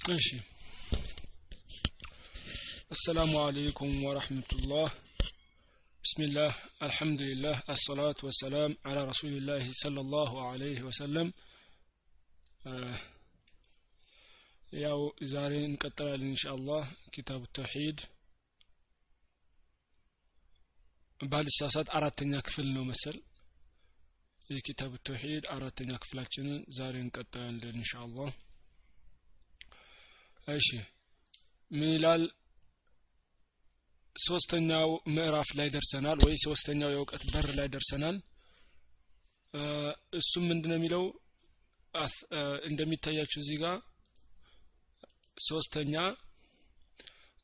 እሺ 0.00 0.27
السلام 2.91 3.31
عليكم 3.37 3.89
ورحمة 4.03 4.49
الله 4.53 4.87
بسم 6.03 6.21
الله 6.23 6.51
الحمد 6.87 7.21
لله 7.21 7.55
الصلاة 7.69 8.19
والسلام 8.23 8.71
على 8.85 9.01
رسول 9.05 9.33
الله 9.33 9.63
صلى 9.83 9.99
الله 10.05 10.31
عليه 10.49 10.79
وسلم 10.87 11.27
ያው 14.77 14.99
ዛሬ 15.31 15.53
እንቀጥላለን 15.69 16.29
ኢንሻአላህ 16.33 16.83
ኪታብ 17.15 17.41
ተውሂድ 17.57 17.97
ባልሳሳት 21.19 21.87
አራተኛ 21.97 22.33
ክፍል 22.47 22.67
ነው 22.75 22.83
መሰል 22.91 23.17
የኪታብ 24.49 24.93
ተውሂድ 25.07 25.43
አራተኛ 25.55 25.91
ክፍላችንን 26.03 26.61
ዛሬ 26.77 26.95
እንቀጥላለን 27.05 27.75
ኢንሻአላህ 27.81 28.29
እሺ። 30.47 30.67
ምን 31.71 31.91
ይላል 31.93 32.23
ሶስተኛው 34.15 34.89
ምዕራፍ 35.07 35.49
ላይ 35.57 35.67
ደርሰናል 35.67 36.17
ወይ 36.25 36.35
ሶስተኛው 36.45 36.89
የእውቀት 36.91 37.23
በር 37.33 37.47
ላይ 37.55 37.67
ደርሰናል? 37.67 38.15
እሱም 40.13 40.43
ምንድነው 40.47 40.77
የሚለው? 40.77 41.03
እንደሚታያችሁ 42.63 43.39
እዚህ 43.41 43.57
ጋር 43.59 43.77
ሶስተኛ 45.37 45.93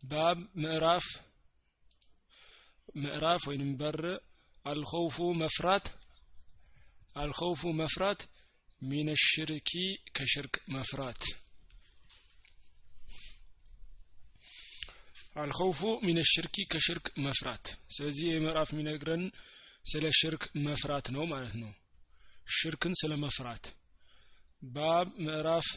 ባብ 0.04 0.38
ምዕራፍ 0.56 1.06
ምዕራፍ 2.98 3.42
ወይንም 3.50 3.72
በር 3.78 4.00
አልኸውፉ 4.66 5.18
መፍራት 5.34 5.86
አልኸውፉ 7.16 7.62
መፍራት 7.74 8.22
ሚን 8.82 9.08
ሽርኪ 9.24 9.72
መፍራት 10.70 11.22
አልኸውፉ 15.38 15.82
ሚን 16.06 16.18
ሽርኪ 16.30 16.56
ከሽርክ 16.72 17.08
መፍራት። 17.26 17.66
ስለዚህ 17.96 18.26
ይህ 18.28 18.38
የሚነግረን 18.72 19.24
ስለ 19.86 20.06
ሽርክ 20.20 20.44
መፍራት 20.66 21.08
ነው 21.16 21.24
ማለት 21.34 21.54
ነው። 21.62 21.72
ሽርክን 22.56 22.94
ስለ 23.02 23.14
መፍራት። 23.24 23.66
ባብ 24.70 25.08
ምዕራፍ 25.26 25.68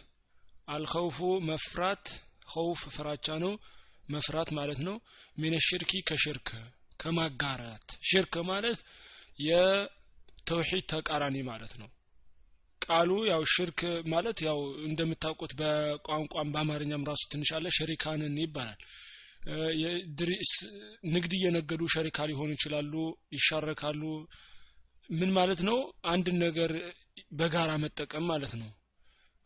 አልኸውፉ 0.68 1.18
መፍራት 1.48 2.04
ኸውፍ 2.48 2.82
ፍራቻ 2.94 3.26
ነው 3.44 3.52
መፍራት 4.08 4.48
ማለት 4.58 4.80
ነው። 4.86 4.96
ሚን 5.38 5.54
ሽርኪ 5.66 5.92
ከሽርክ 6.08 6.48
ከማጋራት። 7.00 7.88
ሽርክ 8.08 8.34
ማለት 8.50 8.78
የተውሂድ 9.40 10.84
ተቃራኒ 10.92 11.36
ማለት 11.50 11.74
ነው። 11.80 11.88
ቃሉ 12.82 13.10
ያው 13.30 13.42
ሽርክ 13.52 13.80
ማለት 14.12 14.38
ያው 14.46 14.58
እንደምታውቁት 14.88 15.52
በቋንቋም 15.60 16.52
በአማርኛም 16.54 17.06
ራሱ 17.10 17.22
ትንሽ 17.32 17.50
አለ 17.56 17.66
ሸሪካንን 17.78 18.36
ይባላል 18.42 18.80
ንግድ 21.10 21.33
እየነገዱ 21.36 21.83
ሸሪካ 21.94 22.27
ሊሆኑ 22.30 22.50
ይችላሉ 22.56 22.92
ይሻረካሉ። 23.36 24.02
ምን 25.10 25.30
ማለት 25.36 25.60
ነው? 25.69 25.78
አንድን 26.12 26.36
ነገር 26.44 26.72
በጋራ 27.32 27.70
መጠቀም 27.84 28.24
ማለት 28.32 28.52
ነው። 28.60 28.69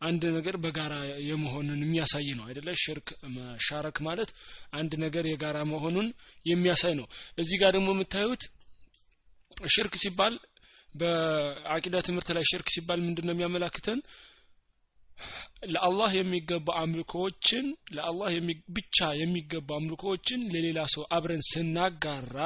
አንድ 0.01 0.23
ነገር 0.37 0.55
በጋራ 0.63 0.93
የመሆንን 1.27 1.79
የሚያሳይ 1.83 2.27
ነው 2.39 2.45
አይደለ? 2.47 2.69
ሽርክ 2.83 3.07
መሻረክ 3.35 3.97
ማለት 4.07 4.29
አንድ 4.73 4.91
ነገር 5.05 5.25
የጋራ 5.27 5.57
መሆኑን 5.71 6.07
የሚያሳይ 6.45 6.93
ነው። 6.99 7.07
እዚህ 7.37 7.57
ጋር 7.61 7.71
ደግሞ 7.77 7.89
የምታዩት 7.95 8.43
ሽርክ 9.67 9.93
ሲባል 10.03 10.33
በአቂዳ 10.95 11.95
ትምህርት 12.07 12.29
ላይ 12.35 12.43
ሽርክ 12.51 12.67
ሲባል 12.75 12.99
ምንድን 13.05 13.25
ነው 13.27 13.33
የሚያመላክተን 13.35 13.99
ለአላህ 15.73 16.09
የሚገባ 16.17 16.67
አምልኮዎችን 16.81 17.65
ለአላህ 17.95 18.29
ብቻ 18.75 19.07
የሚገባ 19.19 19.69
አምልኮዎችን 19.79 20.41
ለሌላ 20.53 20.79
ሰው 20.93 21.03
አብረን 21.17 21.43
ስናጋራ 21.49 22.37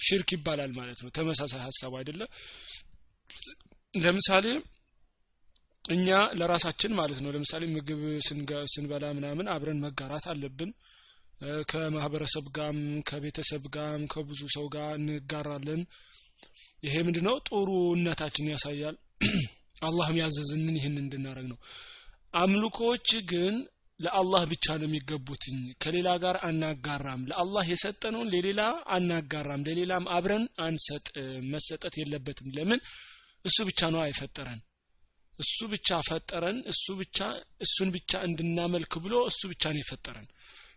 ሽርክ 0.00 0.30
ይባላል 0.36 0.72
ማለት 0.78 0.98
ነው። 1.02 1.10
ተመሳሳይ 1.16 1.62
ሀሳብ 1.66 1.92
አይደለም 2.00 2.30
ለምሳሌ 3.94 4.46
እኛ 5.84 6.08
ለራሳችን 6.38 6.92
ማለት 6.98 7.18
ነው። 7.24 7.30
ለምሳሌ 7.34 7.64
ምግብ 7.74 8.00
ስንበላ 8.72 9.04
ምናምን 9.18 9.46
አብረን 9.54 9.82
መጋራት 9.84 10.24
አለብን። 10.32 10.70
ከማህበረሰብ 11.70 12.46
ጋም 12.56 12.78
ከቤተሰብ 13.08 13.64
ጋም 13.74 14.02
ከብዙ 14.12 14.40
ሰው 14.54 14.66
ጋር 14.74 14.92
እንጋራለን። 14.98 15.80
ይሄ 16.82 16.94
ምንድነው? 17.06 17.36
ጥሩነታችን 17.48 18.50
ያሳያል 18.52 18.96
አላህም 19.82 20.18
ያዘዝንን 20.20 20.76
ይህን 20.78 20.96
እንድናረግ 21.02 21.46
ነው። 21.52 21.58
አምልኮዎች 22.34 23.08
ግን 23.30 23.54
ለአላህ 24.00 24.42
ብቻ 24.50 24.66
ነው 24.80 24.86
የሚገቡትኝ 24.88 25.58
ከሌላ 25.82 26.08
ጋር 26.24 26.36
አናጋራም። 26.48 27.22
ለአላህ 27.30 27.64
የሰጠነውን 27.70 28.30
ለሌላ 28.34 28.62
አናጋራም። 28.96 29.64
ለሌላም 29.68 30.06
አብረን 30.16 30.44
አንሰጥ 30.66 31.06
መሰጠት 31.52 31.94
የለበትም። 32.00 32.48
ለምን? 32.56 32.80
እሱ 33.44 33.58
ብቻ 33.68 33.80
ነው 33.94 34.00
አይፈጠረን። 34.02 34.60
እሱ 35.38 35.58
ብቻ 35.72 35.88
ፈጠረን 36.08 36.58
እሱ 36.72 36.84
ብቻ 37.00 37.18
እሱን 37.60 37.88
ብቻ 37.96 38.12
እንድናመልክ 38.28 38.92
ብሎ 39.04 39.14
እሱ 39.30 39.40
ብቻ 39.52 39.64
ነው 39.74 39.80
የፈጠረን። 39.82 40.28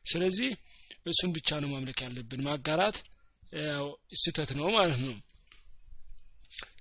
ስለዚህ 0.05 0.49
እሱን 1.05 1.31
ብቻ 1.37 1.59
ነው 1.63 1.69
ማምለክ 1.73 1.99
ያለብን። 2.05 2.43
ማጋራት 2.47 2.97
ስተት 4.21 4.49
ነው 4.57 4.67
ማለት 4.71 4.99
ነው 5.01 5.15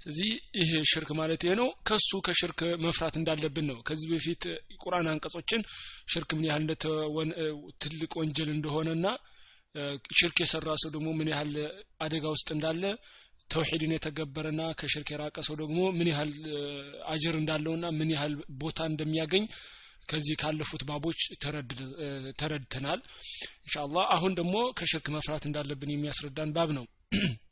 ስለዚህ 0.00 0.28
ይሄ 0.60 0.70
ሽርክ 0.90 1.10
ማለት 1.18 1.40
ይሄ 1.44 1.52
ነው። 1.60 1.68
ከሱ 1.88 2.10
ከሽርክ 2.26 2.60
መፍራት 2.84 3.14
እንዳለብን 3.20 3.66
ነው። 3.70 3.78
ከዚህ 3.88 4.08
በፊት 4.12 4.42
ቁርአን 4.82 5.08
አንቀጾችን 5.12 5.62
ሽርክ 6.12 6.30
ምን 6.38 6.46
ያህል 6.48 6.64
ትልቅ 7.82 8.12
ወንጀል 8.20 8.50
እንደሆነና 8.54 9.06
ሽርክ 10.18 10.36
የሰራ 10.42 10.68
ሰው 10.82 10.90
ደግሞ 10.94 11.08
ምን 11.18 11.28
ያህል 11.32 11.52
አደጋ 12.00 12.24
ውስጥ 12.34 12.48
እንዳለ 12.54 12.82
ተውሂድን 13.50 13.92
የተገበረና 13.94 14.62
ከሽርክ 14.78 15.08
የራቀ 15.12 15.36
ሰው 15.46 15.54
ደግሞ 15.60 15.78
ምን 15.98 16.08
ያህል 16.12 16.32
አጅር 17.12 17.34
እንዳለውና 17.38 17.86
ምን 17.98 18.10
ያህል 18.14 18.34
ቦታ 18.62 18.88
እንደሚያገኝ 18.90 19.44
ከዚህ 20.08 20.34
ካለፉት 20.42 20.82
ባቦች 20.88 21.20
ተረድተናል። 22.40 23.00
ኢንሻአላህ 23.60 24.04
አሁን 24.16 24.32
ደግሞ 24.38 24.56
ከሽርክ 24.78 25.08
መፍራት 25.16 25.44
እንዳለብን 25.48 25.92
የሚያስረዳን 25.94 26.54
ባብ 26.56 26.70
ነው 26.78 26.86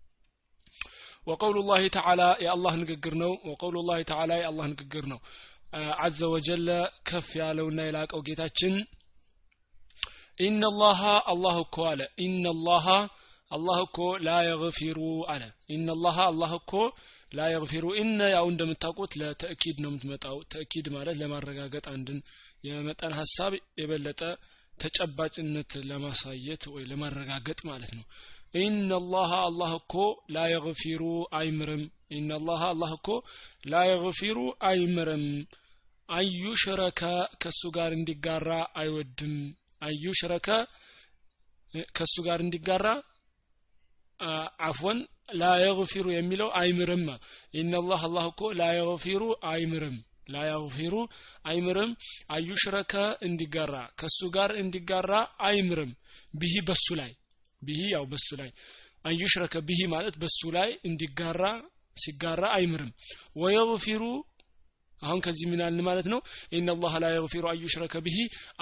ወቀውሉ 1.26 1.58
ላህ 1.68 1.82
ተዓላ 1.96 2.22
የአላህ 2.44 2.74
ንግግር 2.82 3.14
ነው። 3.22 3.32
ወቀውሉ 3.48 3.76
ላህ 3.88 3.98
ተዓላ 4.10 4.32
የአላህ 4.40 4.66
ንግግር 4.72 5.04
ነው። 5.12 5.20
አዘ 6.00 6.18
ወጀለ 6.32 6.68
ከፍ 7.08 7.28
ያለውና 7.40 7.80
የላቀው 7.86 8.20
ጌታችን 8.28 8.74
ኢነላሃ 10.38 11.00
አላህ 11.32 11.56
እኮ 11.62 11.76
አለ። 11.90 12.00
ኢነላሃ 12.24 12.86
አላህ 13.50 13.78
እኮ 13.84 13.98
ላ 14.26 14.30
የግፊሩ 14.46 14.98
አለ። 15.32 15.42
ኢነላሃ 15.74 16.16
አላህ 16.30 16.52
እኮ 16.58 16.72
ላ 17.32 17.48
የግፊሩ። 17.52 17.84
ኢነ 18.00 18.20
ያው 18.34 18.46
እንደምታውቁት 18.52 19.12
ለተእኪድ 19.20 19.76
ነው 19.82 19.90
የምትመጣው። 19.90 20.36
ተእኪድ 20.52 20.86
ማለት 20.96 21.16
ለማረጋገጥ 21.22 21.86
አንድን 21.94 22.18
የመጠን 22.64 23.14
ሀሳብ 23.18 23.52
የበለጠ 23.80 24.20
ተጨባጭነት 24.74 25.72
ለማሳየት 25.90 26.62
ወይ 26.72 26.84
ለማረጋገጥ 26.90 27.60
ማለት 27.68 27.92
ነው። 27.98 28.04
ኢነላህ 28.54 29.30
አላህ 29.40 29.70
እኮ 29.78 29.94
ላ 30.28 30.44
የግፊሩ 30.52 31.02
አይምርም። 31.32 31.82
ኢነላህ 32.10 32.60
አላህ 32.68 32.90
እኮ 32.98 33.08
ላ 33.64 33.82
የግፊሩ 33.88 34.38
አይምርም። 34.68 35.24
አዩሽረከ 36.08 37.00
ከሱ 37.42 37.62
ጋር 37.76 37.92
እንዲጋራ 37.92 38.48
አይወድም። 38.80 39.34
አዩሽረከ 39.82 40.48
ከሱ 41.96 42.14
ጋር 42.26 42.40
እንዲጋራ 42.44 42.86
አፍወን 44.66 44.98
ላ 45.40 45.44
የግፊሩ 45.62 46.06
የሚለው 46.14 46.50
አይምርም። 46.60 47.04
ኢነላህ 47.54 48.02
አላህ 48.08 48.26
እኮ 48.32 48.42
ላ 48.60 48.68
የግፊሩ 48.76 49.22
አይምርም። 49.50 49.96
ላ 50.28 50.44
የግፊሩ 50.46 50.94
አይምርም። 51.44 51.90
አዩሽረከ 52.30 52.94
እንዲጋራ 53.28 53.74
ከሱ 54.00 54.20
ጋር 54.36 54.52
እንዲጋራ 54.62 55.12
አይምርም። 55.48 55.92
ብሂ 56.34 56.54
በሱ 56.68 56.86
ላይ 57.00 57.12
ብሂ 57.66 57.80
ያው 57.94 58.04
በሱ 58.12 58.28
ላይ 58.40 58.50
አዩሽረከ 59.04 59.56
ብሂ 59.68 59.80
ማለት 59.94 60.14
በሱ 60.22 60.40
ላይ 60.56 60.70
እንዲጋራ 60.88 61.42
ሲጋራ 61.96 62.44
አይምርም። 62.56 62.90
ወየግፊሩ 63.40 64.02
አሁን 65.02 65.20
ከዚህ 65.24 65.46
ምን 65.50 65.60
ያልን 65.62 65.84
ማለት 65.88 66.06
ነው? 66.12 66.20
ኢነላህ 66.52 66.92
ላ 67.02 67.06
የግፊሩ 67.14 67.44
አዩሽረከ 67.50 67.94
ብሂ 68.06 68.16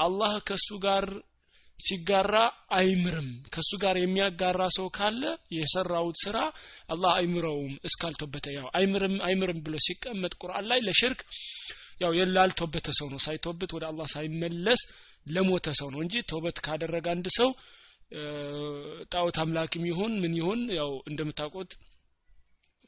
አላህ 0.05 0.33
ከሱ 0.49 0.69
ጋር 0.85 1.05
ሲጋራ 1.79 2.35
አይምርም። 2.79 3.31
ከሱ 3.55 3.71
ጋር 3.83 3.97
የሚያጋራ 4.01 4.62
ሰው 4.77 4.87
ካለ 4.97 5.23
የሰራውት 5.57 6.17
ስራ 6.25 6.37
አላህ 6.89 7.12
አይምረውም 7.19 7.73
እስካልቶበተ። 7.89 8.47
ያው 8.59 8.67
አይምርም 8.79 9.17
አይምርም 9.29 9.59
ብሎ 9.67 9.77
ሲቀመጥ 9.87 10.33
ቁርአን 10.43 10.67
ላይ 10.71 10.81
ለሽርክ 10.87 11.23
ያው 12.00 12.12
የላልቶበተ 12.19 12.89
ሰው 12.99 13.09
ነው። 13.12 13.21
ሳይቶበት 13.27 13.73
ወደ 13.77 13.85
አላህ 13.91 14.07
ሳይመለስ 14.15 14.81
ለሞተ 15.27 15.69
ሰው 15.81 15.89
ነው 15.95 16.00
እንጂ 16.05 16.15
ተውበት 16.31 16.59
ካደረገ 16.65 17.07
አንድ 17.12 17.27
ሰው 17.39 17.50
ጣዖት 19.12 19.37
አምላክም 19.43 19.85
ይሁን 19.91 20.12
ምን 20.23 20.33
ይሁን 20.39 20.61
ያው 20.79 20.91
እንደምታውቁት 21.11 21.73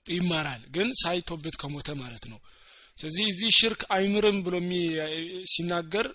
ይማራል 0.06 0.62
ግን 0.74 0.88
ሳይቶበት 1.00 1.54
ከሞተ 1.60 1.88
ማለት 2.00 2.24
ነው። 2.32 2.38
ስለዚህ 2.96 3.24
እዚህ 3.32 3.50
ሽርክ 3.58 3.80
አይምርም 3.94 4.38
ብሎ 4.44 4.54
ሲናገር 5.52 6.06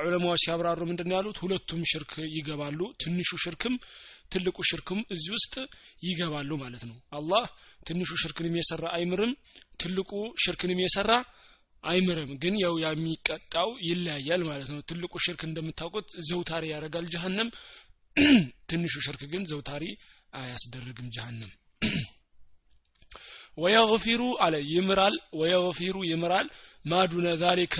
ዑለማዎች 0.00 0.40
ሲያብራሩ 0.44 0.80
ምንድን 0.90 1.10
ያሉት? 1.14 1.38
ሁለቱም 1.42 1.80
ሽርክ 1.90 2.12
ይገባሉ 2.36 2.80
ትንሹ 3.00 3.30
ሽርክም 3.44 3.74
ትልቁ 4.32 4.58
ሽርክም 4.68 5.00
እዚህ 5.14 5.32
ውስጥ 5.36 5.54
ይገባሉ 6.02 6.50
ማለት 6.62 6.82
ነው። 6.88 6.96
አላህ 7.12 7.44
ትንሹ 7.86 8.10
ሽርክንም 8.22 8.54
የሰራ 8.58 8.84
አይምርም 8.96 9.32
ትልቁ 9.82 10.10
ሽርክንም 10.44 10.80
የሰራ 10.84 11.10
አይምርም 11.84 12.30
ግን 12.42 12.54
ያው 12.62 12.74
የሚቀጣው 12.84 13.68
ይለያያል 13.88 14.42
ማለት 14.48 14.68
ነው። 14.72 14.80
ትልቁ 14.88 15.12
ሽርክ 15.24 15.42
እንደምታውቁት 15.48 16.08
ዘውታሪ 16.28 16.64
ያደርጋል 16.72 17.06
ጀሀነም 17.12 17.50
ትንሹ 18.68 18.94
ሽርክ 19.06 19.22
ግን 19.32 19.42
ዘውታሪ 19.50 19.84
አያስደርግም 20.32 21.08
ጀሀነም 21.14 21.50
ወየግፊሩ 23.58 24.22
አለ 24.44 24.54
ይምራል። 24.72 25.14
ወየግፊሩ 25.40 25.96
ይምራል። 26.10 26.46
ማዱነ 26.84 27.28
ዛሊከ 27.42 27.76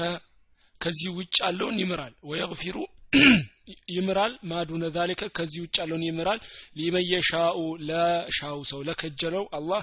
ከዚህ 0.80 1.10
ውጭ 1.18 1.36
ያለውን 1.44 1.76
ይምራል። 1.82 2.14
ወየግፊሩ 2.30 2.76
ይምራል። 3.96 4.32
ማዱነ 4.50 4.84
ዛሊከ 4.96 5.22
ከዚህ 5.36 5.60
ውጭ 5.64 5.76
ያለውን 5.82 6.04
ይምራል። 6.08 6.40
ሊመየሻኡ 6.78 7.58
ለሻው 7.88 8.58
ሰው 8.70 8.80
ለከጀለው 8.88 9.44
አላህ 9.58 9.82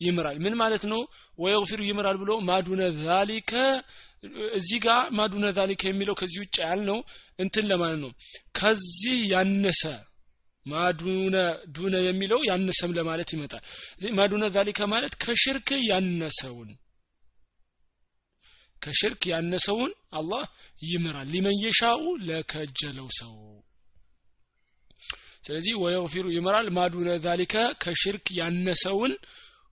ይምራል። 0.00 0.36
ምን 0.44 0.54
ማለት 0.60 0.84
ነው? 0.92 1.00
ወየግፊሩ 1.38 1.80
ይምራል 1.84 2.16
ብሎ 2.22 2.32
ማዱነ 2.48 2.82
ዛሊከ 3.02 3.52
እዚህ 4.58 4.78
ጋር 4.84 5.00
ማዱነ 5.18 5.46
ዛሊከ 5.58 5.82
የሚለው 5.88 6.14
ከዚህ 6.20 6.38
ውጭ 6.44 6.56
ያልነው 6.64 6.98
እንትን 7.38 7.64
ለማለት 7.70 8.00
ነው። 8.04 8.10
ከዚህ 8.58 9.16
ያነሰ 9.32 9.82
ማዱነ 10.66 11.36
ዱነ 11.74 11.94
የሚለው 12.06 12.40
ያነሰም 12.48 12.94
ለማለት 12.98 13.30
ይመጣል። 13.34 13.62
ማዱነ 14.18 14.44
ዛሊከ 14.56 14.80
ማለት 14.92 15.14
ከሽርክ 15.24 15.68
ያነሰውን 15.90 16.70
ከሽርክ 18.82 19.22
ያነሰውን 19.30 19.92
አላህ 20.12 20.42
ይምራል። 20.84 21.28
ሊመን 21.34 21.56
የሻኡ 21.62 22.02
ለከጀለው 22.28 23.08
ሰው። 23.18 23.34
ስለዚህ 25.46 25.74
ወየግፊሩ 25.82 26.26
ይምራል 26.34 26.68
ማዱነ 26.76 27.10
ዛሊከ 27.24 27.54
ከሽርክ 27.82 28.26
ያነሰውን 28.38 29.12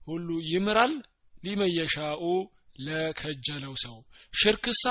ሁሉ 0.07 0.27
ይምራል። 0.49 0.93
ሊመን 1.43 1.71
የሻኡ 1.73 2.23
ለከጀለው 2.79 3.73
ሰው። 3.83 3.95
ሽርክሳ 4.33 4.83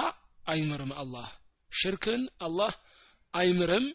አይምርም 0.44 0.92
አላህ። 0.96 1.28
ሽርክን 1.72 2.22
አላህ 2.46 2.72
አይምርም። 3.34 3.86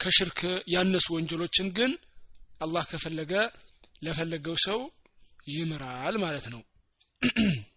ከሽርክ 0.00 0.40
ያነሱ 0.72 1.06
ወንጀሎችን 1.16 1.68
ግን 1.76 1.92
አላህ 2.60 2.84
ከፈለገ 2.90 3.32
ለፈለገው 4.04 4.56
ሰው 4.64 4.80
ይምራል 5.48 6.16
ማለት 6.24 6.46
ነው። 6.52 6.62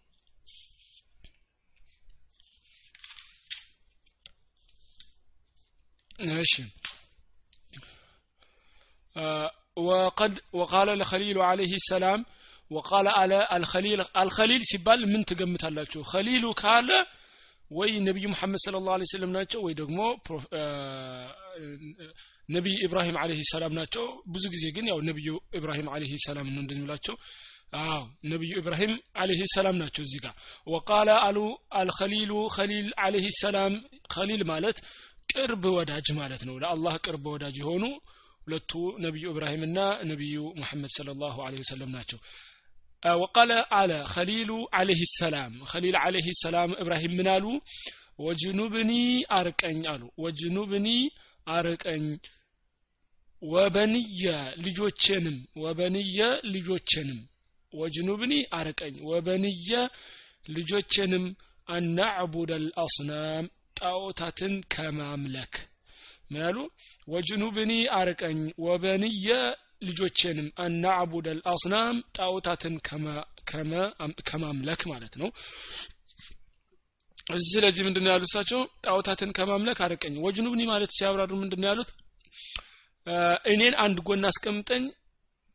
እሺ 6.35 6.53
ወቀድ 9.77 10.33
ወቃለ 10.53 10.89
ለኸሊሉ 10.99 11.37
አለይህ 11.47 11.73
ሰላም 11.89 12.19
ወቃለ 12.71 13.07
አለ 13.19 13.33
አልኸሊል 13.55 14.01
አልኸሊል 14.21 14.63
ሲባል 14.69 15.01
ምን 15.11 15.21
ትገምታላችሁ? 15.29 16.01
ኸሊሉ 16.11 16.45
ካለ 16.61 16.89
ወይ 17.71 17.91
ነቢዩ 18.07 18.25
መሐመድ 18.33 18.59
ስለ 18.63 18.75
ላሁ 18.77 18.95
ለ 19.01 19.05
ስለም 19.11 19.31
ናቸው 19.37 19.59
ወይ 19.65 19.73
ደግሞ 19.79 19.99
ነቢይ 22.49 22.75
ኢብራሂም 22.85 23.15
አለህ 23.21 23.39
ሰላም 23.51 23.73
ናቸው። 23.79 24.03
ብዙ 24.27 24.43
ጊዜ 24.53 24.63
ግን 24.75 24.85
ያው 24.91 24.99
ነቢዩ 25.01 25.27
ኢብራሂም 25.57 25.87
አለህ 25.93 26.11
ሰላም 26.27 26.47
ነው 26.47 26.61
እንደሚላቸው 26.63 27.15
አዎ 27.83 28.01
ነቢዩ 28.31 28.51
ኢብራሂም 28.61 28.91
አለህ 29.15 29.39
ሰላም 29.55 29.75
ናቸው 29.81 30.01
እዚህ 30.07 30.19
ጋር። 30.25 30.35
ወቃለ 30.67 31.09
አሉ 31.25 31.37
አልኸሊሉ 31.79 32.31
ኸሊል 32.57 32.89
አለህ 33.05 33.25
ሰላም 33.41 33.73
ኸሊል 34.15 34.43
ማለት 34.51 34.77
ቅርብ 35.33 35.63
ወዳጅ 35.77 36.07
ማለት 36.19 36.41
ነው። 36.49 36.55
ለአላህ 36.63 36.95
ቅርብ 37.05 37.25
ወዳጅ 37.33 37.55
የሆኑ 37.61 37.83
ሁለቱ 38.44 38.72
ነቢዩ 39.04 39.24
ኢብራሂምና 39.32 39.78
ነቢዩ 40.10 40.36
ሙሐመድ 40.60 40.92
ስለ 40.98 41.08
ላሁ 41.22 41.36
ወሰለም 41.60 41.92
ናቸው 41.98 42.20
وقال 43.22 43.50
على 43.72 43.98
خليل 44.06 44.50
عليه 44.72 45.00
السلام 45.00 45.52
خليل 45.64 45.94
عليه 45.96 46.26
السلام 46.28 46.70
إبراهيم 46.74 47.12
منالو 47.18 47.52
وجنوبني 48.18 49.04
أركن 49.32 49.78
አሉ 49.92 50.02
ወጅኑብኒ 50.24 50.88
አርቀኝ 51.46 52.04
ወበንየ 53.42 54.22
ልጆቼንም 54.64 55.36
ወበንየ 55.62 56.18
ልጆቼንም 56.54 57.20
ወጅኑብኒ 57.72 58.32
አርቀኝ 58.58 58.94
ወበንየ 59.10 59.70
ልጆቼንም 60.56 61.24
አናዕቡደ 61.68 62.50
አልአስናም 62.60 63.46
ጣዖታትን 63.80 64.54
ከማምለክ 64.74 65.54
ምን 66.29 66.57
ወጅኑብኒ 67.07 67.71
አርቀኝ 67.97 68.37
ወበንየ 68.65 69.27
ልጆቼንም 69.85 70.47
አናዕቡደ 70.63 71.27
አልአስናም 71.33 71.95
ጣዖታትን 72.17 72.75
ከማምለክ 74.29 74.81
ማለት 74.91 75.15
ነው። 75.21 75.29
ስለዚህ 77.45 77.83
ምንድን 77.87 78.09
ያሉት 78.09 78.27
እሳቸው? 78.27 78.59
ጣዖታትን 78.85 79.29
ከማምለክ 79.37 79.79
አርቀኝ። 79.85 80.15
ወጅኑብኒ 80.25 80.61
ማለት 80.71 80.91
ሲያብራሩ 80.97 81.31
ምንድን 81.41 81.65
ያሉት? 81.69 81.89
እኔን 83.51 83.73
አንድ 83.83 83.97
ጎን 84.07 84.23
አስቀምጠኝ 84.29 84.83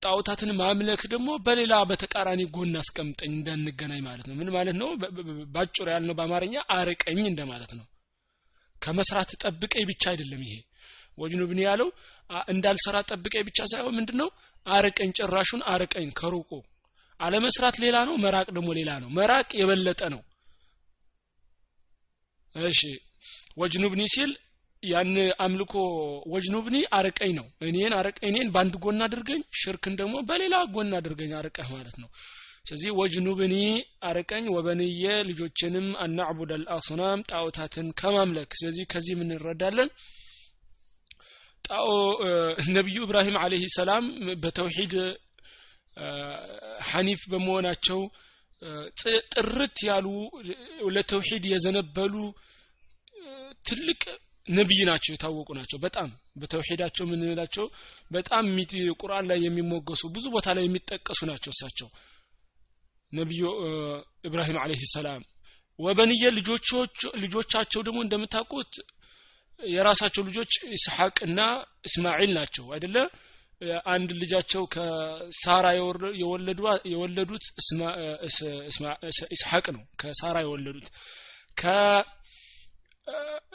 ጣዖታትን 0.02 0.50
ማምለክ 0.58 1.00
ደግሞ 1.12 1.30
በሌላ 1.46 1.74
በተቃራኒ 1.88 2.42
ጎን 2.54 2.74
አስቀምጠኝ 2.82 3.32
እንዳንገናኝ 3.32 4.02
ማለት 4.02 4.26
ነው። 4.28 4.36
ምን 4.36 4.50
ማለት 4.56 4.76
ነው? 4.82 4.90
ባጭሩ 5.54 5.86
ያልነው 5.94 6.16
በአማርኛ 6.18 6.54
አርቀኝ 6.76 7.20
እንደማለት 7.26 7.72
ነው 7.78 7.86
ከመስራት 8.82 9.30
ጠብቀኝ 9.42 9.84
ብቻ 9.90 10.02
አይደለም 10.12 10.42
ይሄ። 10.46 10.54
ወጅኑብኒ 11.18 11.60
ያለው 11.66 11.88
እንዳልሰራ 12.50 12.96
ጠብቀኝ 13.10 13.42
ብቻ 13.48 13.58
ሳይሆን 13.70 13.96
ምንድነው? 13.98 14.28
አርቀኝ 14.66 15.10
ጭራሹን 15.18 15.62
አርቀኝ 15.72 16.08
ከሩቁ። 16.18 16.50
አለመስራት 17.20 17.76
ሌላ 17.84 17.96
ነው 18.08 18.14
መራቅ 18.24 18.46
ደግሞ 18.56 18.68
ሌላ 18.78 18.90
ነው። 19.02 19.08
መራቅ 19.16 19.48
የበለጠ 19.60 20.02
ነው። 20.14 20.20
እሺ። 22.54 22.80
ወጅኑብኒ 23.56 24.02
ሲል 24.14 24.30
ያን 24.82 25.10
አምልኮ 25.44 25.74
ወጅኑብኒ 26.32 26.76
አርቀኝ 26.98 27.32
ነው። 27.38 27.46
እኔን 27.66 27.94
አርቀኝ 27.98 28.28
እኔን 28.30 28.48
በአንድ 28.54 28.74
ጎን 28.84 29.02
አድርገኝ 29.06 29.40
ሽርክን 29.60 29.94
ደግሞ 30.00 30.14
በሌላ 30.28 30.54
ጎን 30.74 30.92
አድርገኝ 30.98 31.32
አርቀህ 31.40 31.68
ማለት 31.74 31.96
ነው 32.02 32.08
ስለዚህ 32.64 32.90
ወጅኑብኒ 32.98 33.54
አርቀኝ 34.02 34.44
ወበንየ 34.54 35.04
ልጆችንም 35.28 35.86
አናዕቡድ 36.02 36.50
አልአስናም 36.56 37.24
ጣዖታትን 37.30 37.86
ከማምለክ። 38.00 38.50
ስለዚህ 38.60 38.84
ከዚህ 38.92 39.14
ምን 39.20 39.30
እንረዳለን? 39.30 39.90
ነቢዩ 42.70 42.98
ኢብራሂም 43.06 43.36
አለህ 43.40 43.62
ሰላም 43.74 44.04
በተውሂድ 44.42 44.94
ሐኒፍ 46.90 47.20
በመሆናቸው 47.32 48.00
ጥርት 49.34 49.78
ያሉ 49.88 50.06
ለተውሂድ 50.96 51.44
የዘነበሉ 51.52 52.14
ትልቅ 53.66 54.02
ነብይ 54.48 54.80
ናቸው 54.88 55.10
የታወቁ 55.14 55.48
ናቸው። 55.58 55.78
በጣም 55.84 56.08
በተውሂዳቸው 56.36 57.04
ምንላቸው 57.10 57.66
በጣም 58.10 58.44
ቁርአን 59.00 59.26
ላይ 59.30 59.38
የሚሞገሱ 59.44 60.02
ብዙ 60.14 60.26
ቦታ 60.34 60.48
ላይ 60.56 60.64
የሚጠቀሱ 60.66 61.20
ናቸው 61.30 61.52
እሳቸው 61.54 61.88
ነቢዩ 63.12 63.42
ኢብራሂም 64.24 64.58
አለህ 64.62 64.82
ሰላም። 64.92 65.22
ወበንየ 65.78 66.22
ልጆቻቸው 67.22 67.80
ደግሞ 67.86 67.98
እንደምታውቁት 68.04 68.72
የራሳቸው 69.60 70.22
ልጆች 70.28 70.52
ኢስሐቅና 70.76 71.40
እስማኤል 71.86 72.30
ናቸው። 72.36 72.64
አይደለ? 72.74 72.96
አንድ 73.90 74.10
ልጃቸው 74.20 74.62
ከሳራ 74.74 75.66
የወለዱት 76.92 77.44
ኢስሐቅ 79.34 79.66
ነው። 79.76 79.82
ከሳራ 80.00 80.36
የወለዱት። 80.44 80.86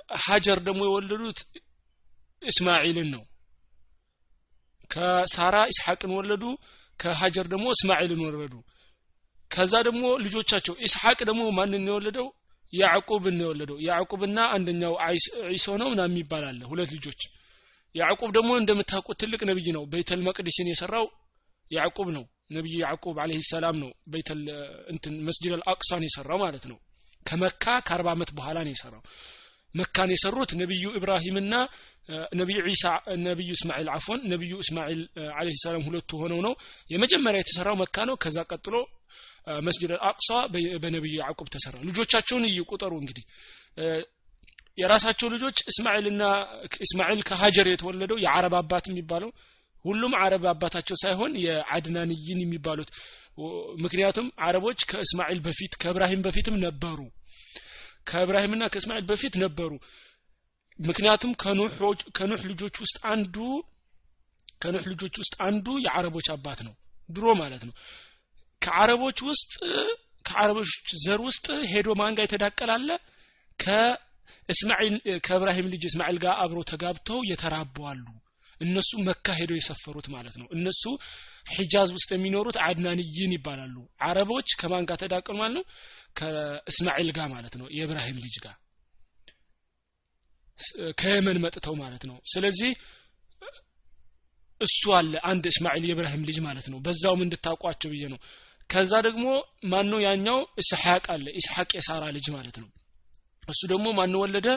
ከሀጀር 0.08 0.60
ደግሞ 0.68 0.82
የወለዱት 0.88 1.40
እስማኤልን 2.42 3.10
ነው። 3.16 3.24
ከሳራ 4.90 5.56
ኢስሐቅን 5.72 6.12
ወለዱ 6.18 6.44
ከሀጀር 7.00 7.46
ደግሞ 7.54 7.66
እስማኤልን 7.76 8.22
ወለዱ 8.28 8.54
ከዛ 9.52 9.74
ደግሞ 9.88 10.04
ልጆቻቸው 10.24 10.76
ኢስሐቅ 10.86 11.20
ደግሞ 11.30 11.44
ማንን 11.58 11.88
የወለደው? 11.90 12.28
ያዕቁብን 12.74 13.36
ነው 13.40 13.46
የወለደው። 13.46 13.78
ያዕቁብና 13.88 14.40
አንደኛው 14.56 14.94
ዒሶ 15.52 15.68
ነው 15.82 15.88
ምናምን 15.94 16.14
የሚባል 16.14 16.46
ሁለት 16.72 16.90
ልጆች። 16.96 17.22
ያዕቁብ 17.96 18.30
ደግሞ 18.38 18.52
እንደምታውቁት 18.60 19.18
ትልቅ 19.22 19.42
ነብይ 19.50 19.68
ነው። 19.76 19.84
ቤተል 19.94 20.22
መቅዲስን 20.28 20.70
የሰራው 20.72 21.06
ያዕቁብ 21.72 22.08
ነው። 22.18 22.24
ነብይ 22.52 22.74
ያዕቁብ 22.84 23.16
አለህ 23.24 23.46
ሰላም 23.52 23.76
ነው። 23.84 23.92
ቤተል 24.14 24.42
እንትን 24.94 25.14
መስጂድ 25.28 25.54
አልአቅሳን 25.58 26.04
የሰራው 26.08 26.40
ማለት 26.44 26.66
ነው። 26.72 26.78
ከመካ 27.26 27.64
ከአርባ 27.88 28.08
ዓመት 28.16 28.32
በኋላ 28.38 28.58
ነው 28.66 28.74
የሰራው። 28.74 29.04
መካን 29.76 30.10
የሰሩት 30.14 30.52
ነቢዩ 30.60 30.86
ኢብራሂምና 30.98 31.54
ነቢዩ 32.40 32.58
ዒሳ 32.68 32.84
ነቢዩ 33.26 33.50
እስማኤል 33.58 33.88
አፎን 33.96 34.20
ነቢዩ 34.34 34.54
እስማኤል 34.64 35.00
አለህ 35.38 35.56
ሰላም 35.64 35.84
ሁለቱ 35.88 36.12
ሆነው 36.22 36.40
ነው። 36.46 36.54
የመጀመሪያ 36.90 37.40
የተሰራው 37.42 37.76
መካ 37.82 38.06
ነው። 38.10 38.16
ከዛ 38.24 38.38
ቀጥሎ 38.52 38.76
መስጅድ 39.62 39.92
አልአቅሳ 39.96 40.30
በነቢዩ 40.84 41.14
ያዕቁብ 41.22 41.48
ተሰራ። 41.54 41.76
ልጆቻቸውን 41.88 42.46
እየቁጠሩ 42.50 42.94
እንግዲህ 43.02 43.26
የራሳቸው 44.78 45.28
ልጆች 45.34 45.58
እስማኤልና 45.72 46.24
እስማኤል 46.82 47.20
ከሀጀር 47.28 47.68
የተወለደው 47.70 48.18
የአረብ 48.24 48.56
አባት 48.60 48.86
የሚባለው 48.90 49.30
ሁሉም 49.86 50.14
አረብ 50.22 50.44
አባታቸው 50.52 50.96
ሳይሆን 51.04 51.32
የአድናንይን 51.44 52.40
የሚባሉት 52.44 52.90
ምክንያቱም 53.84 54.28
አረቦች 54.46 54.80
ከእስማኤል 54.90 55.40
በፊት 55.46 55.74
ከእብራሂም 55.82 56.22
በፊትም 56.26 56.56
ነበሩ። 56.66 57.00
ከእብራሂምና 58.10 58.64
ከእስማኤል 58.74 59.06
በፊት 59.10 59.36
ነበሩ። 59.44 59.72
ምክንያቱም 60.80 61.32
ከኑህ 62.18 62.42
ልጆች 62.52 62.76
ውስጥ 62.84 62.98
አንዱ 63.12 63.36
ከኑህ 64.62 64.86
ልጆች 64.92 65.16
ውስጥ 65.22 65.34
አንዱ 65.48 65.68
የአረቦች 65.86 66.28
አባት 66.36 66.60
ነው። 66.68 66.74
ድሮ 67.10 67.26
ማለት 67.42 67.64
ነው 67.68 67.74
ከአረቦች 68.66 69.18
ውስጥ 69.28 69.52
ከአረቦች 70.26 70.72
ዘር 71.04 71.20
ውስጥ 71.28 71.48
ሄዶ 71.72 71.90
ማንጋ 72.00 72.20
የተዳቀላለ 72.26 72.90
ከእስማኤል 73.60 74.96
ከእብራሂም 75.26 75.68
ልጅ 75.74 75.84
እስማኤል 75.90 76.18
ጋር 76.24 76.34
አብሮ 76.44 76.60
ተጋብተው 76.72 77.20
የተራቡ 77.30 77.76
አሉ። 77.92 78.06
እነሱ 78.62 78.92
መካ 79.08 79.28
ሄደው 79.38 79.58
የሰፈሩት 79.60 80.08
ማለት 80.14 80.36
ነው። 80.42 80.48
እነሱ 80.56 80.84
ሒጃዝ 81.52 81.90
ውስጥ 81.98 82.10
የሚኖሩት 82.14 82.58
አድናንይን 82.68 83.34
ይባላሉ። 83.36 83.76
አረቦች 84.02 84.50
ከማን 84.62 84.86
ጋር 84.90 84.98
ተዳቀሉ 85.02 85.36
ማለት 85.38 85.56
ነው? 85.58 85.66
ከእስማኤል 86.20 87.10
ጋር 87.18 87.28
ማለት 87.34 87.56
ነው። 87.60 87.68
የእብራሂም 87.78 88.20
ልጅ 88.26 88.36
ጋር 88.46 88.56
ከየመን 91.00 91.38
መጥተው 91.46 91.76
ማለት 91.82 92.04
ነው። 92.10 92.18
ስለዚህ 92.34 92.72
እሱ 94.62 94.82
አለ 94.98 95.14
አንድ 95.30 95.46
እስማኤል 95.52 95.84
የእብራሂም 95.88 96.24
ልጅ 96.30 96.38
ማለት 96.46 96.68
ነው። 96.74 96.80
በዛውም 96.80 97.24
እንድታውቋቸው 97.26 97.90
ብዬ 97.94 98.04
ነው 98.14 98.20
ከዛ 98.70 98.92
ደግሞ 99.08 99.26
ማን 99.72 99.92
ያኛው? 100.06 100.40
እስሐቅ 100.62 101.06
አለ። 101.14 101.26
ኢስሐቅ 101.40 101.70
የሳራ 101.78 102.04
ልጅ 102.16 102.28
ማለት 102.36 102.58
ነው። 102.62 102.70
እሱ 103.44 103.62
ደግሞ 103.72 103.88
ማን 103.98 104.16
ወለደ? 104.22 104.48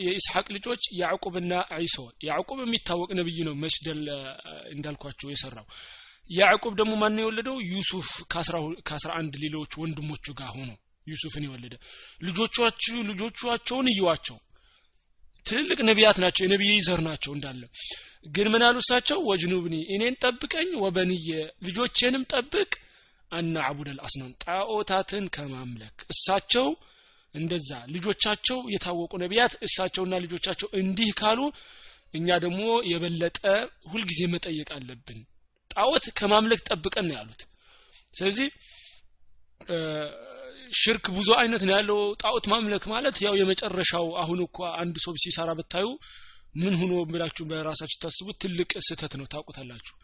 የኢስሐቅ 0.00 0.46
ልጆች 0.56 0.82
ያዕቁብና 1.00 1.52
ዒሶ። 1.78 1.96
ያዕቁብ 2.24 2.58
የሚታወቅ 2.62 3.10
ነብይ 3.18 3.38
ነው 3.48 3.54
መስደል 3.54 4.00
እንዳልኳቸው 4.72 5.28
የሰራው። 5.30 5.66
ያዕቁብ 6.30 6.72
ደግሞ 6.80 6.92
ማን 7.02 7.20
የወለደው? 7.20 7.56
ዩሱፍ 7.70 8.08
ከአስራ 8.84 9.10
አንድ 9.20 9.34
ሌሎች 9.44 9.72
ወንድሞቹ 9.82 10.34
ጋር 10.40 10.50
ሆኖ 10.56 10.70
ዩሱፍን 11.06 11.44
የወለደ። 11.46 11.74
ልጆቻችሁ 12.20 12.96
ልጆቻቸውን 13.10 13.86
እዩዋቸው። 13.92 14.38
ትልልቅ 15.46 15.78
ነቢያት 15.88 16.16
ናቸው። 16.22 16.42
የነቢይ 16.44 16.80
ዘር 16.86 17.00
ናቸው 17.06 17.32
እንዳለ። 17.36 17.62
ግን 18.28 18.46
ምን 18.52 18.62
አሉ 18.66 18.76
እሳቸው? 18.82 19.18
ወጅኑብኒ 19.28 19.74
እኔን 19.94 20.14
ጠብቀኝ 20.24 20.70
ወበንየ 20.82 21.28
ልጆቼንም 21.66 22.24
ጠብቅ 22.32 22.70
አና 23.32 23.56
አቡደል 23.68 23.98
አስናም 24.04 24.30
ጣዖታትን 24.44 25.24
ከማምለክ 25.34 25.96
እሳቸው 26.12 26.68
እንደዛ 27.34 27.70
ልጆቻቸው 27.94 28.58
የታወቁ 28.74 29.12
ነቢያት 29.22 29.54
እሳቸውና 29.66 30.14
ልጆቻቸው 30.24 30.68
እንዲህ 30.80 31.10
ካሉ 31.18 31.40
እኛ 32.14 32.28
ደግሞ 32.44 32.60
የበለጠ 32.90 33.38
ሁልጊዜ 33.90 34.20
መጠየቅ 34.34 34.68
አለብን። 34.76 35.18
ጣዖት 35.70 36.04
ከማምለክ 36.18 36.60
ጠብቀን 36.68 37.06
ነው 37.08 37.16
ያሉት። 37.18 37.42
ስለዚህ 38.14 38.48
ሽርክ 40.72 41.06
ብዙ 41.16 41.28
አይነት 41.40 41.62
ነው 41.66 41.72
ያለው። 41.76 42.00
ጣዖት 42.22 42.46
ማምለክ 42.52 42.84
ማለት 42.92 43.16
ያው 43.26 43.34
የመጨረሻው 43.40 44.06
አሁን 44.22 44.40
እኮ 44.46 44.58
አንድ 44.80 44.96
ሰው 45.04 45.14
ሲሰራ 45.22 45.50
ብታዩ 45.58 45.86
ምን 46.54 46.74
ሆኖ 46.80 46.92
ብላችሁ 47.10 47.44
በራሳችሁ 47.50 47.98
ታስቡት 48.04 48.36
ትልቅ 48.42 48.70
ስህተት 48.86 49.12
ነው። 49.20 49.26
ታውቁታላችሁ። 49.32 49.94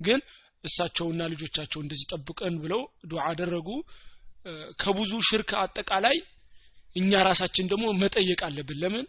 ግን 0.00 0.20
እሳቸውና 0.64 1.22
ልጆቻቸው 1.32 1.80
እንደዚህ 1.82 2.06
ጠብቀን 2.12 2.54
ብለው 2.62 2.80
ዱዓ 3.10 3.22
አደረጉ። 3.30 3.68
ከብዙ 4.82 5.12
ሽርክ 5.28 5.50
አጠቃላይ 5.62 6.16
እኛ 6.96 7.12
ራሳችን 7.28 7.66
ደግሞ 7.72 7.86
መጠየቅ 8.02 8.40
አለብን። 8.46 8.78
ለምን? 8.82 9.04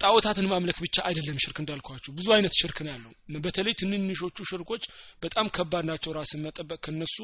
ጣዖታትን 0.00 0.46
ማምለክ 0.52 0.78
ብቻ 0.84 0.96
አይደለም 1.08 1.38
ሽርክ 1.42 1.56
እንዳልኳችሁ 1.62 2.10
ብዙ 2.18 2.26
አይነት 2.36 2.54
ሽርክ 2.60 2.78
ነው 2.84 2.92
ያለው። 2.94 3.12
በተለይ 3.44 3.74
ትንንሾቹ 3.80 4.36
ሽርኮች 4.50 4.84
በጣም 5.22 5.46
ከባድ 5.56 5.84
ናቸው 5.90 6.10
ራስን 6.18 6.42
መጠበቅ 6.46 6.78
ከነሱ 6.86 7.16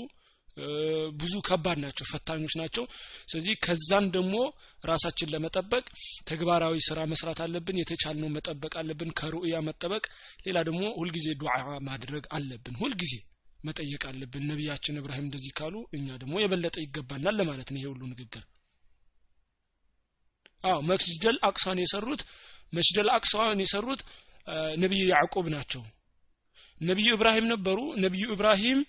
ብዙ 1.16 1.34
ከባድ 1.46 1.78
ናቸው 1.82 2.04
ፈታኞች 2.10 2.54
ናቸው። 2.60 2.84
ስለዚህ 3.30 3.54
ከዛን 3.64 4.06
ደግሞ 4.14 4.36
ራሳችን 4.84 5.30
ለመጠበቅ 5.32 5.84
ተግባራዊ 6.30 6.76
ስራ 6.86 6.98
መስራት 7.12 7.40
አለብን 7.44 7.80
የተቻልነው 7.80 8.30
መጠበቅ 8.36 8.72
አለብን 8.80 9.10
ከሩእያ 9.18 9.56
መጠበቅ። 9.68 10.04
ሌላ 10.46 10.58
ደግሞ 10.68 10.82
ሁልጊዜ 10.98 11.26
ዱዓ 11.42 11.54
ማድረግ 11.88 12.26
አለብን 12.32 12.76
ሁልጊዜ 12.82 13.14
መጠየቅ 13.60 14.02
አለብን። 14.10 14.46
ነቢያችን 14.50 14.98
እብራሂም 15.00 15.26
እንደዚህ 15.28 15.52
ካሉ 15.58 15.76
እኛ 15.98 16.08
ደግሞ 16.22 16.34
የበለጠ 16.42 16.76
ይገባናል 16.84 17.36
ለማለት 17.40 17.70
ነው 17.72 17.80
ይሄ 17.80 17.86
ሁሉ 17.92 18.02
ንግግር። 18.12 18.44
አዎ 20.64 20.78
መስጅደል 20.90 21.36
አቅሷን 21.48 21.80
የሰሩት 21.82 22.22
መስጅደል 22.72 23.08
አቅሷን 23.16 23.60
የሰሩት 23.64 24.00
ነቢዩ 24.82 25.02
ያዕቆብ 25.12 25.46
ናቸው 25.54 25.82
ነቢዩ 26.80 27.08
ኢብራሂም 27.14 27.46
ነበሩ። 27.52 27.78
ነቢዩ 28.02 28.24
ኢብራሂም 28.32 28.80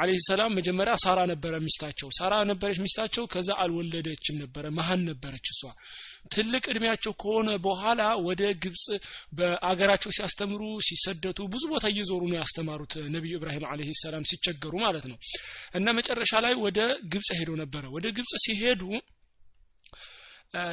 አለህ 0.00 0.18
ሰላም 0.28 0.54
መጀመሪያ 0.58 0.94
ሳራ 1.02 1.18
ነበረ 1.30 1.54
ሚስታቸው። 1.64 2.08
ሳራ 2.18 2.34
ነበረች 2.50 2.78
ሚስታቸው 2.84 3.24
ከዛ 3.32 3.48
አልወለደችም 3.62 4.38
ነበረ 4.42 4.64
መሀን 4.78 5.02
ነበረች 5.10 5.46
እሷ። 5.54 5.62
ትልቅ 6.34 6.62
እድሜያቸው 6.68 7.12
ከሆነ 7.20 7.50
በኋላ 7.66 8.00
ወደ 8.26 8.42
ግብጽ 8.64 8.84
በአገራቸው 9.38 10.10
ሲያስተምሩ 10.16 10.62
ሲሰደቱ 10.88 11.38
ብዙ 11.52 11.64
ቦታ 11.72 11.84
እየዞሩ 11.92 12.22
ነው 12.30 12.38
ያስተማሩት 12.40 12.94
ነቢዩ 13.14 13.34
ኢብራሂም 13.38 13.66
አለህ 13.70 13.90
ሰላም 14.02 14.26
ሲቸገሩ 14.30 14.74
ማለት 14.84 15.06
ነው። 15.10 15.18
እና 15.74 15.94
መጨረሻ 15.98 16.32
ላይ 16.46 16.56
ወደ 16.64 16.80
ግብጽ 17.12 17.30
ሄዶ 17.38 17.52
ነበረ። 17.62 17.84
ወደ 17.96 18.06
ግብጽ 18.18 18.34
ሲሄዱ 18.46 18.82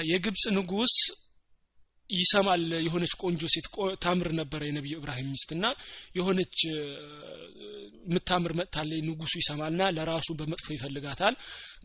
የግብጽ 0.09 0.43
ንጉስ 0.57 0.93
ይሰማል። 2.09 2.63
የሆነች 2.85 3.13
ቆንጆ 3.21 3.41
ሴት 3.53 3.67
ታምር 4.03 4.29
ነበረ 4.39 4.61
የነቢዩ 4.67 4.95
ኢብራሂም 4.99 5.29
ሚስትና 5.33 5.65
የሆነች 6.17 6.57
የምታምር 8.05 8.53
መጥታለይ 8.59 8.99
ንጉሱ 9.07 9.33
ይሰማልና 9.41 9.89
ለራሱ 9.97 10.27
በመጥፎ 10.39 10.67
ይፈልጋታል። 10.75 11.35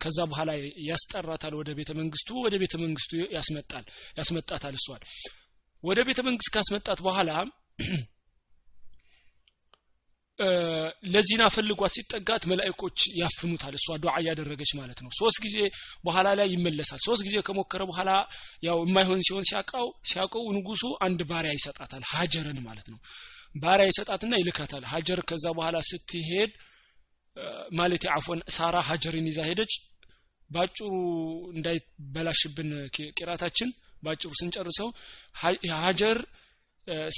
ከዛ 0.03 0.19
በኋላ 0.31 0.51
ያስጠራታል። 0.89 1.55
ወደ 1.61 1.71
ቤተ 1.79 1.91
መንግስቱ 2.01 2.31
ወደ 2.47 2.57
ቤተ 2.63 2.75
መንግስቱ 2.85 3.23
ያስመጣል 3.37 3.85
ያስመጣታል 4.19 4.77
እሷል 4.81 5.03
ወደ 5.85 6.01
ቤተ 6.09 6.21
መንግስት 6.27 6.51
ካስመጣት 6.55 6.99
በኋላ 7.05 7.31
ለዚና 11.13 11.43
ፈልጓት 11.55 11.93
ሲጠጋት 11.95 12.43
መላእኮች 12.51 12.99
ያፍኑታል። 13.21 13.75
እሷ 13.79 13.97
ዱዓ 14.03 14.15
እያደረገች 14.21 14.71
ማለት 14.79 14.99
ነው። 15.05 15.11
ሶስት 15.19 15.39
ጊዜ 15.45 15.57
በኋላ 16.05 16.29
ላይ 16.39 16.49
ይመለሳል። 16.55 17.01
ሶስት 17.07 17.23
ጊዜ 17.27 17.37
ከሞከረ 17.49 17.83
በኋላ 17.91 18.11
ያው 18.69 18.79
የማይሆን 18.85 19.21
ሲሆን 19.29 19.47
ሲያውቀው 19.51 19.87
ሲያውቀው 20.11 20.45
ንጉሱ 20.57 20.85
አንድ 21.07 21.21
ባሪያ 21.31 21.53
ይሰጣታል። 21.59 22.05
ሀጀርን 22.13 22.59
ማለት 22.69 22.89
ነው። 22.93 22.99
ባሪያ 23.55 23.87
ይሰጣትና 23.91 24.35
ይልካታል። 24.41 24.85
ሀጀር 24.93 25.21
ከዛ 25.29 25.47
በኋላ 25.57 25.77
ስትሄድ 25.89 26.51
ማለት 27.73 28.03
አፎን 28.15 28.41
ሳራ 28.55 28.77
ሀጀርን 28.89 29.27
ይዛ 29.31 29.41
ሄደች። 29.49 29.73
ባጭሩ 30.51 30.87
እንዳይበላሽብን 31.55 32.71
ቂራታችን 33.19 33.69
ባጭሩ 34.03 34.31
ስንጨርሰው 34.39 34.89
ሀጀር 35.81 36.19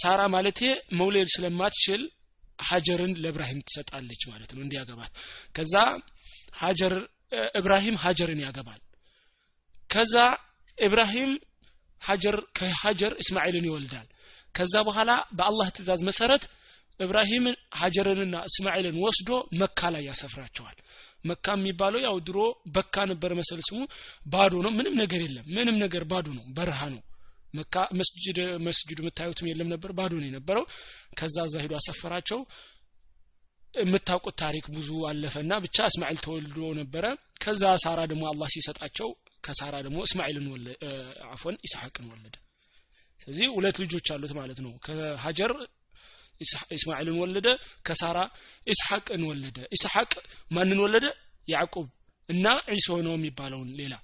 ሳራ 0.00 0.20
ማለቴ 0.34 0.60
መውለድ 0.98 1.28
ስለማትችል 1.34 2.02
ሀጀርን 2.68 3.12
ለእብራሂም 3.22 3.60
ትሰጣለች 3.68 4.22
ማለት 4.30 4.50
ነው 4.54 4.62
እንዲያገባት። 4.64 5.12
ከዛ 5.56 5.74
ሀጀር 6.60 6.94
እብራሂም 7.58 7.96
ሀጀርን 8.02 8.40
ያገባል። 8.44 8.80
ከዛ 9.90 10.14
ኢብራሂም 10.78 11.30
ሀጀር 12.02 12.36
ከሀጀር 12.58 13.12
እስማኤልን 13.22 13.66
ይወልዳል። 13.68 14.08
ከዛ 14.54 14.74
በኋላ 14.88 15.10
በአላህ 15.32 15.68
ትእዛዝ 15.76 16.00
መሰረት 16.08 16.44
እብራሂም 17.00 17.44
ሀጀርንና 17.80 18.36
እስማኤልን 18.48 18.96
ወስዶ 19.04 19.30
መካ 19.60 19.90
ላይ 19.94 20.02
ያሰፍራቸዋል። 20.08 20.76
መካ 21.24 21.46
የሚባለው 21.56 22.00
ያው 22.06 22.16
ድሮ 22.26 22.38
በካ 22.74 23.04
ነበር 23.10 23.30
መሰል 23.38 23.60
ስሙ 23.68 23.78
ባዶ 24.26 24.54
ነው 24.64 24.72
ምንም 24.78 24.94
ነገር 25.02 25.20
የለም። 25.26 25.46
ምንም 25.56 25.76
ነገር 25.84 26.04
ባዶ 26.10 26.26
ነው 26.38 26.44
በረሃ 26.56 26.80
ነው 26.94 27.00
መካ 27.54 27.74
መስጅድ 27.98 28.38
መስጅዱ 28.66 28.98
የምታዩትም 29.02 29.48
የለም 29.50 29.68
ነበር። 29.72 29.90
ባዶ 29.98 30.12
ነው 30.20 30.28
የነበረው። 30.28 30.64
ከዛ 31.18 31.36
እዛ 31.48 31.56
ሄዶ 31.64 31.74
አሰፈራቸው። 31.80 32.40
የምታውቁት 33.74 34.36
ታሪክ 34.40 34.64
ብዙ 34.74 34.88
አለፈና 35.10 35.52
ብቻ 35.64 35.76
እስማኤል 35.90 36.18
ተወልዶ 36.24 36.58
ነበረ። 36.80 37.04
ከዛ 37.44 37.62
ሳራ 37.84 38.00
ደግሞ 38.10 38.24
አላህ 38.30 38.48
ሲሰጣቸው 38.54 39.08
ከሳራ 39.44 39.74
ደግሞ 39.86 39.98
እስማኤልን 40.06 40.46
አፎን 41.30 41.56
ኢስሐቅን 41.66 42.06
ወለደ። 42.12 42.34
ስለዚህ 43.20 43.46
ሁለት 43.56 43.76
ልጆች 43.82 44.06
አሉት 44.14 44.32
ማለት 44.38 44.58
ነው። 44.64 44.72
ከሀጀር 44.84 45.52
ኢስማኤልን 46.76 47.16
ወለደ 47.22 47.48
ከሳራ 47.86 48.18
ኢስሐቅን 48.66 49.22
ወለደ። 49.30 49.58
ኢስሐቅ 49.76 50.12
ማንን 50.50 50.80
ወለደ? 50.84 51.06
ያዕቁብ 51.48 51.86
እና 52.28 52.46
ዒሶ 52.72 52.88
ነው 53.06 53.14
የሚባለውን 53.16 53.70
ሌላ። 53.78 53.94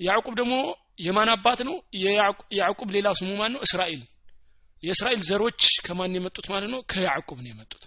ያዕቁብ 0.00 0.34
ደግሞ 0.40 0.54
የማን 0.98 1.30
አባት 1.32 1.60
ነው? 1.68 1.74
የያዕቁብ 2.50 2.88
ሌላ 2.96 3.08
ስሙ 3.18 3.30
ማን 3.36 3.52
ነው? 3.54 3.60
እስራኤል። 3.62 4.02
የእስራኤል 4.82 5.20
ዘሮች 5.20 5.62
ከማን 5.86 6.16
የመጡት 6.16 6.46
ማለት 6.52 6.70
ነው? 6.70 6.80
ከያዕቁብ 6.90 7.38
ነው 7.44 7.50
የመጡት። 7.52 7.84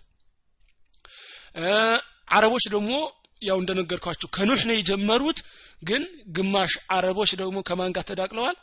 አረቦች 2.29 2.65
ደግሞ 2.71 2.91
ያው 3.41 3.57
እንደነገርኳችሁ 3.61 4.27
ከኑህ 4.29 4.61
ነው 4.67 4.75
የጀመሩት 4.77 5.39
ግን 5.83 6.03
ግማሽ 6.29 6.73
አረቦች 6.91 7.31
ደግሞ 7.41 7.57
ከማን 7.61 7.93
ጋር 7.95 8.03
ተዳቅለዋል? 8.03 8.57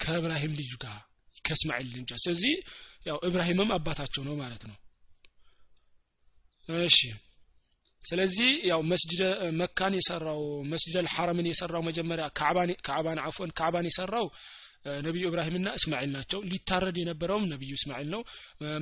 ከእብራሂም 0.00 0.52
ልጅ 0.52 0.72
ጋር 0.76 0.98
ከእስማኤል 1.44 1.86
ልጅ 1.94 2.10
ስለዚህ 2.16 2.54
ያው 3.06 3.16
እብራሂምም 3.22 3.70
አባታቸው 3.72 4.22
ነው 4.28 4.34
ማለት 4.36 4.62
ነው። 4.68 4.76
እሺ 6.82 6.98
ስለዚህ 8.08 8.50
ያው 8.70 8.80
መስጅደ 8.90 9.22
መካን 9.58 9.94
የሰራው 9.98 10.40
መስጅደ 10.72 10.98
ሐረምን 11.14 11.48
የሰራው 11.50 11.82
መጀመሪያ 11.88 12.26
ካዕባን 12.86 13.20
አፎን 13.24 13.50
ካዕባን 13.58 13.88
የሰራው 13.88 14.26
ነቢዩ 15.02 15.24
እብራሂምና 15.30 15.68
እስማኤል 15.78 16.10
ናቸው። 16.16 16.40
ሊታረድ 16.50 16.96
የነበረውም 17.00 17.48
ነቢዩ 17.52 17.72
እስማኤል 17.78 18.08
ነው። 18.14 18.20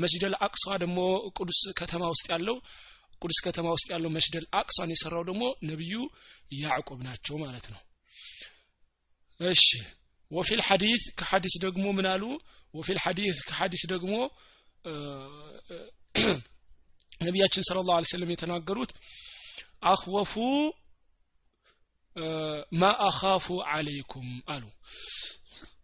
መስጅደ 0.03 0.25
አቅሷ 0.47 0.65
ደግሞ 0.83 0.99
ቅዱስ 1.39 1.61
ከተማ 1.81 2.03
ውስጥ 2.13 2.27
ያለው 2.35 2.57
ቅዱስ 3.23 3.39
ከተማ 3.47 3.67
ውስጥ 3.77 3.89
ያለው 3.95 4.11
መስጅደ 4.17 4.45
አቅሷን 4.61 4.91
የሰራው 4.95 5.23
ደግሞ 5.29 5.43
ነቢዩ 5.71 5.95
ያዕቆብ 6.61 6.99
ናቸው 7.07 7.37
ማለት 7.45 7.67
ነው። 7.73 7.81
እሺ። 9.41 9.65
ወፊል 10.31 10.61
ሐዲስ 10.69 11.03
ከሐዲስ 11.19 11.55
ደግሞ 11.65 11.87
ምን 11.99 12.07
አሉ? 12.13 12.23
ወፊል 12.75 12.99
ሐዲስ 13.05 13.39
ከሐዲስ 13.49 13.83
ደግሞ 13.93 14.15
ነቢያችን 17.21 17.67
ስለ 17.69 17.79
ላሁ 17.89 18.07
ሰለም 18.11 18.33
የተናገሩት 18.33 18.93
አኽወፉ 19.87 20.33
ማ 22.81 22.91
አኻፉ 23.07 23.47
አለይኩም 23.73 24.29
አሉ። 24.47 24.65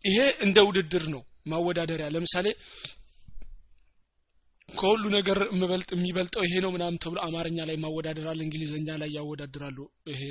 ይሄ 0.04 0.18
እንደ 0.44 0.58
ውድድር 0.68 1.04
ነው 1.14 1.22
ማወዳደሪያ። 1.46 2.06
ለምሳሌ 2.14 2.46
ከሁሉ 4.68 5.04
ነገር 5.16 5.38
የሚበልጠው 5.94 6.42
ይሄ 6.46 6.54
ነው 6.64 6.70
ምናምን 6.76 7.00
ተብሎ 7.02 7.18
አማርኛ 7.26 7.58
ላይ 7.68 7.76
ማወዳደራል 7.76 8.38
እንግሊዝኛ 8.44 8.88
ላይ 9.02 9.10
ያወዳድራሉ። 9.16 9.78
ይሄ 10.12 10.22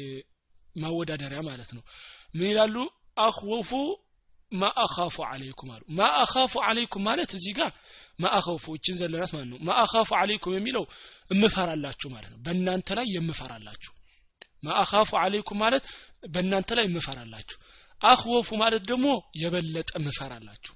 ማወዳደሪያ 0.75 1.39
ማለት 1.49 1.69
ነው። 1.77 1.83
ምን 2.35 2.47
ይላሉ? 2.51 2.75
አኽወፉ 3.17 3.71
ማአኻፉ 4.51 5.15
አለይኩም 5.29 5.69
አሉ። 5.73 5.83
ማአኻፉ 5.99 6.53
አለይኩም 6.67 7.03
ማለት 7.09 7.31
እዚህ 7.37 7.53
ጋር 7.59 7.71
ማአኸውፉ 8.21 8.65
እችን 8.77 8.95
ዘለናት 8.99 9.31
ማለት 9.33 9.49
ነው? 9.51 9.59
ማአኻፉ 9.67 10.09
አለይኩም 10.19 10.55
የሚለው 10.57 10.83
እምፈራላችሁ 11.31 12.09
ማለት 12.15 12.31
ነው። 12.33 12.39
በእናንተ 12.45 12.89
ላይ 12.97 13.07
የምፈራላችሁ። 13.15 13.93
ማአኻፉ 14.63 15.09
አለይኩም 15.21 15.59
ማለት 15.63 15.85
በእናንተ 16.33 16.69
ላይ 16.77 16.85
የምፈራላችሁ 16.87 17.57
አኽወፉ 18.01 18.49
ማለት 18.61 18.83
ደግሞ 18.89 19.07
የበለጠ 19.41 19.91
ምፈራላችሁ 20.05 20.73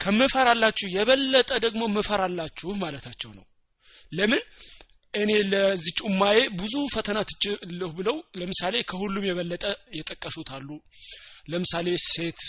ከምፈራላችሁ 0.00 0.86
የበለጠ 0.96 1.50
ደግሞ 1.64 1.82
ምፈራላችሁ 1.96 2.70
ማለታቸው 2.80 3.30
ነው። 3.36 3.44
ለምን? 4.12 4.40
እኔ 5.14 5.30
ለዚች 5.50 5.98
ኡማዬ 6.08 6.38
ብዙ 6.58 6.74
ፈተና 6.94 7.18
ትችለሁ 7.28 7.88
ብለው 7.98 8.16
ለምሳሌ 8.36 8.74
ከሁሉም 8.90 9.26
የበለጠ 9.28 9.64
የጠቀሱት 9.98 10.48
አሉ። 10.56 10.68
ለምሳሌ 11.48 11.86
ሴት 12.06 12.40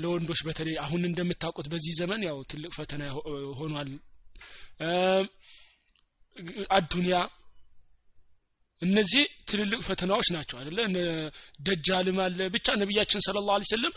ለወንዶች 0.00 0.40
በተለይ 0.46 0.74
አሁን 0.78 1.02
እንደምታውቁት 1.04 1.66
በዚህ 1.72 1.92
ዘመን 2.00 2.22
ያው 2.26 2.38
ትልቅ 2.50 2.72
ፈተና 2.78 3.02
ሆኗል። 3.60 3.90
አዱንያ 6.70 7.16
እነዚህ 8.82 9.24
ትልልቅ 9.48 9.80
ፈተናዎች 9.80 10.28
ናቸው 10.30 10.56
አይደለ? 10.58 10.78
ደጃልም 11.60 12.18
አለ። 12.24 12.38
ብቻ 12.54 12.68
ነቢያችን 12.82 13.24
ስለ 13.26 13.36
ላሁ 13.48 13.66
ሰለም 13.70 13.92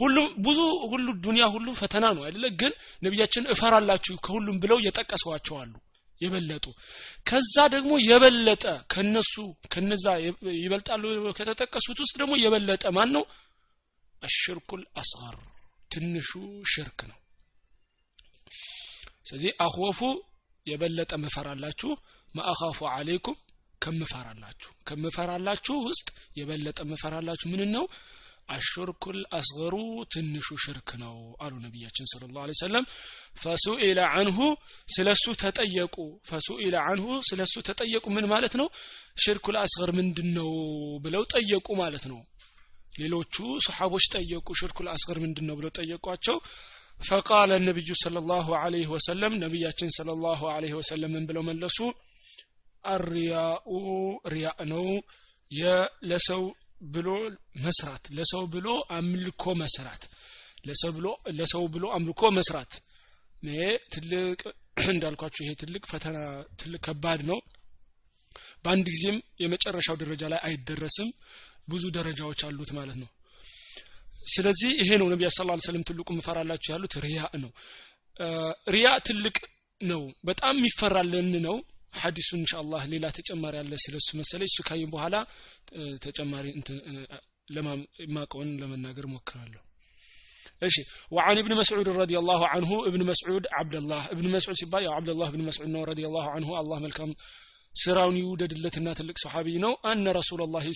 ሁሉም 0.00 0.26
ብዙ 0.38 0.58
ሁሉ 0.92 1.06
ዱንያ 1.24 1.44
ሁሉ 1.54 1.68
ፈተና 1.80 2.04
ነው 2.16 2.22
አይደለ? 2.26 2.46
ግን 2.60 2.72
ነቢያችን 3.02 3.44
እፈራላችሁ 3.54 4.14
ከሁሉም 4.24 4.56
ብለው 4.62 4.78
የጠቀሰዋቸው 4.86 5.56
አሉ 5.62 5.74
የበለጡ። 6.20 6.66
ከዛ 7.26 7.54
ደግሞ 7.74 7.92
የበለጠ 8.10 8.64
ከነሱ 8.92 9.34
ከነዛ 9.72 10.06
ይበልጣሉ 10.62 11.02
ከተጠቀሱት 11.38 11.98
ውስጥ 12.04 12.14
ደግሞ 12.22 12.34
የበለጠ 12.44 12.84
ማን 12.96 13.10
ነው 13.16 13.24
አሽርኩል 14.22 14.82
አስገር 14.98 15.36
ትንሹ 15.92 16.30
ሽርክ 16.72 17.00
ነው። 17.10 17.18
ስለዚህ 19.26 19.52
አኽወፉ 19.60 20.00
የበለጠ 20.66 21.12
ምፈራላችሁ 21.22 21.90
ማአኻፉ 22.34 22.78
አለይኩም 22.94 23.36
ከምፈራላችሁ። 23.82 24.70
ከምፈራላችሁ 24.88 25.76
ውስጥ 25.88 26.08
የበለጠ 26.38 26.78
ምፈራላችሁ 26.90 27.48
ምን 27.52 27.62
ነው 27.72 27.84
አሽርኩል 28.48 29.18
አስገሩ 29.36 29.74
ትንሹ 30.12 30.48
ሽርክ 30.64 30.90
ነው 31.00 31.14
አሉ 31.44 31.54
ነቢያችን 31.64 32.08
ስለ 32.12 32.22
ላሁ 32.34 32.54
ሰለም 32.60 32.84
ፈሱኢለ 33.42 34.00
አንሁ 34.12 34.38
ስለሱ 34.94 35.24
ተጠየቁ። 35.42 35.96
ፈሱኢለ 36.28 36.74
አንሁ 36.84 37.06
ስለሱ 37.28 37.54
ተጠየቁ 37.68 38.06
ምን 38.16 38.26
ማለት 38.32 38.54
ነው? 38.60 38.68
ሽርኩል 39.24 39.56
አስገር 39.62 39.90
ምንድን 39.98 40.28
ነው 40.38 40.50
ብለው 41.04 41.24
ጠየቁ 41.34 41.68
ማለት 41.82 42.04
ነው 42.12 42.20
ሌሎቹ 42.96 43.36
ሰሓቦች 43.66 44.04
ጠየቁ። 44.14 44.46
ሽርኩል 44.60 44.88
አስገር 44.92 45.18
ምንድን 45.24 45.46
ነው 45.48 45.56
ብለው 45.58 45.72
ጠየቋቸው። 45.78 46.36
ፈቃለ 46.98 47.50
ነቢዩ 47.64 47.90
صለ 48.02 48.16
ላሁ 48.28 48.46
አለህ 48.58 48.90
ወሰለም 48.94 49.32
ነቢያችን 49.42 49.90
صለ 49.96 50.10
ላሁ 50.22 50.40
አለህ 50.52 50.72
ወሰለምን 50.78 51.24
ብለው 51.28 51.42
መለሱ? 51.48 51.78
አርያኡ 52.84 53.68
ሪያ 54.32 54.48
ነው። 54.72 54.86
ለሰው 56.10 56.42
ብሎ 56.86 57.08
መስራት 57.64 58.04
ለሰው 58.16 58.44
ብሎ 58.54 58.66
አምልኮ 58.96 59.44
መስራት 59.60 60.02
ለሰው 61.38 61.64
ብሎ 61.74 61.84
አምልኮ 61.96 62.22
መስራት። 62.38 62.72
ይሄ 63.46 63.60
ትልቅ 63.92 64.40
እንዳልኳቸው 64.94 65.42
ይሄ 65.44 65.52
ትልቅ 65.60 65.82
ፈተና 65.90 66.16
ትልቅ 66.60 66.80
ከባድ 66.86 67.20
ነው። 67.30 67.38
በአንድ 68.64 68.86
ጊዜም 68.88 69.18
የመጨረሻው 69.42 69.96
ደረጃ 70.02 70.22
ላይ 70.32 70.40
አይደረስም። 70.48 71.08
ብዙ 71.71 71.83
ደረጃዎች 71.97 72.41
አሉት 72.47 72.71
ማለት 72.79 72.97
ነው 73.03 73.09
ስለዚህ 74.33 74.71
ይሄ 74.81 74.89
ነው 75.01 75.07
ነቢያ 75.13 75.27
ስ 75.35 75.45
ሰለም 75.69 75.83
ትልቁ 75.89 76.09
ምፈራላችሁ 76.19 76.69
ያሉት 76.73 76.93
ሪያ 77.05 77.21
ነው 77.43 77.51
ሪያ 78.75 78.87
ትልቅ 79.07 79.37
ነው 79.81 80.01
በጣም 80.29 80.55
የሚፈራልን 80.59 81.29
ነው 81.47 81.55
ሀዲሱ 82.01 82.29
እንሻአላህ 82.39 82.81
ሌላ 82.93 83.05
ተጨማሪ 83.17 83.55
አለ 83.61 83.73
ስለሱ 83.85 84.09
መሰለኝ 84.19 84.49
እሱ 84.51 84.59
ካይም 84.67 84.91
በኋላ 84.93 85.15
ተጨማሪ 86.05 86.45
ማቀውን 88.17 88.49
ለመናገር 88.61 89.05
ሞክራለሁ 89.15 89.61
እሺ 90.67 90.75
وعن 91.15 91.35
ابن 91.43 91.51
مسعود 91.61 91.87
رضي 92.03 92.15
الله 92.21 92.41
عنه 92.53 92.71
ابن 92.89 93.01
مسعود 93.11 93.43
عبد 93.59 93.75
الله 93.81 94.01
ابن 94.15 94.25
مسعود 94.35 94.55
ሲባል 94.61 94.81
ያው 94.87 94.93
عبد 94.99 95.09
الله 95.13 95.27
بن 95.35 95.41
مسعود 95.49 95.69
ነው 95.75 95.81
رضي 95.91 96.05
الله 96.09 96.25
عنه 96.35 96.49
الله 96.61 96.77
መልካም 96.85 97.09
ስራውን 97.76 98.16
ይውደድለትና 98.20 98.88
ትልቅ 98.98 99.16
ሰሓቢ 99.22 99.48
ነው። 99.64 99.72
አነ 99.84 100.12
ረሱላ 100.18 100.44
ላህ 100.54 100.66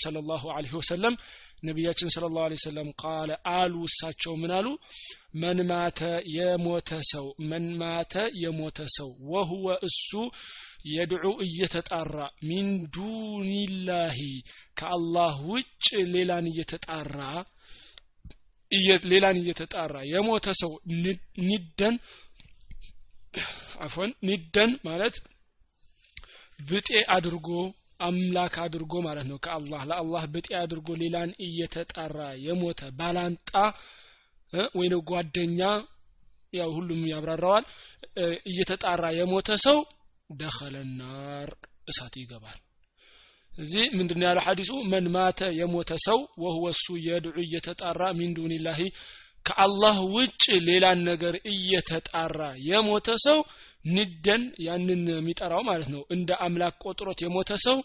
ለ 0.65 0.73
ወሰለም 0.75 1.15
ነቢያችን 1.63 2.13
ስለ 2.15 2.27
ላሁ 2.33 2.57
ሰለም 2.65 2.89
ቃለ 3.03 3.31
አሉ 3.53 3.75
እሳቸው 3.89 4.35
ምን 4.43 4.53
አሉ? 4.59 4.67
መን 5.35 5.59
ማተ 5.71 6.01
የሞተ 6.37 6.91
ሰው 7.13 7.27
መን 7.51 7.67
ማተ 7.83 8.15
የሞተ 8.43 8.81
ሰው 8.97 9.11
ወሁወ 9.33 9.67
እሱ 9.89 10.11
የድዑ 10.89 11.25
እየተጣራ 11.47 12.17
ሚን 12.49 12.69
ዱኒላሂ 12.95 14.19
ከአላህ 14.79 15.35
ውጭ 15.51 15.87
ሌላን 16.15 16.47
እየተጣራ 16.53 17.19
ሌላን 19.13 19.39
እየተጣራ 19.41 19.95
የሞተ 20.11 20.49
ሰው 20.61 20.73
ኒደን 21.47 21.95
አፎን 23.85 24.11
ኒደን 24.29 24.71
ማለት 24.89 25.17
ብጤ 26.68 26.88
አድርጎ 27.14 27.49
አምላክ 28.01 28.55
አድርጎ 28.62 28.92
ማለት 29.07 29.27
ነው። 29.31 29.38
ከአላህ 29.44 29.81
ለአላህ 29.88 30.23
ብጤ 30.35 30.49
አድርጎ 30.61 30.88
ሌላን 31.03 31.31
እየተጣራ 31.46 32.18
የሞተ 32.46 32.81
ባላንጣ 32.99 33.51
ወይ 34.75 34.88
ጓደኛ 35.11 35.61
ያው 36.53 36.70
ሁሉም 36.77 37.03
ያብራራዋል። 37.11 37.64
እየተጣራ 38.51 39.05
የሞተ 39.18 39.51
ሰው 39.64 39.79
ደኸለ 40.31 40.77
ናር 40.99 41.51
እሳት 41.90 42.14
ይገባል። 42.20 42.59
እዚህ 43.53 43.85
ምንድን 43.99 44.23
ያለው 44.25 44.42
ሐዲሱ? 44.46 44.70
መን 44.90 45.07
ማተ 45.14 45.40
የሞተ 45.59 45.92
ሰው 46.07 46.18
ወህወ 46.42 46.64
እሱ 46.75 46.87
የድዑ 47.07 47.37
እየተጣራ 47.44 48.03
ሚን 48.18 48.31
ዱኒላሂ 48.37 48.81
ከአላህ 49.45 49.98
ውጭ 50.15 50.43
ሌላን 50.69 51.00
ነገር 51.10 51.34
እየተጣራ 51.52 52.39
የሞተ 52.69 53.10
ሰው 53.26 53.39
ንደን 53.95 54.43
ያንን 54.67 55.04
የሚጠራው 55.13 55.62
ማለት 55.69 55.89
ነው 55.95 56.02
እንደ 56.15 56.30
አምላክ 56.45 56.76
ቆጥሮት 56.86 57.19
የሞተ 57.24 57.52
ሰው 57.65 57.78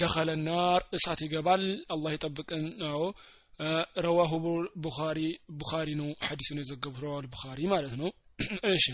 ደኸለ 0.00 0.30
ናር 0.46 0.82
እሳት 0.96 1.20
ይገባል 1.26 1.64
አላህ 1.94 2.10
ይጠብቀን 2.16 2.64
ነው 2.84 3.02
ረዋሁ 4.06 4.32
ቡኻሪ 4.84 5.18
ቡኻሪ 5.58 5.88
ነው 6.00 6.08
ሐዲሱን 6.28 6.60
የዘገቡት 6.60 7.00
ረዋሁ 7.04 7.24
ቡኻሪ 7.34 7.60
ማለት 7.74 7.94
ነው 8.02 8.10
እሺ 8.76 8.86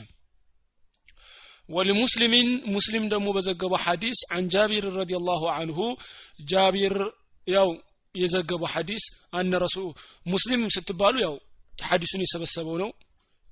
ولمسلم 1.69 2.35
مسلم 2.77 3.05
ደግሞ 3.13 3.27
በዘገበው 3.37 3.81
ሐዲስ 3.85 4.19
عن 4.35 4.45
جابر 4.55 4.85
رضي 5.01 5.17
الله 5.21 5.43
عنه 5.57 5.79
جابر 6.53 6.95
ያው 7.47 7.69
የዘገበው 8.16 8.70
ሐዲስ 8.74 9.04
አነ 9.34 9.60
ረሱል 9.64 9.88
ሙስሊም 10.26 10.64
ስትባሉ 10.76 11.16
ያው 11.24 11.36
ሐዲሱን 11.84 12.24
የሰበሰበው 12.24 12.76
ነው። 12.84 12.90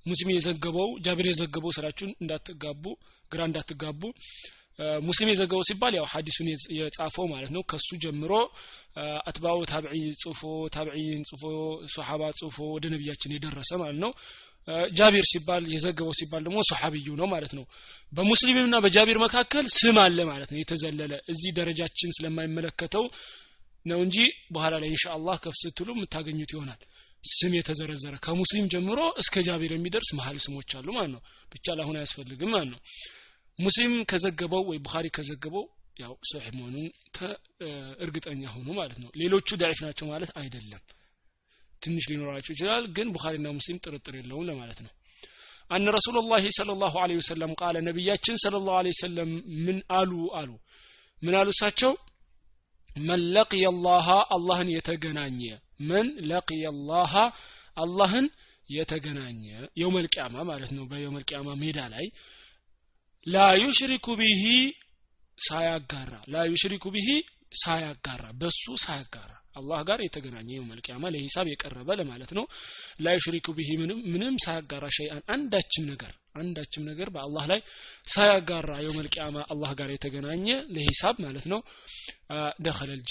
ሙስሊም 0.06 0.32
የዘገበው 0.34 0.89
ጃቢር 1.06 1.28
የዘገበው 1.30 1.71
ስራችሁን 1.78 2.12
እንዳትጋቡ 2.21 2.84
ግራ 3.32 3.41
እንዳትጋቡ። 3.50 4.02
ሙስሊም 5.08 5.30
የዘገበው 5.32 5.65
ሲባል 5.69 5.93
ያው 5.97 6.06
ሀዲሱን 6.12 6.47
የጻፈው 6.78 7.26
ማለት 7.34 7.52
ነው። 7.56 7.62
ከሱ 7.71 7.89
ጀምሮ 8.04 8.32
አትባው 9.26 9.60
ታብዒ 9.71 9.91
ጽፎ 10.21 10.41
ታብዒን 10.76 11.21
ጽፎ 11.30 11.43
ሶሓባ 11.95 12.32
ጽፎ 12.39 12.58
ወደ 12.76 12.86
ነቢያችን 12.93 13.36
የደረሰ 13.36 13.71
ማለት 13.82 14.00
ነው። 14.06 14.13
ጃቢር 14.93 15.26
ሲባል 15.30 15.63
የዘገበው 15.74 16.15
ሲባል 16.19 16.41
ደግሞ 16.47 16.60
ሶሓብዩ 16.69 17.08
ነው 17.19 17.28
ማለት 17.28 17.54
ነው። 17.58 17.63
በሙስሊምና 18.13 18.76
በጃቢር 18.84 19.17
መካከል 19.17 19.65
ስም 19.78 19.97
አለ 20.04 20.19
ማለት 20.26 20.50
ነው። 20.54 20.60
የተዘለለ 20.60 21.13
እዚህ 21.34 21.52
ደረጃችን 21.60 22.15
ስለማይመለከተው 22.17 23.06
ነው 23.86 24.00
እንጂ 24.06 24.17
በኋላ 24.52 24.74
ላይ 24.82 24.89
ኢንሻአላህ 24.94 25.36
ከፍ 25.44 25.56
ስትሉ 25.62 25.89
የምታገኙት 25.96 26.52
ይሆናል። 26.56 26.82
ስም 27.24 27.52
የተዘረዘረ 27.58 28.15
ከሙስሊም 28.26 28.67
ጀምሮ 28.74 29.00
እስከ 29.22 29.44
ጃቢር 29.48 29.72
የሚደርስ 29.76 30.10
መሀል 30.20 30.38
ስሞች 30.46 30.72
አሉ 30.78 30.88
ማለት 30.96 31.12
ነው። 31.15 31.22
ብቻ 31.52 31.76
ለአሁን 31.78 31.98
አያስፈልግም 32.00 32.52
ማለት 32.54 32.70
ነው። 32.74 32.80
ሙስሊም 33.60 33.94
ከዘገበው 34.12 34.63
ወይ 34.70 34.78
ቡኻሪ 34.86 35.08
ከዘገበው 35.17 35.65
ያው 36.00 36.13
ሶሒህ 36.30 36.54
መሆኑን 36.58 36.88
እርግጠኛ 38.04 38.41
ሆኑ 38.54 38.67
ማለት 38.80 38.98
ነው። 39.04 39.10
ሌሎቹ 39.22 39.58
ዳዒፍ 39.62 39.80
ናቸው 39.86 40.06
ማለት 40.12 40.32
አይደለም። 40.41 40.82
ትንሽ 41.82 42.06
ሊኖራቸው 42.12 42.52
ይችላል 42.56 42.84
ግን 42.98 43.08
ቡኻሪና 43.15 43.48
ሙስሊም 43.58 43.80
ጥርጥር 43.84 44.15
የለውም 44.17 44.48
ለማለት 44.50 44.80
ነው። 44.86 44.91
አን 45.72 45.86
ረሱሉላህ 45.96 46.44
ሰለላሁ 46.58 46.94
ዐለይሂ 47.04 47.17
ወሰለም 47.22 47.52
ቃለ 47.60 47.76
ነቢያችን 47.88 48.36
ሰለላሁ 48.44 48.74
ዐለይሂ 48.80 48.94
ወሰለም 48.98 49.30
ምን 49.65 49.78
አሉ 49.98 50.12
አሉ? 50.39 50.50
ምን 51.22 51.36
አሉ 51.39 51.48
እሳቸው 51.56 51.91
መን 53.08 53.21
ለቅየ 53.36 53.65
አላህን 54.36 54.69
የተገናኘ 54.75 55.41
መን 55.89 56.08
ለቅየ 56.32 56.63
አላህን 57.77 58.25
የተገናኘ 58.69 59.43
يوم 59.82 60.08
القيامة 60.13 60.36
ማለት 60.49 60.71
ነው 60.77 60.84
በ 60.91 61.04
يوم 61.04 61.24
القيامة 61.30 61.56
ሜዳ 61.63 61.80
ላይ 61.93 62.06
لا 63.28 63.47
يشرك 63.63 64.08
به 64.21 64.43
ሳያጋራ 65.38 66.13
لا 66.34 66.43
يشرك 66.52 66.86
به 66.95 67.10
ሳያጋራ 67.62 68.23
በሱ 68.41 68.63
ሳያጋራ 68.84 69.32
አላህ 69.56 69.80
ጋር 69.88 70.00
የተገናኘ 70.04 70.50
يوم 70.54 70.80
القيامة 70.86 71.12
ለሂሳብ 71.14 71.48
የቀረበ 71.50 71.90
ለማለት 72.00 72.32
ነው። 72.38 72.46
لا 73.00 73.13
يشرك 73.17 73.47
به 73.58 73.69
ምንም 74.14 74.36
ሳያጋራ 74.44 74.86
شيئا 74.97 75.24
አንዳችም 75.36 75.86
ነገር 75.92 76.12
አንዳችም 76.36 76.84
ነገር 76.90 77.10
በአላህ 77.16 77.46
ላይ 77.52 77.60
ሳያጋራ 78.08 78.72
يوم 78.84 79.10
القيامة 79.15 79.38
አላህ 79.54 79.72
ጋር 79.80 79.90
የተገናኘ 79.94 80.48
ለሂሳብ 80.76 81.18
ማለት 81.26 81.48
ነው። 81.54 81.62
دخل 82.65 82.94
ال 82.94 83.02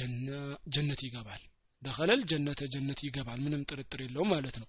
ጀነት 0.75 1.03
ይገባል። 1.07 1.43
دخل 1.83 2.23
الجنة 2.31 2.63
ጀነት 2.73 3.01
ይገባል። 3.07 3.39
ምንም 3.45 3.63
ጥርጥር 3.69 4.01
የለውም 4.05 4.33
ማለት 4.35 4.57
ነው። 4.63 4.69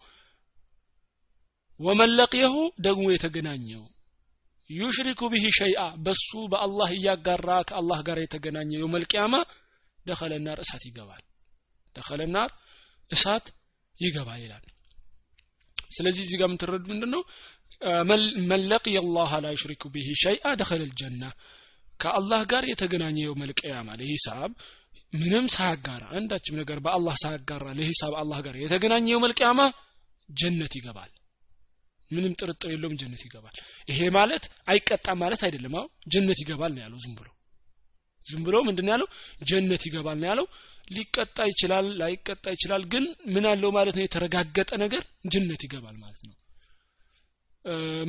ومن 1.79 2.11
لقيه 2.17 2.55
ደግሞ 2.85 3.05
የተገናኘው 3.11 3.83
يشرك 4.69 5.21
به 5.31 5.45
شيئا 5.57 5.81
በሱ 6.03 6.29
በአላህ 6.51 6.89
እያጋራ 6.97 7.49
ከአላህ 7.69 7.99
ጋር 8.07 8.17
የተገናኘ 8.21 8.71
يوم 8.75 9.05
القيامة 9.11 9.33
دخل 10.05 10.33
النار 10.45 10.59
እሳት 10.63 10.83
ይገባል 10.87 11.23
دخل 11.95 12.21
النار 12.35 12.51
እሳት 13.11 13.45
ይገባል 13.95 14.39
ይላል። 14.43 14.65
ስለዚህ 15.91 16.21
እዚህ 16.25 16.37
ጋር 16.41 16.47
የምትረዱ 16.49 16.85
ምንድን 16.91 17.11
ነው 17.15 17.21
من 18.49 18.61
لقي 18.71 18.97
الله 19.03 19.31
لا 19.43 19.49
يشرك 19.55 19.83
به 19.93 20.07
شيئا 20.23 20.51
دخل 20.59 20.81
الجنة 20.83 21.23
ከአላህ 21.99 22.41
ጋር 22.51 22.63
የተገናኘ 22.71 23.17
የውመል 23.23 23.51
ቂያማ 23.59 23.89
ለሂሳብ 23.99 24.51
ምንም 25.13 25.45
ሳያጋራ 25.53 26.03
አንዳችም 26.17 26.57
ነገር 26.61 26.77
በአላህ 26.85 27.15
ሳያጋራ 27.23 27.65
ለሂሳብ 27.79 28.13
አላህ 28.21 28.39
ጋር 28.45 28.55
የተገናኘ 28.63 29.07
የውመል 29.11 29.33
ቂያማ 29.39 29.61
ጀነት 30.29 30.73
ይገባል። 30.79 31.11
ምንም 32.11 32.33
ጥርጥር 32.39 32.69
የለውም 32.73 32.95
ጀነት 33.01 33.21
ይገባል። 33.25 33.55
ይሄ 33.87 33.99
ማለት 34.17 34.43
አይቀጣም 34.67 35.17
ማለት 35.23 35.41
አይደለም። 35.47 35.75
አው 35.79 35.85
ጀነት 36.13 36.39
ይገባል 36.43 36.71
ነው 36.75 36.81
ያለው 36.85 36.99
ዝም 37.03 37.13
ብሎ። 37.19 37.27
ዝም 38.25 38.41
ብሎ 38.47 38.55
ምንድን 38.67 38.87
ያለው? 38.93 39.07
ጀነት 39.49 39.83
ይገባል 39.87 40.17
ነው 40.21 40.27
ያለው 40.31 40.45
ሊቀጣ 40.91 41.37
ይችላል 41.51 41.87
ላይቀጣ 41.99 42.45
ይችላል። 42.55 42.83
ግን 42.93 43.03
ምን 43.33 43.45
አለው 43.51 43.71
ማለት 43.77 43.95
ነው? 43.97 44.03
የተረጋገጠ 44.05 44.71
ነገር 44.83 45.03
ጀነት 45.33 45.61
ይገባል 45.65 45.97
ማለት 46.03 46.21
ነው። 46.27 46.35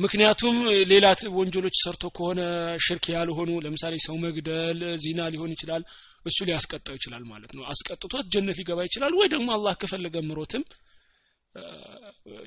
ምክንያቱም 0.03 0.55
ሌላ 0.91 1.05
ወንጀሎች 1.37 1.75
ሰርቶ 1.83 2.03
ከሆነ 2.15 2.41
ሽርክ 2.85 3.05
ያልሆኑ 3.15 3.51
ለምሳሌ 3.65 3.95
ሰው 4.05 4.15
መግደል 4.23 4.79
ዚና 5.03 5.27
ሊሆን 5.33 5.51
ይችላል 5.55 5.83
እሱ 6.25 6.37
ሊያስቀጣው 6.47 6.95
ይችላል 6.97 7.23
ማለት 7.31 7.51
ነው። 7.57 7.63
አስቀጥቶት 7.71 8.25
ጀነት 8.33 8.57
ሊገባ 8.61 8.79
ይችላል 8.87 9.13
ወይ 9.19 9.27
ደግሞ 9.33 9.49
አላህ 9.57 9.73
ከፈለገ 9.81 10.15
ምሮትም 10.29 10.63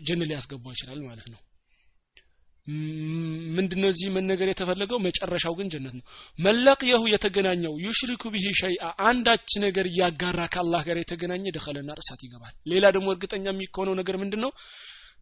ጀነት 0.07 0.29
ሊያስገባው 0.31 0.73
ይችላል 0.77 1.01
ማለት 1.09 1.27
ነው 1.33 1.41
ምንድነው 3.57 3.89
እዚህ 3.93 4.09
መነገር 4.15 4.49
የተፈለገው? 4.51 4.99
መጨረሻው 5.05 5.55
ግን 5.59 5.69
ጀነት 5.73 5.95
ነው። 5.99 6.05
መለቅየሁ 6.39 7.03
የተገናኘው 7.13 7.75
ዩሽሪኩ 7.85 8.23
ቢሂ 8.35 8.47
ሸይአ 8.61 8.89
አንዳች 9.09 9.51
ነገር 9.65 9.87
እያጋራ 9.93 10.41
ከአላህ 10.55 10.83
ጋር 10.89 10.99
የተገናኘ 11.01 11.45
ደኸለና 11.57 11.99
እሳት 12.03 12.23
ይገባል። 12.27 12.55
ሌላ 12.67 12.85
ደግሞ 12.97 13.09
እርግጠኛ 13.15 13.47
የሚሆነው 13.53 13.97
ነገር 14.01 14.19
ምንድን 14.23 14.43
ነው 14.45 14.53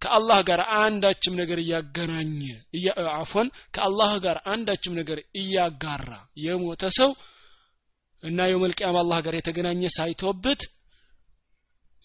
ከአላህ 0.03 0.39
ጋር 0.49 0.61
አንዳችም 0.79 1.35
ነገር 1.41 1.59
እያገናኘ 1.63 2.41
አፎን 3.15 3.49
ከአላህ 3.75 4.13
ጋር 4.25 4.39
አንዳችም 4.53 4.97
ነገር 5.01 5.19
እያጋራ 5.41 6.11
የሞተ 6.45 6.85
ሰው 6.99 7.11
እና 8.23 8.47
የውመልቅያም 8.51 8.97
አላህ 9.01 9.19
ጋር 9.27 9.35
የተገናኘ 9.39 9.83
ሳይቶብት 9.97 10.63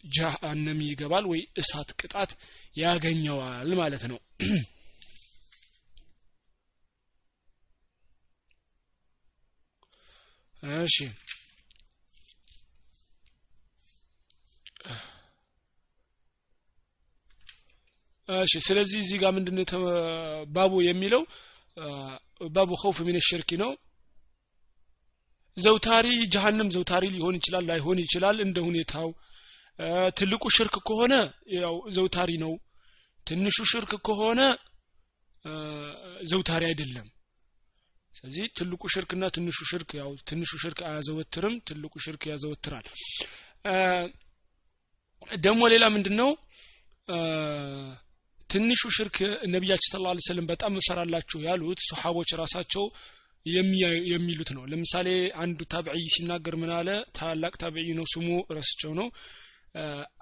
ጀሃነም 0.04 0.80
ይገባል 0.88 1.26
ወይ 1.32 1.42
እሳት 1.62 1.90
ቅጣት 2.02 2.32
ያገኘዋል 2.76 3.72
ማለት 3.82 4.04
ነው 4.12 4.20
እሺ። 10.64 10.96
እሺ 18.30 18.54
ስለዚህ 18.66 19.00
እዚህ 19.04 19.18
ጋር 19.22 19.32
ምንድነው 19.36 19.84
ባቡ 20.50 20.74
የሚለው 20.88 21.22
ባቡ 22.56 22.70
ኸውፍ 22.82 22.98
ሚን 23.08 23.18
ሽርክ 23.28 23.52
ነው። 23.62 23.72
ዘውታሪ 25.58 26.08
ጀሃነም 26.34 26.70
ዘውታሪ 26.76 27.06
ሊሆን 27.16 27.36
ይችላል 27.40 27.64
ላይሆን 27.70 27.98
ይችላል 28.04 28.38
እንደ 28.46 28.58
ሁኔታው። 28.68 29.10
ትልቁ 30.18 30.44
ሽርክ 30.56 30.76
ከሆነ 30.88 31.14
ያው 31.58 31.76
ዘውታሪ 31.96 32.32
ነው። 32.44 32.54
ትንሹ 33.28 33.58
ሽርክ 33.72 33.92
ከሆነ 34.08 34.42
ዘውታሪ 36.30 36.64
አይደለም 36.70 37.08
ስለዚህ 38.20 38.46
ትልቁ 38.58 38.84
ሽርክና 38.94 39.26
ትንሹ 39.36 39.58
ሽርክ 39.70 39.92
ያው 40.00 40.10
ትንሹ 40.30 40.52
ሽርክ 40.64 40.80
አያዘወትርም 40.88 41.54
ትልቁ 41.68 41.94
ሽርክ 42.06 42.24
ያዘወትራል። 42.32 42.88
ደግሞ 45.40 45.62
ሌላ 45.74 45.86
ምንድን 45.96 46.16
ነው 46.22 46.30
ትንሹ 48.50 48.82
ሽርክ 48.98 49.18
ነቢያችን 49.54 49.90
ስለ 49.90 50.02
ላ 50.06 50.14
ስለም 50.28 50.46
በጣም 50.52 50.78
እፈራላችሁ 50.80 51.40
ያሉት 51.48 51.80
ሶሓቦች 51.90 52.30
ራሳቸው 52.42 52.86
የሚሉት 54.12 54.50
ነው። 54.56 54.64
ለምሳሌ 54.72 55.08
አንዱ 55.44 55.60
ታብዒ 55.74 56.02
ሲናገር 56.16 56.56
ምን 56.62 56.72
አለ? 56.78 56.90
ታላቅ 57.18 57.54
ታብዒ 57.56 57.88
ነው 58.00 58.06
ስሙ 58.14 58.28
ረስቸው 58.58 58.92
ነው 59.00 59.08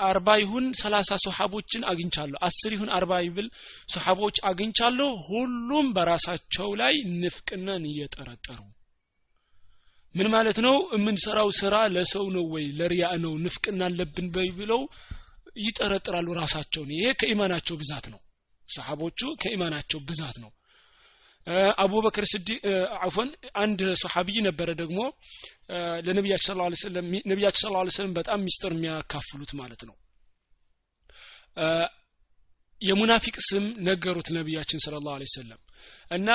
አርባ 0.06 0.28
ይሁን 0.42 0.66
ሰላሳ 0.74 1.10
ሰሓቦችን 1.26 1.84
አግኝቻለሁ። 1.90 2.38
አስር 2.48 2.72
ይሁን 2.76 2.90
አርባ 2.98 3.12
ይብል 3.26 3.48
ሰሓቦች 3.90 4.38
አግኝቻለሁ። 4.50 5.10
ሁሉም 5.30 5.88
በራሳቸው 5.96 6.70
ላይ 6.82 6.96
ንፍቅናን 7.22 7.86
እየጠረጠሩ። 7.92 8.60
ምን 10.16 10.28
ማለት 10.34 10.58
ነው? 10.66 10.76
የምንሰራው 10.96 11.50
ስራ 11.60 11.76
ለሰው 11.96 12.26
ነው 12.36 12.46
ወይ? 12.54 12.66
ለሪያ 12.80 13.08
ነው። 13.24 13.34
ንፍቅና 13.46 13.82
አለብን 13.90 14.28
ብለው 14.60 14.82
ይጠረጥራሉ 15.60 16.28
ራሳቸውን። 16.42 16.90
ይሄ 16.96 17.06
ከኢማናቸው 17.20 17.76
ብዛት 17.82 18.08
ነው። 18.14 18.20
ሰሓቦቹ 18.70 19.20
ከኢማናቸው 19.42 20.00
ብዛት 20.10 20.38
ነው 20.44 20.52
አቡበክር 21.78 22.26
ስዲ 22.26 22.50
አፎን 23.00 23.30
አንድ 23.56 23.82
ሶሓቢይ 24.02 24.38
ነበረ 24.48 24.70
ደግሞ 24.76 25.00
ለነቢያችን 26.06 26.48
ስለ 27.60 27.72
ላ 27.76 27.84
ስለም 27.96 28.12
በጣም 28.14 28.44
ሚስጥር 28.46 28.72
የሚያካፍሉት 28.76 29.52
ማለት 29.54 29.82
ነው። 29.90 29.96
የሙናፊቅ 32.82 33.36
ስም 33.50 33.64
ነገሩት 33.82 34.28
ነቢያችን 34.30 34.82
ስለ 34.86 34.96
ላሁ 35.06 35.30
ሰለም 35.36 35.62
እና 36.12 36.30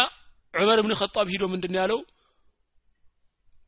ዑመር 0.55 0.79
ብን 0.85 0.95
ኸጣብ 1.01 1.27
ሂዶ 1.33 1.45
ምንድን 1.53 1.77
ያለው? 1.81 2.01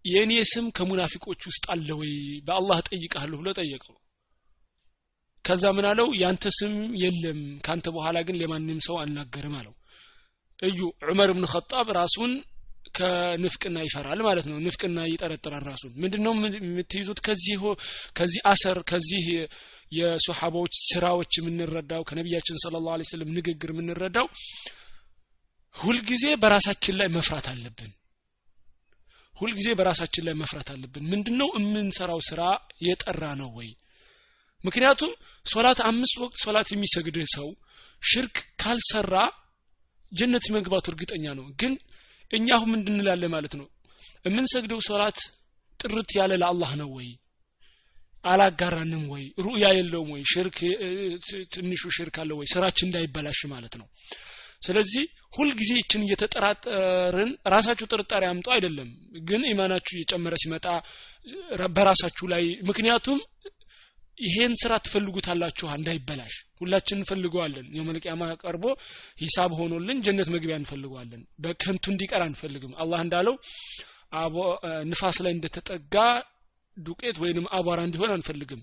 የእኔ 0.05 0.33
ስም 0.45 0.67
ከሙናፊቆች 0.71 1.41
ውስጥ 1.47 1.65
አለ 1.73 1.89
ወይ? 2.01 2.11
በአላህ 2.47 2.79
ጠይቃለሁ 2.89 3.37
ብሎ 3.41 3.49
ጠየቀው። 3.59 3.97
ከዛ 5.45 5.65
ምን 5.77 5.87
አለው? 5.91 6.09
ያንተ 6.23 6.45
ስም 6.59 6.75
የለም 7.03 7.41
ካንተ 7.67 7.87
በኋላ 7.97 8.19
ግን 8.27 8.39
ለማንም 8.41 8.81
ሰው 8.87 8.97
አልናገርም 9.03 9.55
አለው 9.61 9.75
እዩ። 10.65 10.81
ዑመር 11.05 11.31
ብን 11.37 11.47
ኸጣብ 11.53 11.87
ራሱን 11.99 12.33
ከንፍቅና 12.97 13.77
ይፈራል 13.87 14.21
ማለት 14.23 14.47
ነው። 14.51 14.57
ንፍቅና 14.61 14.99
ይጠረጥራል 15.11 15.63
ራሱን። 15.71 15.93
ምንድነው 15.97 16.33
የምትይዙት? 16.61 17.19
ከዚህ 17.27 17.63
ከዚህ 18.19 18.41
አሰር 18.53 18.79
ከዚህ 18.91 19.25
የሶሓባዎች 19.93 20.75
ስራዎች 20.91 21.33
የምንረዳው 21.39 22.03
ከነቢያችን 22.09 22.61
ስለ 22.63 22.77
ላሁ 22.87 23.05
ስለም 23.11 23.31
ንግግር 23.37 23.71
የምንረዳው 23.73 24.27
ሁልጊዜ 25.75 26.25
በራሳችን 26.43 26.95
ላይ 27.01 27.09
መፍራት 27.17 27.47
አለብን። 27.53 27.93
ሁልጊዜ 29.35 29.69
በራሳችን 29.79 30.25
ላይ 30.27 30.35
መፍራት 30.43 30.69
አለብን። 30.75 31.05
ምንድነው 31.13 31.49
የምንሰራው 31.57 32.21
ስራ? 32.29 32.41
የጠራ 32.87 33.23
ነው 33.41 33.51
ወይ? 33.59 33.71
ምክንያቱም 34.65 35.11
ሶላት 35.47 35.79
አምስት 35.89 36.17
ወቅት 36.23 36.37
ሶላት 36.45 36.69
የሚሰግድ 36.73 37.17
ሰው 37.35 37.49
ሽርክ 38.03 38.37
ካልሰራ 38.63 39.15
ጀነት 40.15 40.47
መግባቱ 40.57 40.87
እርግጠኛ 40.93 41.25
ነው። 41.39 41.47
ግን 41.61 41.73
እኛ 42.31 42.47
አሁን 42.57 42.71
ምንድን 42.75 42.95
እንላለን 42.95 43.33
ማለት 43.35 43.55
ነው? 43.61 43.67
የምንሰግደው 44.27 44.81
ሶላት 44.87 45.19
ጥርት 45.81 46.11
ያለ 46.19 46.33
ለአላህ 46.43 46.71
ነው 46.81 46.91
ወይ? 46.97 47.09
አላጋራንም 48.25 49.03
ወይ? 49.13 49.25
ሩእያ 49.45 49.65
የለውም 49.77 50.11
ወይ? 50.15 50.23
ሽርክ 50.33 50.59
ትንሹ 51.55 51.83
ሽርክ 51.97 52.17
አለ 52.23 52.31
ወይ? 52.39 52.47
ስራችን 52.53 52.87
እንዳይበላሽ 52.89 53.41
ማለት 53.53 53.75
ነው። 53.81 53.87
ስለዚህ 54.63 55.05
ሁልጊዜ 55.33 55.71
ይችን 55.81 56.05
እየተጠራጠርን 56.07 57.31
ራሳችሁ 57.55 57.87
ጥርጣሬ 57.93 58.23
አምጡ 58.31 58.47
አይደለም። 58.55 58.89
ግን 59.29 59.43
ኢማናችሁ 59.51 59.95
እየጨመረ 59.97 60.35
ሲመጣ 60.43 60.67
በራሳችሁ 61.77 62.27
ላይ 62.33 62.45
ምክንያቱም 62.69 63.19
ይሄን 64.19 64.53
ስራ 64.63 64.73
ትፈልጉታላችሁ 64.85 65.67
እንዳይበላሽ 65.77 66.35
ሁላችን 66.65 66.99
እንፈልገዋለን። 67.01 67.67
የመልቅያማ 67.77 68.23
ቀርቦ 68.43 68.65
ሂሳብ 69.23 69.53
ሆኖልን 69.61 69.99
ጀነት 70.07 70.29
መግቢያ 70.35 70.57
እንፈልገዋለን። 70.61 71.23
በከንቱ 71.45 71.85
እንዲቀር 71.95 72.23
አንፈልግም። 72.27 72.75
አላህ 72.83 73.01
እንዳለው 73.07 73.37
ንፋስ 74.91 75.17
ላይ 75.25 75.33
እንደተጠጋ 75.37 75.95
ዱቄት 76.77 77.17
ወይንም 77.23 77.47
አቧራ 77.57 77.81
እንዲሆን 77.89 78.13
አንፈልግም። 78.15 78.61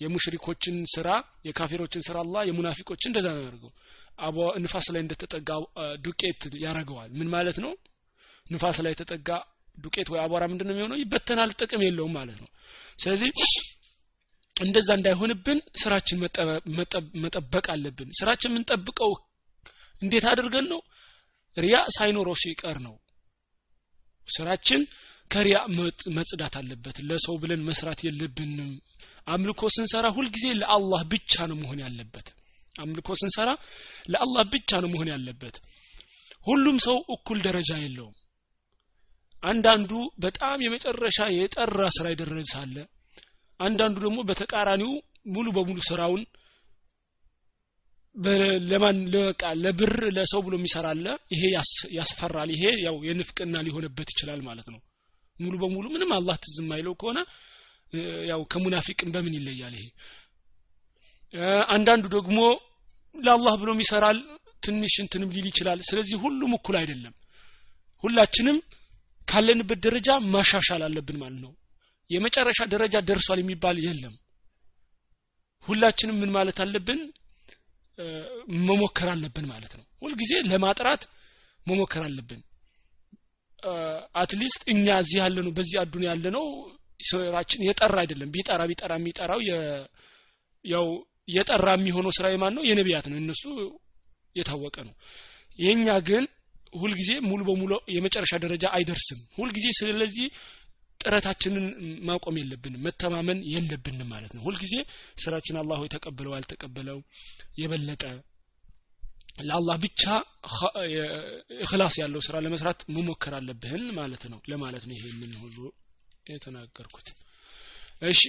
የሙሽሪኮችን 0.00 0.76
ስራ 0.92 1.08
የካፊሮችን 1.48 2.04
ስራ 2.06 2.16
አላህ 2.24 2.42
የሙናፊቆችን 2.48 3.10
እንደዛ 3.10 3.26
ያደርገው። 3.36 3.72
ንፋስ 4.64 4.86
ላይ 4.94 5.00
እንደተጠጋ 5.04 5.50
ዱቄት 6.04 6.42
ያደርገዋል 6.64 7.10
ምን 7.18 7.28
ማለት 7.34 7.56
ነው? 7.64 7.72
ንፋስ 8.46 8.78
ላይ 8.84 8.92
የተጠጋ 8.94 9.28
ዱቄት 9.76 10.08
ወይ 10.12 10.20
አቧራ 10.24 10.42
ምንድን 10.50 10.66
ነው 10.68 10.74
የሚሆነው? 10.74 10.98
ይበተናል 11.02 11.50
ጥቅም 11.60 11.82
የለውም 11.86 12.12
ማለት 12.18 12.38
ነው። 12.42 12.50
ስለዚህ 12.98 13.30
እንደዛ 14.56 14.88
እንዳይሆንብን 14.96 15.58
ስራችን 15.82 16.18
መጠበቅ 17.24 17.64
አለብን። 17.74 18.10
ስራችን 18.18 18.52
የምንጠብቀው 18.52 19.12
እንዴት 20.02 20.24
አድርገን 20.32 20.66
ነው? 20.72 20.80
ሪያ 21.56 21.76
ሳይኖረው 21.96 22.36
ሲቀር 22.42 22.78
ነው። 22.86 22.94
ስራችን 24.28 24.80
ከሪያ 25.30 25.58
መጽዳት 26.16 26.54
አለበት። 26.60 26.96
ለሰው 27.08 27.34
ብለን 27.42 27.60
መስራት 27.68 28.00
የለብንም። 28.06 28.70
አምልኮ 29.26 29.62
ስንሰራ 29.74 30.06
ሁልጊዜ 30.16 30.46
ለአላህ 30.60 31.02
ብቻ 31.12 31.34
ነው 31.50 31.56
መሆን 31.62 31.78
ያለበት። 31.84 32.26
አምልኮ 32.74 33.08
ስንሰራ 33.20 33.50
ለአላህ 34.12 34.44
ብቻ 34.54 34.80
ነው 34.82 34.90
መሆን 34.94 35.08
ያለበት። 35.12 35.56
ሁሉም 36.46 36.76
ሰው 36.86 36.96
እኩል 37.14 37.38
ደረጃ 37.46 37.70
የለውም። 37.82 38.16
አንዳንዱ 39.42 39.90
በጣም 40.24 40.58
የመጨረሻ 40.64 41.18
የጠራ 41.36 41.80
ስራ 41.96 42.06
ይደረሳለ 42.12 42.76
አንዳንዱ 43.60 43.96
ደግሞ 44.04 44.18
በተቃራኒው 44.28 44.92
ሙሉ 45.34 45.46
በሙሉ 45.56 45.78
ስራውን 45.88 46.22
ለማን 48.70 48.98
ለቃ 49.12 49.42
ለብር 49.62 49.92
ለሰው 50.16 50.40
ብሎ 50.46 50.54
የሚሰራለ 50.58 51.06
ይሄ 51.32 51.42
ያስፈራል። 51.96 52.50
ይሄ 52.54 52.64
ያው 52.84 52.96
የንፍቅና 53.08 53.62
ሊሆንበት 53.66 54.08
ይችላል 54.14 54.40
ማለት 54.48 54.68
ነው። 54.74 54.80
ሙሉ 55.36 55.54
በሙሉ 55.62 55.84
ምንም 55.94 56.10
አላህ 56.18 56.36
ትዝ 56.42 56.56
የማይለው 56.62 56.94
ከሆነ 57.00 57.18
ያው 58.30 58.40
ከሙናፊቅን 58.52 59.10
በምን 59.14 59.34
ይለያል 59.38 59.74
ይሄ? 59.78 59.84
አንዳንዱ 61.74 62.04
ደግሞ 62.16 62.38
ለአላህ 63.14 63.54
ብሎም 63.60 63.80
ይሰራል 63.84 64.18
ትንሽ 64.62 64.94
እንትንም 65.02 65.32
ሊል 65.34 65.46
ይችላል። 65.50 65.80
ስለዚህ 65.88 66.16
ሁሉም 66.24 66.52
እኩል 66.58 66.76
አይደለም። 66.80 67.14
ሁላችንም 68.04 68.56
ካለንበት 69.28 69.78
ደረጃ 69.84 70.08
ማሻሻል 70.32 70.82
አለብን 70.86 71.18
ማለት 71.20 71.40
ነው 71.44 71.52
የመጨረሻ 72.10 72.60
ደረጃ 72.72 72.96
ደርሷል 73.08 73.38
የሚባል 73.42 73.76
የለም። 73.84 74.14
ሁላችንም 75.68 76.16
ምን 76.22 76.30
ማለት 76.36 76.58
አለብን? 76.64 77.00
መሞከር 78.64 79.08
አለብን 79.12 79.46
ማለት 79.50 79.72
ነው። 79.78 79.84
ሁልጊዜ 80.02 80.32
ለማጥራት 80.50 81.02
መሞከር 81.66 82.02
አለብን። 82.08 82.40
at 84.22 84.33
least 84.33 84.62
እኛ 84.72 84.86
እዚህ 85.02 85.18
ያለ 85.22 85.36
ነው 85.46 85.52
በዚህ 85.58 85.76
አዱንያ 85.82 86.02
ያለ 86.08 86.24
ነው 86.36 86.44
ስራችን 87.00 87.60
የጠራ 87.66 87.96
አይደለም። 88.02 88.32
ቢጠራ 88.34 88.62
ቢጠራ 88.70 88.92
የሚጠራው 88.98 89.40
ያው 90.64 90.86
የጠራ 91.28 91.68
የሚሆነው 91.76 92.12
ስራ 92.18 92.26
የማን 92.32 92.54
ነው 92.56 92.64
የነቢያት 92.68 93.06
ነው። 93.10 93.16
እነሱ 93.22 93.42
የታወቀ 94.36 94.76
ነው። 94.88 94.94
የኛ 95.58 95.88
ግን 96.08 96.24
ሁልጊዜ 96.74 97.10
ሙሉ 97.26 97.40
በሙሉ 97.48 97.72
የመጨረሻ 97.94 98.32
ደረጃ 98.44 98.64
አይደርስም። 98.76 99.20
ሁልጊዜ 99.36 99.66
ስለዚህ 99.78 100.26
ጥረታችንን 101.04 101.66
ማቆም 102.08 102.36
የለብንም 102.40 102.84
መተማመን 102.86 103.40
የለብንም 103.52 104.08
ማለት 104.12 104.32
ነው። 104.36 104.42
ሁልጊዜ 104.46 104.74
ስራችን 105.24 105.58
አላህ 105.60 105.80
የተቀበለው 105.84 106.34
አልተቀበለው 106.36 106.98
የበለጠ 107.60 108.02
ለአላህ 109.40 109.76
ብቻ 109.84 110.02
እክላስ 111.58 111.94
ያለው 112.02 112.20
ስራ 112.26 112.36
ለመስራት 112.44 112.80
መሞከር 112.96 113.34
አለብህን 113.38 113.84
ማለት 113.96 114.24
ነው 114.32 114.40
ለማለት 114.50 114.84
ነው 114.88 114.94
ይሄንን 114.98 115.32
ሁሉ 115.42 115.56
የተናገርኩት። 116.26 117.08
እሺ 118.02 118.20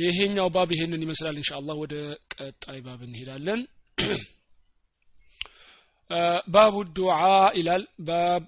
ይሄኛው 0.00 0.48
ባብ 0.54 0.70
ይሄንን 0.74 1.04
ይመስላል 1.04 1.36
ኢንሻአላህ። 1.40 1.76
ወደ 1.82 1.94
ቀጣይ 2.34 2.78
ባብ 2.86 3.00
እንሄዳለን። 3.06 3.60
ባቡ 6.54 6.74
ዱዓ 6.96 7.20
ይላል። 7.58 7.84
ባብ 8.08 8.42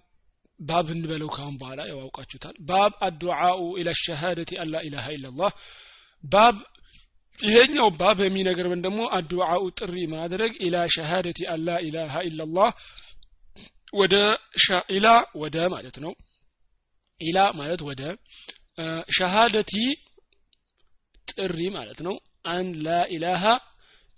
ባብ 0.61 0.87
እንበለው 0.95 1.29
ካሁን 1.35 1.57
በኋላ 1.61 1.81
ያዋውቃችሁታል 1.91 2.57
ባብ 2.69 2.93
አዱዓኡ 3.07 3.61
ኢላ 3.81 3.91
ሸሃደቲ 4.01 4.53
አላ 4.63 4.77
ኢላሃ 4.87 5.07
ኢላላህ 5.17 5.53
ባብ 6.25 6.57
ይሄኛው 7.41 7.89
ባብ 8.01 8.19
የሚነግረን 8.25 8.83
ደግሞ 8.87 9.01
አዱዓኡ 9.17 9.63
ጥሪ 9.79 9.97
ማድረግ 10.15 10.53
ኢላ 10.67 10.77
ሸሃደቲ 10.95 11.41
አላ 11.55 11.69
ኢላሃ 11.87 12.15
ኢላላህ 12.29 12.71
ወደ 13.93 14.15
ኢላ 14.95 15.09
ወደ 15.43 15.57
ማለት 15.75 15.97
ነው። 16.05 16.13
ኢላ 17.21 17.39
ማለት 17.59 17.81
ወደ 17.89 18.03
ሸሃደቲ 19.17 19.73
ጥሪ 21.31 21.61
ማለት 21.77 22.01
ነው። 22.07 22.17
አን 22.53 22.67
ላ 22.87 22.97
ኢላሃ 23.15 23.45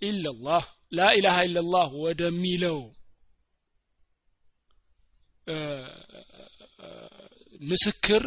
ኢላላህ 0.01 0.63
ላ 0.91 1.07
ኢላሃ 1.17 1.37
ኢላላህ 1.47 1.89
ወደሚለው 2.03 2.79
ምስክር 7.59 8.21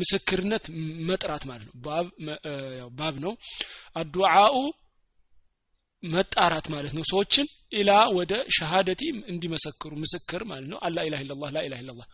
ምስክርነት 0.00 0.64
መጥራት 1.08 1.42
ማለት 1.50 1.66
ነው። 1.68 1.74
ባብ 2.98 3.14
ነው። 3.24 3.32
አዱዓኡ 3.96 4.56
መጣራት 6.02 6.66
ማለት 6.74 6.92
ነው። 6.96 7.04
ሰዎችን 7.10 7.46
ኢላ 7.72 7.90
ወደ 8.18 8.32
ሸሃደቲ 8.56 9.02
እንዲመሰክሩ 9.32 9.90
ምስክር 10.02 10.42
ማለት 10.50 10.68
ነው። 10.72 10.78
አላ 10.86 10.98
ኢላha 11.08 11.22
ኢላላህ 11.26 11.50
ላ 11.56 11.60
ኢላha 11.66 11.80
ኢላላህ 11.84 12.06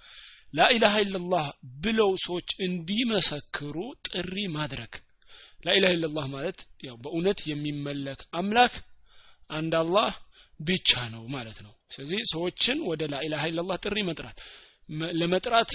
ላ 0.54 0.68
ኢላha 0.74 0.96
ኢላላህ 1.04 1.46
ብለው 1.84 2.10
ሰዎች 2.26 2.48
እንዲመሰክሩ 2.66 3.76
ጥሪ 4.08 4.36
ማድረግ። 4.56 4.92
ላ 5.64 5.74
ኢላha 5.78 5.94
ኢላላህ 5.98 6.26
ማለት 6.34 6.58
ያው 6.88 6.96
በእውነት 7.04 7.40
የሚመለክ 7.50 8.22
አምላክ 8.40 8.74
አንድ 9.50 9.74
አላህ 9.82 10.10
ብቻ 10.60 10.90
ነው 11.14 11.24
ማለት 11.28 11.58
ነው። 11.64 11.72
ስለዚህ 11.94 12.20
ሰዎችን 12.34 12.78
ወደ 12.90 13.02
ላ 13.12 13.16
ኢላha 13.26 13.46
ኢላላህ 13.52 13.76
ጥሪ 13.84 13.96
መጥራት። 14.10 14.38
ለመጥራት 15.20 15.70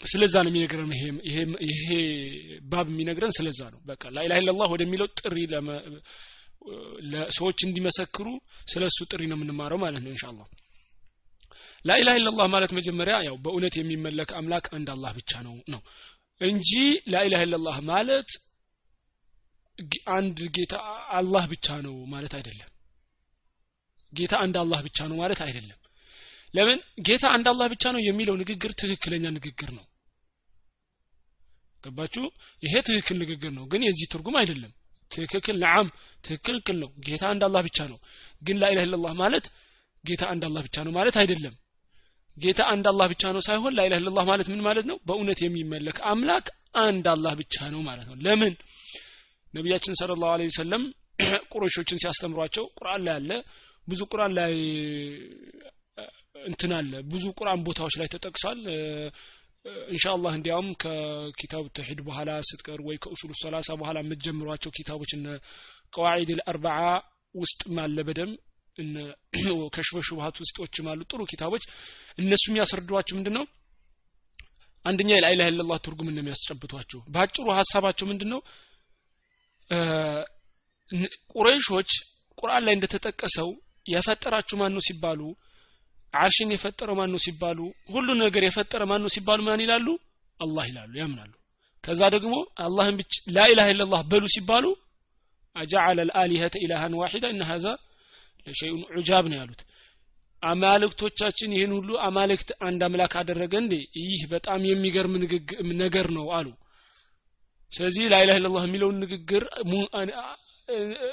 ስለዛ 0.00 0.34
ነው 0.44 0.50
የሚነግረን 0.52 0.92
ይሄ 1.70 1.88
ባብ 2.70 2.86
የሚነግረን 2.92 3.32
ስለዛ 3.38 3.60
ነው። 3.74 3.80
በቃ 3.88 4.02
ላኢላha 4.16 4.40
ኢላላህ 4.42 4.68
ወደሚለው 4.74 5.08
ጥሪ 5.20 5.36
ለሰዎች 7.12 7.58
እንዲመሰክሩ 7.66 8.26
ስለ 8.72 8.82
እሱ 8.90 8.98
ጥሪ 9.12 9.22
ነው 9.30 9.36
የምንማረው 9.38 9.78
ማለት 9.84 10.02
ነው 10.04 10.12
ኢንሻአላህ። 10.14 10.46
ላኢላha 11.84 12.16
ኢላላህ 12.20 12.46
ማለት 12.54 12.72
መጀመሪያ 12.78 13.14
ያው 13.28 13.36
በእውነት 13.44 13.74
የሚመለክ 13.80 14.30
አምላክ 14.40 14.66
አንድ 14.78 14.88
አላህ 14.94 15.12
ብቻ 15.18 15.32
ነው 15.46 15.54
ነው 15.74 15.82
እንጂ 16.40 16.70
ላኢላha 17.12 17.44
ኢላላህ 17.48 17.78
ማለት 17.92 18.30
አንድ 20.14 20.38
ጌታ 20.56 20.74
አላህ 21.18 21.44
ብቻ 21.52 21.68
ነው 21.86 21.94
ማለት 22.14 22.32
አይደለም። 22.38 22.70
ጌታ 24.12 24.34
አንድ 24.44 24.56
አላህ 24.62 24.80
ብቻ 24.86 24.98
ነው 25.10 25.16
ማለት 25.16 25.40
አይደለም። 25.46 25.76
ለምን? 26.54 26.78
ጌታ 27.00 27.24
አንድ 27.36 27.46
አላህ 27.52 27.66
ብቻ 27.74 27.84
ነው 27.94 28.00
የሚለው 28.00 28.34
ንግግር 28.40 28.70
ትክክለኛ 28.80 29.24
ንግግር 29.36 29.70
ነው 29.76 29.84
ገባችሁ? 31.84 32.24
ይሄ 32.62 32.74
ትክክል 32.86 33.16
ንግግር 33.22 33.52
ነው። 33.58 33.64
ግን 33.72 33.82
የዚህ 33.86 34.06
ትርጉም 34.12 34.36
አይደለም። 34.40 34.72
ትክክል 35.10 35.56
ነዓም 35.62 35.88
ትክክል 36.24 36.76
ነው። 36.82 36.90
ጌታ 37.06 37.22
አንድ 37.32 37.42
አላህ 37.48 37.62
ብቻ 37.68 37.78
ነው። 37.92 37.98
ግን 38.42 38.56
ላኢላህ 38.62 38.84
ኢላላህ 38.88 39.12
ማለት 39.22 39.46
ጌታ 40.04 40.22
አንድ 40.32 40.42
አላህ 40.48 40.62
ብቻ 40.66 40.76
ነው 40.86 40.92
ማለት 40.98 41.16
አይደለም። 41.22 41.54
ጌታ 42.36 42.60
አንድ 42.72 42.86
አላህ 42.90 43.06
ብቻ 43.12 43.22
ነው 43.34 43.42
ሳይሆን 43.48 43.72
ላኢላህ 43.78 43.98
ኢላላህ 44.02 44.24
ማለት 44.30 44.48
ምን 44.52 44.60
ማለት 44.68 44.84
ነው? 44.90 44.96
በእውነት 45.06 45.38
የሚመለክ 45.44 45.98
አምላክ 46.12 46.46
አንድ 46.80 47.06
አላህ 47.14 47.32
ብቻ 47.40 47.56
ነው 47.74 47.80
ማለት 47.82 48.06
ነው። 48.10 48.16
ለምን? 48.24 48.54
ነቢያችን 49.54 49.98
ሰለላሁ 50.00 50.28
ዐለይሂ 50.34 50.50
ወሰለም 50.52 50.82
ቁረሾችን 51.52 52.00
ሲያስተምሯቸው 52.02 52.64
ቁርአን 52.78 53.00
ላይ 53.06 53.14
አለ 53.18 53.30
ብዙ 53.86 54.00
ቁርአን 54.12 54.32
ላይ 54.38 54.52
እንትን 56.44 56.72
አለ 56.76 56.92
ብዙ 57.12 57.24
ቁርአን 57.38 57.60
ቦታዎች 57.66 57.94
ላይ 58.00 58.08
ተጠቅሷል 58.12 58.60
ኢንሻአላህ 59.94 60.32
እንዲያውም 60.36 60.68
ከኪታብ 60.82 61.64
ተሂድ 61.76 61.98
በኋላ 62.06 62.30
ስትቀር 62.48 62.78
ወይ 62.86 62.96
ከኡሱሉ 63.02 63.32
ሰላሳ 63.42 63.68
በኋላ 63.80 63.98
የምትጀምሯቸው 64.02 64.70
ኪታቦች 64.76 65.10
እነ 65.16 65.26
ቀዋዒድ 65.92 66.30
አልአርበዓ 66.34 66.78
ውስጥ 67.34 67.60
ማለ 67.76 67.98
በደም 68.08 68.30
እነ 68.78 68.94
ከሽፈ 69.74 69.96
ሹብሃት 70.08 70.36
ውስጦችም 70.42 70.86
አሉ። 70.90 71.00
ጥሩ 71.10 71.20
ኪታቦች። 71.30 71.64
እነሱ 72.18 72.44
የሚያስረዷቸው 72.50 73.16
ምንድን 73.18 73.34
ነው 73.38 73.44
አንደኛ 74.84 75.10
የላኢላha 75.12 75.50
ኢላላህ 75.52 75.78
ትርጉም 75.86 76.08
ነው 76.08 76.20
የሚያስጨብቷቸው 76.22 77.00
በአጭሩ 77.14 77.46
ሀሳባቸው 77.58 78.06
ምንድን 78.10 78.30
ነው 78.34 78.40
ቁረይሾች 81.32 81.90
ቁርአን 82.38 82.64
ላይ 82.66 82.74
እንደተጠቀሰው 82.76 83.48
የፈጠራችሁ 83.86 84.56
ማን 84.60 84.74
ነው 84.76 84.82
ሲባሉ 84.88 85.20
አርሽን 86.14 86.50
የፈጠረው 86.54 86.96
ማን 86.98 87.10
ነው 87.14 87.20
ሲባሉ 87.24 87.58
ሁሉ 87.94 88.08
ነገር 88.22 88.42
የፈጠረ 88.46 88.82
ማን 88.90 89.02
ነው 89.04 89.10
ሲባሉ 89.14 89.40
ማን 89.48 89.60
ይላሉ? 89.64 89.86
አላህ 90.40 90.64
ይላሉ 90.70 90.92
ያምናሉ። 91.02 91.32
ከዛ 91.84 92.00
ደግሞ 92.14 92.34
አላህን 92.64 92.96
ብቻ 93.00 93.12
ላኢላሃ 93.36 93.66
ኢላላህ 93.74 94.00
በሉ 94.10 94.24
ሲባሉ 94.34 94.64
አጀዐለ 95.56 95.98
ልአሊሀተ 96.08 96.54
ኢላሃን 96.64 96.94
ዋሂዳ 97.00 97.24
እነ 97.34 97.42
ሀዛ 97.50 97.66
ለሸይኡን 98.46 98.82
ዑጃብ 98.94 99.24
ነው 99.30 99.38
ያሉት። 99.40 99.62
አማልክቶቻችን 100.42 101.54
ይህን 101.56 101.72
ሁሉ 101.78 101.90
አማልክት 102.06 102.50
አንድ 102.66 102.80
አምላክ 102.86 103.14
አደረገ 103.20 103.54
እንዴ? 103.62 103.74
ይህ 104.02 104.22
በጣም 104.32 104.60
የሚገርም 104.70 105.14
ነገር 105.82 106.06
ነው 106.16 106.26
አሉ። 106.38 106.48
ስለዚህ 107.72 108.04
ላኢላሃ 108.12 108.38
ኢላላህ 108.40 108.62
የሚለውን 108.66 108.96
ንግግር 109.02 109.42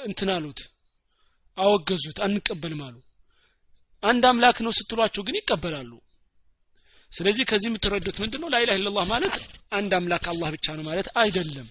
እንትን 0.06 0.30
አሉት 0.36 0.60
አወገዙት 1.58 2.18
አንቀበልም 2.26 2.80
አሉ 2.86 2.96
አንድ 4.02 4.24
አምላክ 4.28 4.58
ነው 4.64 4.72
ስትሏቸው 4.78 5.22
ግን 5.26 5.38
ይቀበላሉ። 5.38 5.92
ስለዚህ 7.12 7.44
ከዚህ 7.50 7.68
የምትረዱት 7.70 8.16
ምንድን 8.22 8.40
ነው 8.42 8.48
ላኢላህ 8.52 8.76
ኢላላህ 8.78 9.04
ማለት 9.12 9.34
አንድ 9.72 9.92
አምላክ 9.98 10.24
አላህ 10.32 10.48
ብቻ 10.54 10.66
ነው 10.78 10.84
ማለት 10.88 11.08
አይደለም። 11.20 11.68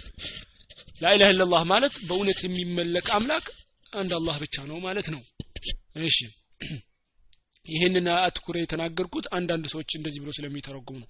ላኢላህ 1.01 1.29
ኢላላህ 1.33 1.63
ማለት 1.71 1.95
በእውነት 2.07 2.39
የሚመለክ 2.45 3.07
አምላክ 3.17 3.45
አንድ 3.93 4.11
አላህ 4.17 4.35
ብቻ 4.43 4.65
ነው 4.69 4.77
ማለት 4.85 5.07
ነው። 5.13 5.21
እሺ። 6.07 6.17
ይህንን 7.65 8.05
አትኩረ 8.17 8.55
የተናገርኩት 8.59 9.25
አንዳንድ 9.37 9.65
ሰዎች 9.71 9.89
እንደዚህ 9.97 10.19
ብሎ 10.23 10.31
ስለሚተረጉሙ 10.35 10.97
ነው። 11.01 11.07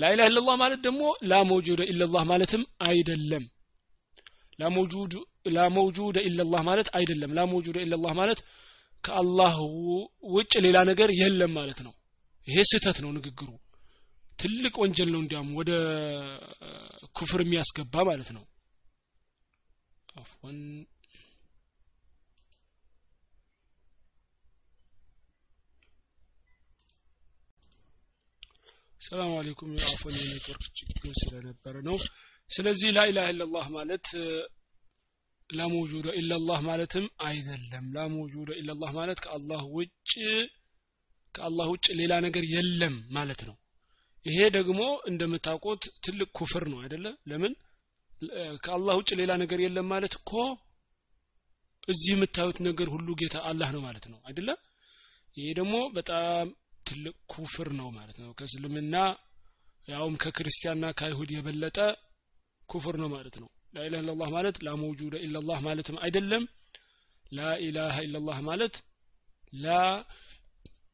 ላኢላህ 0.00 0.26
ኢላላህ 0.30 0.56
ማለት 0.62 0.80
ደግሞ 0.86 1.02
ላ 1.30 1.42
መውጁደ 1.50 1.82
ኢላላህ 1.92 2.24
ማለትም 2.32 2.62
አይደለም። 2.88 3.44
ላ 4.58 4.68
መውጁደ 5.76 6.16
ኢላላህ 6.26 6.60
ማለት 6.68 6.88
አይደለም። 6.98 7.32
ላ 7.36 7.46
መውጁደ 7.52 7.78
ኢላላህ 7.86 8.12
ማለት 8.20 8.40
ከአላህ 9.04 9.54
ውጭ 10.34 10.52
ሌላ 10.66 10.78
ነገር 10.90 11.08
የለም 11.20 11.52
ማለት 11.58 11.80
ነው። 11.86 11.92
ይሄ 12.46 12.58
ስህተት 12.70 12.98
ነው 13.04 13.10
ንግግሩ። 13.16 13.50
ትልቅ 14.38 14.74
ወንጀል 14.82 15.08
ነው 15.14 15.20
እንዲያም 15.22 15.48
ወደ 15.58 15.70
ኩፍር 17.18 17.40
የሚያስገባ 17.44 17.94
ማለት 18.10 18.30
ነው። 18.36 18.44
አፍወን 20.16 20.58
ሰላም 29.00 29.32
አለይኩም። 29.38 29.72
የአፎን 29.76 30.14
የኔትወርክ 30.20 30.64
ችግር 30.78 31.12
ስለነበረ 31.22 31.74
ነው። 31.88 31.96
ስለዚህ 32.50 32.88
ላኢላህ 32.96 33.26
ኢላላህ 33.32 33.66
ማለት 33.74 34.06
ላመውጁደ 35.54 36.08
ኢላላህ 36.18 36.58
ማለትም 36.68 37.04
አይደለም 37.26 37.84
ላመውጁደ 37.96 38.50
ኢላላህ 38.60 38.90
ማለት 38.98 39.18
ከአላህ 39.24 39.62
ውጭ 39.76 40.12
ከአላህ 41.34 41.66
ውጭ 41.72 41.86
ሌላ 42.00 42.14
ነገር 42.26 42.44
የለም 42.54 42.96
ማለት 43.10 43.40
ነው 43.48 43.56
ይሄ 44.26 44.38
ደግሞ 44.56 44.80
እንደምታውቁት 45.10 45.82
ትልቅ 46.04 46.28
ኩፍር 46.38 46.64
ነው 46.72 46.78
አይደለ 46.84 47.06
ለምን 47.30 47.54
ከአላህ 48.64 48.94
ውጭ 49.00 49.10
ሌላ 49.20 49.32
ነገር 49.42 49.58
የለም 49.64 49.86
ማለት 49.94 50.14
እኮ 50.20 50.32
እዚህ 51.88 52.12
የምታዩት 52.14 52.58
ነገር 52.66 52.88
ሁሉ 52.94 53.08
ጌታ 53.20 53.36
አላህ 53.50 53.68
ነው 53.74 53.82
ማለት 53.86 54.04
ነው 54.12 54.18
አይደለ 54.28 54.50
ይሄ 55.36 55.48
ደግሞ 55.58 55.76
በጣም 55.96 56.46
ትልቅ 56.86 57.16
ኩፍር 57.34 57.68
ነው 57.80 57.88
ማለት 57.98 58.16
ነው 58.22 58.30
ከእስልምና 58.38 58.96
ያውም 59.88 60.14
ከክርስቲያንና 60.22 60.86
ከአይሁድ 60.98 61.30
የበለጠ 61.34 61.78
ኩፍር 62.68 62.96
ነው 63.02 63.08
ማለት 63.14 63.36
ነው 63.42 63.48
ላኢላህ 63.74 64.00
ኢላላህ 64.02 64.28
ማለት 64.34 64.56
ላ 64.64 64.72
መውጁደ 64.80 65.14
ኢላላህ 65.24 65.58
ማለትም 65.66 65.96
አይደለም። 66.04 66.44
ላኢላሃ 67.32 67.96
ኢላላህ 68.06 68.38
ማለት 68.48 68.74
ላ 69.56 69.68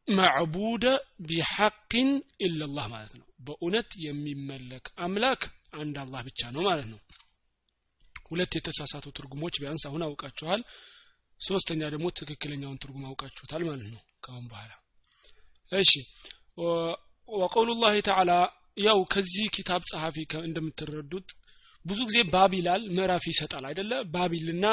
ማዕቡደ 0.08 0.84
ቢሐቅን 1.26 2.08
ኢላላህ 2.46 2.86
ማለት 2.94 3.12
ነው። 3.18 3.26
በእውነት 3.40 3.90
የሚመለክ 4.06 4.86
አምላክ 4.98 5.42
አንድ 5.74 5.96
አላህ 6.02 6.20
ብቻ 6.28 6.40
ነው 6.54 6.62
ማለት 6.68 6.88
ነው። 6.92 7.00
ሁለት 8.30 8.52
የተሳሳቱ 8.56 9.06
ትርጉሞች 9.16 9.54
ቢያንስ 9.60 9.84
አሁን 9.88 10.02
አውቃችኋል። 10.06 10.60
ሶስተኛ 11.40 11.82
ደግሞ 11.90 12.06
ትክክለኛውን 12.18 12.80
ትርጉም 12.82 13.04
አውቃችሁታል 13.08 13.62
ማለት 13.68 13.88
ነው 13.94 14.02
ካሁን 14.24 14.44
በኋላ። 14.50 14.72
እሺ። 15.72 15.92
ወቀውሉ 17.28 17.70
ላህ 17.82 17.94
ተዓላ 18.08 18.32
ያው 18.80 18.98
ከዚህ 19.12 19.46
ኪታብ 19.56 19.82
ጸሐፊ 19.90 20.16
እንደምትረዱት 20.40 21.28
ብዙ 21.84 21.98
ጊዜ 22.08 22.18
ባብ 22.32 22.52
ይላል 22.58 22.82
ምዕራፍ 22.96 23.24
ይሰጣል 23.30 23.64
አይደለ? 23.68 23.92
ባቢልና 24.14 24.64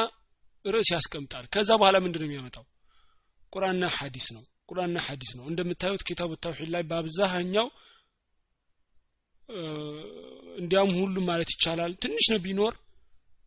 ርዕስ 0.65 0.87
ያስቀምጣል። 0.95 1.45
ከዛ 1.53 1.69
በኋላ 1.79 1.97
ምንድን 2.05 2.21
ነው 2.21 2.27
የሚያመጣው? 2.27 2.65
ቁርአንና 3.53 3.85
ሐዲስ 3.97 4.27
ነው። 4.35 4.43
ቁርአንና 4.69 4.97
ሐዲስ 5.07 5.31
ነው። 5.37 5.45
እንደምታዩት 5.51 6.01
ኪታቡ 6.07 6.31
ተውሂድ 6.43 6.69
ላይ 6.73 6.83
በአብዛኛው 6.89 7.67
እንዲያውም 10.59 10.91
ሁሉም 10.99 11.25
ማለት 11.29 11.49
ይቻላል 11.53 11.91
ትንሽ 12.03 12.25
ነው 12.31 12.39
ቢኖር 12.45 12.73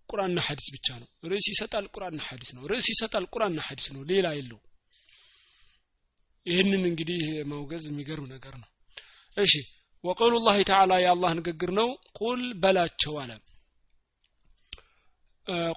ቁርአንና 0.09 0.41
ሐዲስ 0.47 0.69
ብቻ 0.75 0.89
ነው። 1.03 1.09
ርዕስ 1.25 1.47
ይሰጣል 1.53 1.85
ቁርአንና 1.95 2.21
ሐዲስ 2.29 2.51
ነው። 2.57 2.63
ርዕስ 2.71 2.87
ይሰጣል 2.93 3.25
ቁርአንና 3.35 3.61
ሐዲስ 3.69 3.89
ነው። 3.95 4.03
ሌላ 4.11 4.27
የለው 4.37 4.61
ይህንን 6.47 6.83
እንግዲህ 6.91 7.21
ማውገዝ 7.51 7.85
የሚገርም 7.89 8.27
ነገር 8.35 8.55
ነው። 8.63 8.69
እሺ 9.37 9.53
ወቀውሉ 10.05 10.35
ላህ 10.47 10.59
ተዓላ 10.69 10.93
የአላህ 11.03 11.31
ንግግር 11.39 11.71
ነው። 11.79 11.89
ቁል 12.19 12.43
በላቸው 12.63 13.15
አለ 13.23 13.31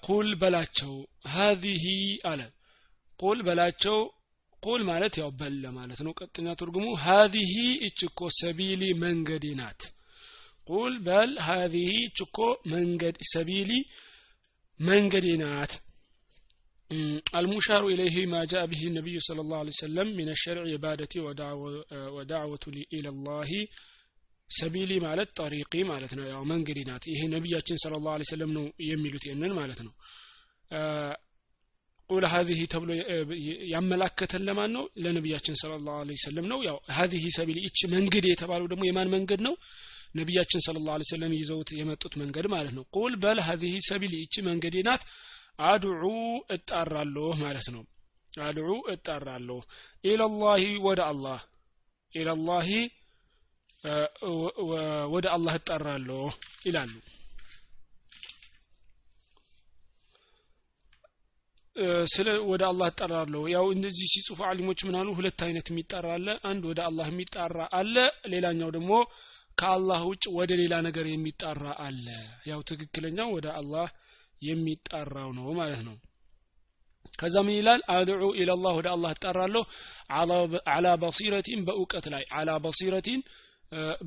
ቁል 0.06 0.28
በላቸው 0.42 0.94
ሀዚህ 1.34 1.84
አለ 2.30 2.40
ቁል 3.20 3.38
በላቸው 3.46 3.98
ቁል 4.62 4.82
ማለት 4.90 5.14
ያው 5.20 5.30
በለ 5.40 5.64
ማለት 5.78 6.00
ነው 6.06 6.12
ቀጥኛ 6.20 6.54
ትርጉሙ 6.60 6.86
ሀዚህ 7.06 7.52
እችኮ 7.88 8.20
ሰቢሊ 8.40 8.82
መንገዴ 9.04 9.46
ናት 9.60 9.82
ቁል 10.68 10.94
በል 11.06 11.30
ሀዚህ 11.48 11.90
እችኮ 12.08 12.38
መንገድ 12.74 13.18
ሰቢሊ 13.34 13.72
መንገዴ 14.80 15.28
ናት 15.44 15.74
المشار 17.34 17.82
إليه 17.86 18.16
ما 18.26 18.44
جاء 18.44 18.66
به 18.66 18.82
النبي 18.82 19.16
صلى 19.20 19.40
الله 19.40 19.58
عليه 19.58 19.74
وسلم 19.76 20.06
من 20.16 20.28
الشرع 20.28 20.62
عبادة 20.74 21.12
ودعوة 22.14 22.64
إلى 22.92 23.08
الله 23.08 23.50
ሰቢሊ 24.49 24.91
ማለት 25.05 25.29
ጠሪቂ 25.39 25.73
ማለት 25.89 26.11
ነው። 26.17 26.25
ያው 26.31 26.41
መንገድ 26.51 26.77
ናት። 26.89 27.03
ይሄ 27.11 27.21
ነቢያችን 27.33 27.77
ስለ 27.83 27.93
ላሁ 28.05 28.25
ሰለም 28.31 28.51
ነው 28.57 28.65
የሚሉት 28.89 29.23
ይንን 29.29 29.53
ማለት 29.59 29.79
ነው። 29.85 29.93
ቁል 32.09 32.23
ሀዚህ 32.31 32.59
ተብሎ 32.73 32.89
ያመላከተን 33.73 34.43
ለማን 34.47 34.71
ነው? 34.75 34.83
ለነቢያችን 35.03 35.55
ስለ 35.61 35.71
ላሁ 35.85 36.17
ሰለም 36.25 36.45
ነው። 36.51 36.59
ያው 36.67 36.77
ሀዚህ 36.97 37.23
ሰቢሊ 37.37 37.59
ይች 37.67 37.81
መንገድ 37.95 38.25
የተባለው 38.29 38.67
ደግሞ 38.71 38.83
የማን 38.87 39.11
መንገድ 39.15 39.41
ነው? 39.47 39.55
ነቢያችን 40.15 40.61
ስለ 40.65 40.77
ላሁ 40.87 41.05
ሰለም 41.11 41.31
ይዘውት 41.37 41.69
የመጡት 41.79 42.13
መንገድ 42.21 42.47
ማለት 42.53 42.73
ነው። 42.77 42.83
ቁል 42.95 43.13
በል 43.23 43.39
ሀዚህ 43.47 43.73
ሰቢሊ 43.89 44.13
ይች 44.23 44.35
መንገዴ 44.49 44.75
ናት። 44.87 45.03
አድዑ 45.65 46.03
እጣራለሁ 46.55 47.29
ማለት 47.41 47.67
ነው። 47.75 47.83
አድዑ 48.41 48.69
እጣራለሁ 48.93 49.57
ኢለላሂ 50.03 50.63
ወደ 50.85 51.01
አላህ። 51.09 51.39
ኢለላሂ 52.13 52.69
ወደ 55.13 55.25
አላህ 55.33 55.53
እጠራለሁ 55.59 56.19
ይላሉ። 56.65 56.93
ስለ 62.13 62.27
ወደ 62.49 62.63
አላህ 62.69 62.87
እጠራለሁ። 62.91 63.41
ያው 63.53 63.65
እነዚህ 63.75 64.07
ሲጽፉ 64.11 64.39
አሊሞች 64.49 64.79
ምን 64.87 64.95
አሉ? 64.99 65.09
ሁለት 65.17 65.39
አይነት 65.45 65.67
የሚጠራ 65.71 66.07
አለ። 66.17 66.27
አንድ 66.49 66.63
ወደ 66.71 66.79
አላህ 66.89 67.07
የሚጣራ 67.11 67.57
አለ። 67.79 67.95
ሌላኛው 68.33 68.69
ደግሞ 68.75 68.91
ከአላህ 69.57 70.01
ውጭ 70.09 70.23
ወደ 70.37 70.51
ሌላ 70.61 70.73
ነገር 70.87 71.05
የሚጣራ 71.09 71.63
አለ። 71.85 72.05
ያው 72.51 72.61
ትክክለኛው 72.69 73.29
ወደ 73.35 73.47
አላህ 73.59 73.87
የሚጣራው 74.41 75.29
ነው 75.37 75.47
ማለት 75.59 75.81
ነው። 75.87 75.95
ከዛ 77.19 77.35
ምን 77.45 77.55
ይላል? 77.57 77.81
አድዑ 77.93 78.23
ኢለላህ 78.39 78.73
ወደ 78.79 78.87
አላህ 78.95 79.11
እጠራለሁ። 79.15 79.63
አላ 80.75 80.87
በሲረቲን 81.01 81.59
በእውቀት 81.67 82.05
ላይ 82.13 82.23
አላ 82.37 82.51
በሲረቲን 82.63 83.21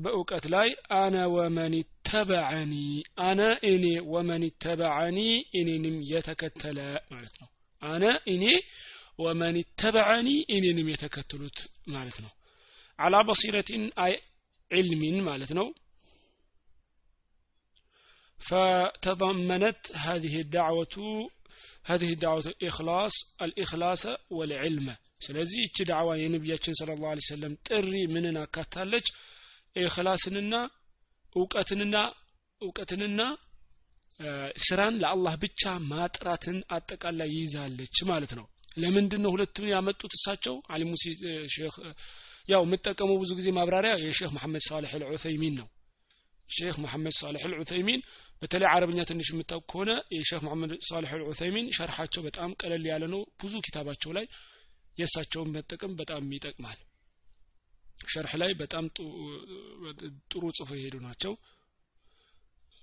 በእውቀት 0.04 0.44
ላይ 0.54 0.68
አነ 1.00 1.16
ወመን 1.34 1.74
ተበዐኒ 2.08 2.72
አነ 3.26 3.40
እኔ 3.72 3.84
ወመን 4.14 4.44
ተበዐኒ 4.64 5.18
እኔንም 5.60 5.96
የተከተለ 6.12 6.78
ማለት 7.12 7.34
ነው 7.42 7.48
አነ 7.82 8.04
እኔ 8.34 8.44
ወመን 9.18 9.56
ተበዐኒ 9.82 10.28
እኔንም 10.56 10.88
የተከተሉት 10.92 11.58
ማለት 11.94 12.18
ነው 12.24 12.32
አላ 12.98 13.16
በሲረቲን 13.28 13.84
አይ 14.06 14.14
ዒልሚን 14.70 15.18
ማለት 15.30 15.52
ነው 15.60 15.68
فتضمنت 18.38 19.82
هذه 19.96 20.34
الدعوة 20.36 20.96
هذه 21.84 22.08
الدعوة 22.08 22.46
الإخلاص 22.52 23.14
الإخلاص 23.42 24.02
والعلم 24.30 24.88
ስለዚህ 25.26 25.60
እቺ 25.66 25.76
ዳዕዋ 25.90 26.08
የነቢያችን 26.20 26.76
ስለ 26.78 26.90
ላሁ 27.02 27.20
ሰለም 27.26 27.52
ጥሪ 27.68 27.92
ምንን 28.14 28.36
አካታለች 28.44 29.06
ኢክላስንና 29.79 30.53
እውቀትንና 31.35 31.95
እውቀትንና 32.61 33.21
ስራን 34.65 34.95
ለአላህ 35.01 35.33
ብቻ 35.43 35.61
ማጥራትን 35.89 36.57
አጠቃላይ 36.75 37.29
ይይዛለች 37.33 37.97
ማለት 38.09 38.31
ነው። 38.39 38.45
ለምንድን 38.77 39.21
ነው 39.23 39.31
ሁለቱን 39.35 39.67
ያመጡት 39.71 40.13
እሳቸው? 40.17 40.55
አሊሙ 40.73 40.91
ሼክ 41.55 41.75
ያው 42.49 42.61
የምጠቀመው 42.65 43.17
ብዙ 43.21 43.31
ጊዜ 43.39 43.47
ማብራሪያ 43.57 43.93
የሼክ 44.01 44.31
መሐመድ 44.35 44.63
ሳሌሕ 44.67 44.91
አልዑሰይሚን 44.97 45.55
ነው። 45.59 45.67
ሼክ 46.49 46.75
መሐመድ 46.83 47.15
ሳሌሕ 47.19 47.41
አልዑሰይሚን 47.47 48.01
በተለይ 48.41 48.67
አረብኛ 48.73 49.01
ትንሽ 49.09 49.29
የምታውቅ 49.33 49.65
ከሆነ 49.71 49.91
የሼክ 50.15 50.41
መሐመድ 50.45 50.73
ሳሌሕ 50.89 51.11
አልዑሰይሚን 51.17 51.67
ሸርሓቸው 51.77 52.21
በጣም 52.27 52.51
ቀለል 52.61 52.85
ያለ 52.91 53.03
ነው። 53.13 53.21
ብዙ 53.41 53.53
ኪታባቸው 53.65 54.11
ላይ 54.17 54.25
የእሳቸውን 54.97 55.51
መጠቀም 55.55 55.91
በጣም 55.99 56.31
ይጠቅማል 56.35 56.77
ሸርሕ 58.05 58.33
ላይ 58.41 58.51
በጣም 58.59 58.85
ጥሩ 60.31 60.43
ጽፎ 60.57 60.69
የሄዱ 60.77 60.95
ናቸው። 61.05 61.33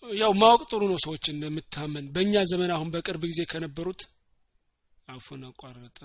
ያው 0.02 0.32
ማወቅ 0.40 0.62
ጥሩ 0.70 0.82
ነው 0.90 0.98
ሰዎች 1.04 1.24
እንደምታመን። 1.32 2.06
በእኛ 2.14 2.34
ዘመን 2.50 2.70
አሁን 2.74 2.88
በቅርብ 2.94 3.22
ጊዜ 3.30 3.42
ከነበሩት 3.52 4.00
አፉን 5.08 5.42
አቋረጠ 5.48 5.98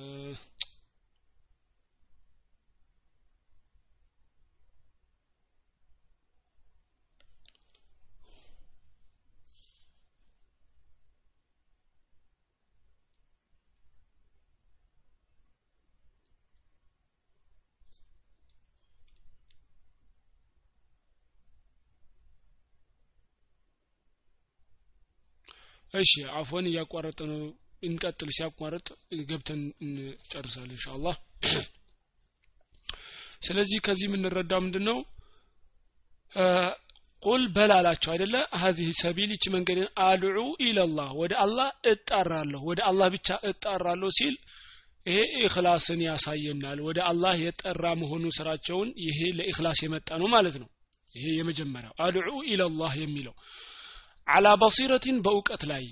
እሺ 25.94 26.12
አፎን 26.40 26.66
እያቋረጠ 26.70 27.20
ነው። 27.32 27.42
እንቀጥል። 27.84 28.30
ሲያቋርጥ 28.36 28.88
ገብተን 29.28 29.62
እንጨርሳለን 29.84 30.74
ኢንሻአላህ። 30.76 31.16
ስለዚህ 33.42 33.80
ከዚህ 33.86 34.06
የምንረዳው 34.08 34.60
ምንድን 34.64 34.84
ነው 34.90 34.98
ቁል 37.24 37.44
በል 37.56 37.72
አላቸው 37.76 38.12
አይደለ? 38.14 38.36
ሀዚህ 38.62 38.90
ሰቢል 39.00 39.30
ይቺ 39.36 39.46
መንገድን 39.56 39.88
አድዑ 40.06 40.38
ኢለላህ 40.66 41.10
ወደ 41.22 41.34
አላህ 41.44 41.70
እጣራለሁ 41.92 42.62
ወደ 42.70 42.82
አላህ 42.90 43.08
ብቻ 43.16 43.30
እጣራለሁ 43.50 44.10
ሲል 44.18 44.36
ይሄ 45.06 45.18
ኢክላስን 45.42 46.02
ያሳየናል። 46.08 46.80
ወደ 46.88 47.00
አላህ 47.10 47.34
የጠራ 47.44 47.84
መሆኑ 48.02 48.26
ስራቸውን 48.38 48.90
ይሄ 49.06 49.20
ለኢክላስ 49.38 49.80
የመጣ 49.86 50.10
ነው 50.22 50.30
ማለት 50.36 50.56
ነው። 50.62 50.70
ይሄ 51.16 51.26
የመጀመሪያው 51.38 51.94
አድዑ 52.06 52.30
ኢለላህ 52.50 52.94
የሚለው 53.04 53.36
አላ 54.30 54.48
በሲረቲን 54.62 55.18
በእውቀት 55.26 55.64
ላይ 55.72 55.84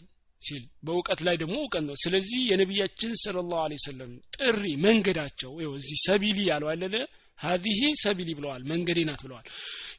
ሲል 0.42 0.64
በእውቀት 0.88 1.20
ላይ 1.28 1.36
ደግሞ 1.42 1.56
እውቀት 1.62 1.84
ነው። 1.88 1.96
ስለዚህ 2.04 2.42
የነቢያችን 2.50 3.12
ስለ 3.24 3.38
ላሁ 3.52 3.78
ሰለም 3.86 4.12
ጥሪ 4.36 4.64
መንገዳቸው 4.84 5.54
እዚህ 5.74 6.00
ሰቢሊ 6.08 6.40
ያለው 6.50 6.70
ሀዚህ 7.40 7.80
ሰቢሊ 8.04 8.30
ብለዋል 8.38 8.62
መንገዴ 8.70 9.00
ናት 9.10 9.22
ብለዋል። 9.26 9.48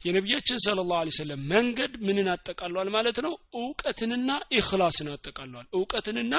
የነቢያችን 0.05 0.57
ስለ 0.63 0.79
ላሁ 0.89 1.11
ሰለም 1.17 1.41
መንገድ 1.53 1.93
ምንን 2.07 2.27
አጠቃሏል 2.33 2.89
ማለት 2.95 3.17
ነው? 3.25 3.33
እውቀትንና 3.59 4.29
ኢክላስን 4.57 5.09
አጠቃሏል። 5.13 5.67
እውቀትንና 5.77 6.33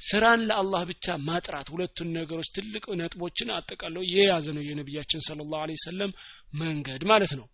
ስራን 0.00 0.40
ለአላህ 0.48 0.82
ብቻ 0.90 1.16
ማጥራት 1.26 1.68
ሁለቱን 1.72 2.08
ነገሮች 2.16 2.48
ትልቅ 2.56 2.84
ነጥቦችን 3.00 3.48
አጠቃለው 3.56 4.02
የያዘ 4.12 4.46
ነው 4.56 4.64
የነቢያችን 4.68 5.24
ስለ 5.26 5.40
ላሁ 5.52 5.76
ሰለም 5.84 6.12
መንገድ 6.54 7.02
ማለት 7.10 7.32
ነው 7.40 7.46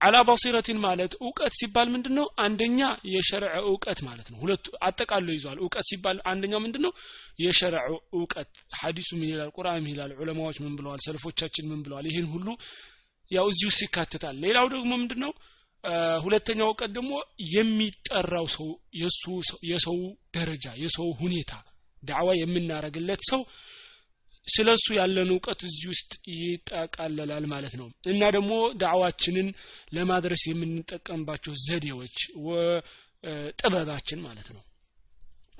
አላ 0.00 0.16
ባሲረቲን 0.26 0.78
ማለት 0.80 1.12
እውቀት 1.18 1.52
ሲባል 1.58 1.88
ምንድን 1.94 2.14
ነው 2.18 2.26
አንደኛ 2.44 2.80
የሸርዕ 3.12 3.54
እውቀት 3.64 4.00
ማለት 4.08 4.26
ነው። 4.32 4.38
ሁለቱ 4.42 4.66
አጠቃሎ 4.88 5.26
ይዟል። 5.36 5.58
እውቀት 5.62 5.86
ሲባል 5.90 6.18
አንደኛው 6.30 6.60
ምንድን 6.64 6.82
ነው 6.86 6.92
የሸርዕ 7.38 7.86
እውቀት። 8.16 8.50
ሀዲሱ 8.80 9.10
ምን 9.18 9.28
ይላል? 9.32 9.50
ቁርአን 9.56 9.80
ምን 9.82 9.92
ይላል? 9.94 10.12
ዑለማዎች 10.20 10.58
ምን 10.64 10.74
ብለዋል? 10.78 11.00
ሰልፎቻችን 11.06 11.68
ምን 11.70 11.80
ብለዋል? 11.84 12.06
ይህን 12.10 12.28
ሁሉ 12.34 12.46
ያው 13.30 13.46
እዚህ 13.52 13.66
ውስጥ 13.70 13.80
ይካተታል 13.86 14.36
ሌላው 14.44 14.66
ደግሞ 14.74 14.90
ምንድን 15.00 15.20
ነው 15.24 15.32
ሁለተኛው 16.24 16.68
እውቀት 16.70 16.90
ደግሞ 16.96 17.10
የሚጠራው 17.54 18.46
ሰው 18.54 18.68
የሱ 19.00 19.22
የሰው 19.68 19.98
ደረጃ 20.34 20.66
የሰው 20.82 21.08
ሁኔታ 21.20 21.52
ዳዕዋ 22.02 22.30
የምናረግለት 22.38 23.22
ሰው 23.30 23.40
ስለ 24.48 24.68
እሱ 24.76 24.86
ያለን 24.98 25.30
እውቀት 25.34 25.60
እዚህ 25.68 25.86
ውስጥ 25.92 26.10
ይጠቃለላል 26.36 27.44
ማለት 27.52 27.74
ነው። 27.80 27.88
እና 28.12 28.22
ደግሞ 28.36 28.52
ዳዕዋችንን 28.82 29.48
ለማድረስ 29.96 30.42
የምንጠቀምባቸው 30.50 31.54
ዘዴዎች 31.66 32.16
ጥበባችን 33.60 34.20
ማለት 34.26 34.48
ነው። 34.54 34.62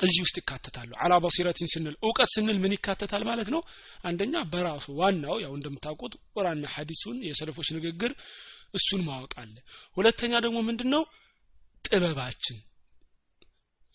እዚህ 0.00 0.20
ውስጥ 0.24 0.36
ይካተታሉ። 0.40 0.90
አላ 1.04 1.12
በሲረቲን 1.22 1.70
ስንል 1.72 1.94
እውቀት 2.04 2.30
ስንል 2.34 2.58
ምን 2.62 2.74
ይካተታል 2.76 3.22
ማለት 3.30 3.48
ነው? 3.54 3.60
አንደኛ 4.04 4.34
በራሱ 4.52 4.86
ዋናው 5.00 5.36
ያው 5.44 5.52
እንደምታውቁት 5.56 6.12
ቁርአንና 6.34 6.66
ሐዲሱን 6.74 7.16
የሰለፎች 7.28 7.68
ንግግር 7.76 8.12
እሱን 8.74 9.02
ማወቅ 9.08 9.32
አለ። 9.42 9.54
ሁለተኛ 9.96 10.32
ደግሞ 10.44 10.58
ምንድን 10.68 10.90
ነው 10.94 11.02
ጥበባችን 11.84 12.58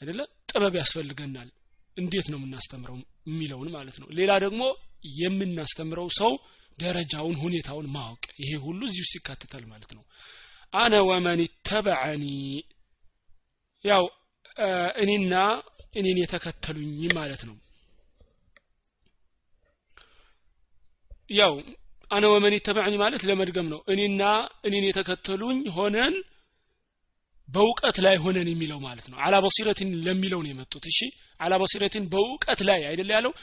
አይደለ? 0.02 0.22
ጥበብ 0.50 0.74
ያስፈልገናል 0.80 1.50
እንዴት 1.98 2.28
ነው 2.32 2.38
የምናስተምረው 2.40 2.98
የሚለውን 3.28 3.70
ማለት 3.76 3.96
ነው። 4.02 4.08
ሌላ 4.20 4.32
ደግሞ 4.46 4.62
የምናስተምረው 5.20 6.08
ሰው 6.20 6.34
ደረጃውን 6.78 7.36
ሁኔታውን 7.42 7.88
ማወቅ 7.96 8.24
ይሄ 8.42 8.52
ሁሉ 8.64 8.82
ውስጥ 8.96 9.14
ይካተታል 9.18 9.64
ማለት 9.66 9.92
ነው። 9.98 10.04
አነ 10.74 10.94
ወመን 11.10 11.40
ተበዐኒ 11.68 12.26
ያው 13.86 14.04
እኔና 15.04 15.34
እኔን 15.96 16.18
የተከተሉኝ 16.22 17.02
ማለት 17.16 17.42
ነው። 17.50 17.56
ያው 21.32 21.54
አነ 22.12 22.26
ወመን 22.34 22.54
ተበዐኒ 22.66 22.96
ማለት 22.98 23.22
ለመድገም 23.30 23.68
ነው። 23.74 23.80
እኔና 23.88 24.24
እኔን 24.64 24.86
የተከተሉኝ 24.88 25.60
ሆነን 25.78 26.16
በእውቀት 27.50 27.98
ላይ 28.06 28.16
ሆነን 28.24 28.48
የሚለው 28.52 28.80
ማለት 28.86 29.06
ነው። 29.12 29.18
አላ 29.24 29.36
በሲረትን 29.44 29.90
ለሚለው 30.06 30.40
ነው 30.44 30.50
የመጡት። 30.52 30.86
እሺ 30.92 31.00
አላ 31.40 31.54
በሲረትን 31.62 32.04
በእውቀት 32.14 32.60
ላይ 32.70 32.82
አይደል 32.90 33.10
ያለው? 33.16 33.34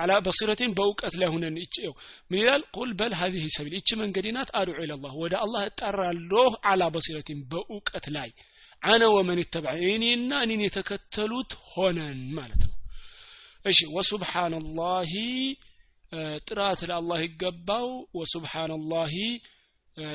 አላ 0.00 0.12
በሲረትን 0.26 0.70
በእውቀት 0.78 1.14
ላይ 1.20 1.28
ሆነን 1.34 1.54
ምን 2.30 2.38
ይላል? 2.40 2.62
ቁል 2.76 2.90
በል 3.00 3.12
ሀዚህ 3.20 3.44
ሰቢል 3.56 3.74
ይቺ 3.78 3.90
መንገዴ 4.02 4.26
ናት 4.36 4.50
አድዑ 4.60 4.76
ኢለላህ 4.84 5.12
ወደ 5.22 5.34
አላህ 5.44 5.62
እጣራለሁ 5.70 6.46
አላ 6.70 6.82
በሲረትን 6.94 7.40
በእውቀት 7.52 8.06
ላይ። 8.16 8.30
አነ 8.82 9.02
ወመን 9.14 9.38
ተበዐ 9.54 9.74
እኔና 9.90 10.30
እኔን 10.44 10.62
የተከተሉት 10.64 11.52
ሆነን 11.70 12.20
ማለት 12.38 12.62
ነው። 12.64 12.74
እሺ 13.64 13.78
ወሱብሓንላሂ 13.94 15.12
ጥራት 16.48 16.80
ለአላህ 16.88 17.18
ይገባው 17.26 17.86
ወሱብሓንላሂ 18.18 19.14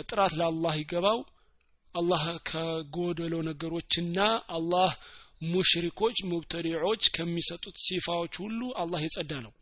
ጥራት 0.10 0.34
ለአላህ 0.40 0.74
ይገባው 0.82 1.20
አላህ 1.96 2.24
ከጎደሎ 2.50 3.36
ነገሮችና 3.48 4.18
አላህ 4.56 4.92
ሙሽሪኮች 5.46 6.18
ሙብተዲዖች 6.30 7.04
ከሚሰጡት 7.16 7.76
ሲፋዎች 7.84 8.34
ሁሉ 8.44 8.62
አላህ 8.82 9.00
የጸዳ 9.04 9.34
ነው። 9.46 9.54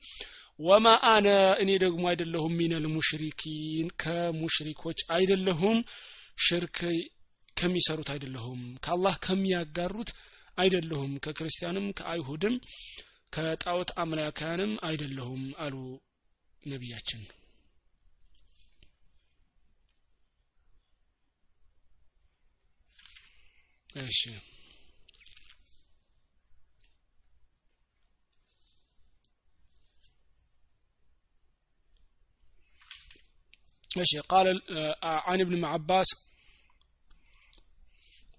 ወማ 0.59 0.88
አነ 1.09 1.28
እኔ 1.63 1.71
ደግሞ 1.84 2.03
አይደለሁም 2.11 2.53
ሚነል 2.59 2.86
ሙሽሪኪን 2.93 3.89
ከሙሽሪኮች 4.03 4.99
አይደለሁም 5.17 5.80
ሽርክ 6.38 6.80
ከሚሰሩት 7.57 8.09
አይደለሁም 8.13 8.61
ከአላህ 8.84 9.15
ከሚያጋሩት 9.25 10.09
አይደለሁም 10.57 11.11
ከክርስቲያንም 11.25 11.88
ከአይሁድም 11.99 12.55
ከጣዖት 13.34 13.89
አምላካያንም 14.03 14.73
አይደለሁም 14.88 15.43
አሉ 15.59 15.75
ነቢያችን 16.63 17.21
እሺ 24.02 24.20
ماشي 33.96 34.18
قال 34.18 34.46
عن 35.02 35.40
ابن 35.40 35.64
عباس 35.64 36.06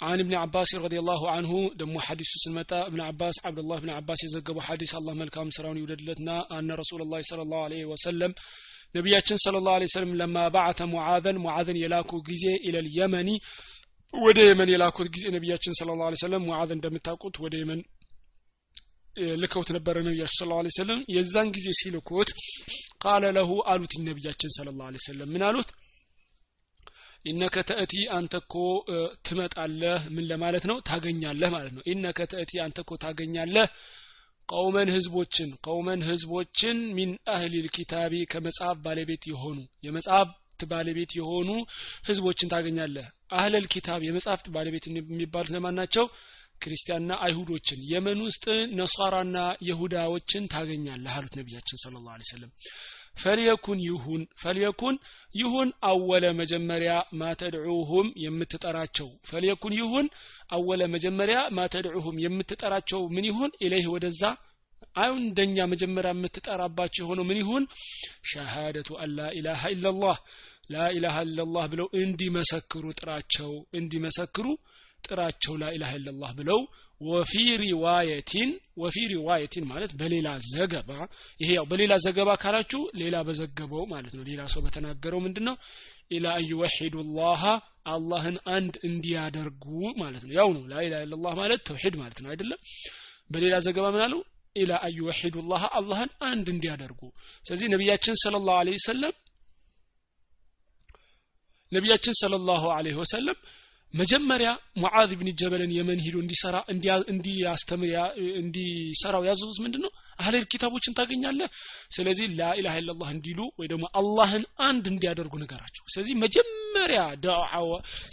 عن 0.01 0.19
ابن 0.19 0.34
عباس 0.36 0.76
رضي 0.76 0.99
الله 0.99 1.32
عنه 1.32 1.51
دم 1.76 1.99
حديث 1.99 2.28
سلمتا 2.36 2.88
ابن 2.88 3.01
عباس 3.01 3.36
عبد 3.45 3.59
الله 3.59 3.80
بن 3.80 3.89
عباس 3.89 4.24
يزقب 4.24 4.59
حديث 4.59 4.95
الله 4.95 5.13
ملكام 5.13 5.49
سراون 5.49 5.78
يودلتنا 5.78 6.59
أن 6.59 6.71
رسول 6.71 7.01
الله 7.01 7.19
صلى 7.21 7.41
الله 7.41 7.61
عليه 7.63 7.86
وسلم 7.86 8.34
ነቢያችን 8.95 9.38
ስለ 9.43 9.59
ላሁ 9.65 9.86
ሰለም 9.93 10.11
ለማ 10.19 10.38
ባዓተ 10.55 10.80
ሙዓዘን 10.89 11.38
ሙዓዘን 11.43 11.78
የላኩ 11.84 12.11
ጊዜ 12.28 12.43
ኢለል 12.67 12.88
የመኒ 12.97 13.30
ወደ 14.14 14.38
የመን 14.46 14.70
የላኩት 14.72 15.09
ጊዜ 15.14 15.24
ነቢያችን 15.34 15.76
ስለ 15.78 15.96
ላ 15.98 16.11
ሰለም 16.20 16.44
ሙዓዝ 16.46 16.70
እንደምታውቁት 16.76 17.36
ወደ 17.44 17.54
የመን 17.61 17.80
ልከውት 19.42 19.68
ነበረ 19.76 19.96
ነቢያችን 20.06 20.38
ስለ 20.40 20.48
ላ 20.59 20.72
ሰለም 20.76 21.00
የዛን 21.14 21.48
ጊዜ 21.56 21.68
ሲልኩት 21.80 22.30
ቃለ 23.04 23.24
ለሁ 23.36 23.50
አሉት 23.66 23.94
ነቢያችን 24.09 24.54
ስለ 24.56 24.74
ላ 24.80 24.90
ሰለም 25.06 25.30
ምን 25.32 25.44
አሉት? 25.48 25.70
ኢነከ 27.24 27.56
ተእቲ 27.68 27.94
አንተ 28.16 28.34
እኮ 28.42 28.54
ትመጣለህ። 29.26 30.02
ምን 30.11 30.24
ለማለት 30.26 30.64
ነው? 30.70 30.76
ታገኛለህ 30.80 31.50
ማለት 31.50 31.72
ነው። 31.76 31.82
ኢነከ 31.86 32.18
ተእቲ 32.32 32.52
አንተ 32.64 32.84
ታገኛለህ። 33.02 33.66
ቀውመን 34.48 34.88
ህዝቦችን 34.94 35.48
ቀውመን 35.66 36.00
ህዝቦችን 36.02 36.78
ሚን 36.96 37.11
አህሊል 37.28 37.66
ኪታቢ 37.68 38.12
ከመጽሐፍ 38.24 38.76
ባለቤት 38.84 39.24
የሆኑ 39.26 39.59
የመጽሐፍት 40.61 40.72
ባለቤት 40.72 41.12
የሆኑ 41.16 41.48
ህዝቦችን 42.09 42.50
ታገኛለህ። 42.52 43.06
አህለል 43.32 43.66
ኪታብ 43.72 44.00
የመጽሐፍት 44.04 44.46
ባለቤት 44.54 44.84
የሚባሉት 44.88 45.50
ለማን 45.54 45.76
ናቸው? 45.78 46.04
ክርስቲያንና 46.62 47.12
አይሁዶችን። 47.24 47.80
የመን 47.90 48.18
ውስጥ 48.26 48.44
ነሷራና 48.78 49.36
የሁዳዎችን 49.68 50.48
ታገኛለህ 50.54 51.12
አሉት 51.18 51.34
ነቢያችን 51.40 51.80
ስለ 51.82 51.94
ላ 52.06 52.16
ሰለም 52.30 52.50
ፈልየኩን 53.16 53.78
ይሁን 53.84 54.22
ፈልየኩን 54.42 54.96
ይሁን 55.34 55.68
አወለ 55.88 56.24
መጀመሪያ 56.40 56.90
ማተድዑሁም 57.20 58.09
የምትጠራቸው። 58.24 59.09
ፈልየኩን 59.30 59.74
ይሁን 59.80 60.09
أول 60.51 60.82
መጀመሪያ 60.94 61.38
ما 61.59 61.67
تدعوهم 61.67 62.18
የምትጠራቸው 62.24 63.02
ምን 63.14 63.26
ይሁን? 63.30 63.50
إليه 63.64 63.88
ወደዛ 63.94 64.22
አሁን 64.99 65.20
እንደኛ 65.22 65.66
መጀመሪያ 65.72 66.12
የምትጠራባቸው 66.14 67.03
የሆነው 67.05 67.26
ምን 67.28 67.38
ይሁን? 67.42 67.64
ሸሃደቱ 68.30 68.88
አን 69.03 69.12
ላኢላሃ 69.18 69.62
ኢላላህ 69.74 70.16
ላኢላሃ 70.70 71.16
ኢላላህ 71.26 71.64
ብለው 71.72 71.86
እንዲመሰክሩ 72.01 72.84
ጥራቸው 72.99 73.51
እንዲመሰክሩ 73.78 74.46
ጥራቸው 75.03 75.55
لا 75.62 75.92
إله 75.99 76.09
إلا 76.09 76.14
الله 76.14 76.30
ብለው 76.38 76.61
وفي 77.01 77.32
رواية 77.62 78.49
وفي 78.82 78.96
رواية 79.12 79.64
ማለት 79.70 79.92
በሌላ 80.01 80.28
ዘገባ። 80.49 80.90
ይሄ 81.40 81.49
ያው 81.59 81.66
በሌላ 81.70 81.92
ዘገባ 82.07 82.30
ካላችሁ 82.42 82.80
ሌላ 83.03 83.16
በዘገበው 83.28 83.84
ማለት 83.92 84.12
ነው። 84.16 84.24
ሌላ 84.30 84.42
ሰው 84.55 84.62
በተናገረው 84.64 85.20
ምንድን 85.26 85.46
ነው 85.49 85.57
إلى 86.11 86.26
أن 86.36 86.44
يوحدوا 86.51 86.96
الله 87.12 87.42
አላህን 87.92 88.36
አንድ 88.55 88.74
እንዲያደርጉ 88.88 89.64
ማለት 90.01 90.22
ነው። 90.26 90.32
ያው 90.38 90.49
ነው 90.57 90.64
لا 90.72 91.01
إله 91.07 91.16
إلا 91.16 91.20
الله 91.20 91.34
ማለት 91.40 91.62
ተውሂድ 91.68 91.94
ማለት 92.03 92.18
ነው 92.24 92.30
አይደለም? 92.32 92.61
በሌላ 93.30 93.55
ዘገባ 93.66 93.86
ምን 93.94 94.05
አለው 94.07 94.20
إلى 94.59 94.72
أن 94.84 94.92
يوحدوا 94.99 95.36
الله 95.51 95.62
አላህን 95.78 96.11
አንድ 96.30 96.46
እንዲያደርጉ። 96.54 97.00
ስለዚህ 97.44 97.68
ነቢያችን 97.74 98.16
صلى 98.22 98.34
الله 98.49 98.59
عليه 98.66 98.74
وسلم 98.76 99.14
ነቢያችን 101.72 102.14
صلى 102.20 102.34
الله 102.49 102.64
عليه 102.86 102.94
وسلم 103.01 103.38
መጀመሪያ 103.94 104.48
ሙዓዝ 104.76 105.11
ብን 105.18 105.28
ጀበልን 105.40 105.70
የመን 105.76 106.00
ሂዶ 106.06 106.16
እንዲሰራ 106.22 106.56
እንዲያስተምር 107.12 107.92
እንዲሰራው 108.40 109.22
ያዘዙት 109.28 109.59
ምንድን 109.64 109.82
ነው 109.84 109.92
አህለል 110.18 110.44
ኪታቦችን 110.52 110.96
ታገኛለህ? 110.98 111.48
ስለዚህ 111.96 112.26
ላኢላሃ 112.38 112.74
ኢላላህ 112.82 113.09
እንዲሉ 113.14 113.40
ወይ 113.61 113.66
ደግሞ 113.72 113.84
አላህን 114.00 114.44
አንድ 114.68 114.84
እንዲያደርጉ 114.92 115.34
ነገራቸው 115.44 115.84
ስለዚህ 115.94 116.14
መጀመሪያ 116.24 117.00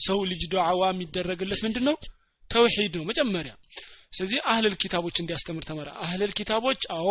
ሰው 0.07 0.19
ልጅ 0.31 0.43
ዱዓዋ 0.53 0.81
የሚደረግለት 0.93 1.61
ምንድን 1.67 1.85
ነው 1.89 1.97
ተውሂድ 2.49 2.95
ነው 2.99 3.05
መጀመሪያ 3.11 3.53
ስለዚህ 4.13 4.39
አህለል 4.45 4.75
ኪታቦች 4.81 5.15
እንዲያስተምር 5.21 5.63
ተመራ 5.69 5.89
አህለል 6.03 6.31
ኪታቦች 6.37 6.81
አዎ 6.95 7.07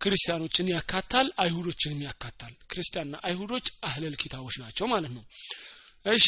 ክርስቲያኖችን 0.00 0.66
ያካታል 0.72 1.28
አይሁዶችንም 1.42 2.00
ያካታል። 2.06 2.52
ክርስቲያንና 2.70 3.16
አይሁዶች 3.24 3.66
አህለል 3.82 4.14
ኪታቦች 4.22 4.56
ናቸው 4.62 4.86
ማለት 4.86 5.12
ነው። 5.16 5.24
እሺ 6.10 6.26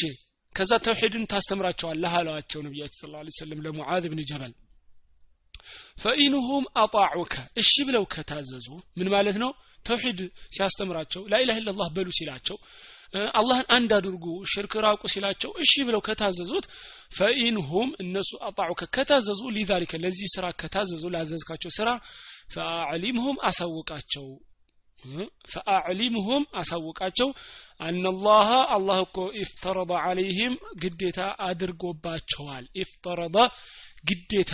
ከዛ 0.55 0.71
ተውሂድን 0.85 1.25
ታስተምራቸዋለህ 1.31 2.13
አለዋቸው 2.17 2.59
ነቢያችን 2.65 2.99
ስለ 3.01 3.11
ላ 3.17 3.29
ሰለም 3.37 3.59
ለሙዓዝ 3.65 4.05
ብን 4.11 4.21
ጀበል። 4.29 4.53
ፈኢንሁም 6.01 6.65
አጣዑከ 6.75 7.33
እሺ 7.57 7.73
ብለው 7.87 8.03
ከታዘዙ 8.13 8.67
ምን 8.97 9.07
ማለት 9.13 9.37
ነው? 9.43 9.51
ተውሂድ 9.85 10.19
ሲያስተምራቸው 10.55 11.21
ላኢላህ 11.31 11.55
ኢላላህ 11.61 11.87
በሉ 11.95 12.09
ሲላቸው 12.17 12.57
አላህን 13.35 13.65
አንድ 13.75 13.91
አድርጉ 13.97 14.25
ሽርክ 14.51 14.73
ራቁ 14.85 15.01
ሲላቸው 15.13 15.51
እሺ 15.63 15.73
ብለው 15.87 16.01
ከታዘዙት 16.07 16.65
ፈኢንሁም 17.11 17.89
እነሱ 18.03 18.31
አጣዑከ 18.47 18.81
ከታዘዙ 18.95 19.41
ሊዛሊከ 19.55 19.99
ለዚህ 20.03 20.29
ስራ 20.35 20.45
ከታዘዙ 20.61 21.03
ላዘዝካቸው 21.15 21.71
ስራ 21.77 21.89
ፈአዕሊምሁም 22.53 23.37
አሳውቃቸው። 23.49 24.27
ፈአዕሊምሁም 25.51 26.43
አሳውቃቸው 26.59 27.29
አነላሀ 27.81 28.49
አላህ 28.75 28.97
እኮ 29.05 29.19
ኢፍተረض 29.39 29.91
አለይህም 30.01 30.53
ግዴታ 30.81 31.19
አድርጎባቸዋል። 31.45 32.65
ኢፍተረض 32.81 33.37
ግዴታ 34.09 34.53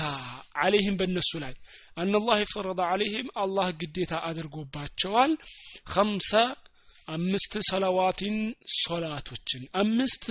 አለይህም 0.62 0.95
በእነሱ 0.99 1.32
ላይ። 1.43 1.53
አነላህ 1.97 2.38
ኢፍተረض 2.45 2.80
አለይህም 2.88 3.28
አላህ 3.43 3.68
ግዴታ 3.82 4.14
አድርጎባቸዋል። 4.30 5.34
ከምሰ 5.91 6.32
አምስት 7.08 7.53
ሰለዋቲን 7.70 8.38
ሶላቶችን 8.78 9.64
አምስት 9.82 10.24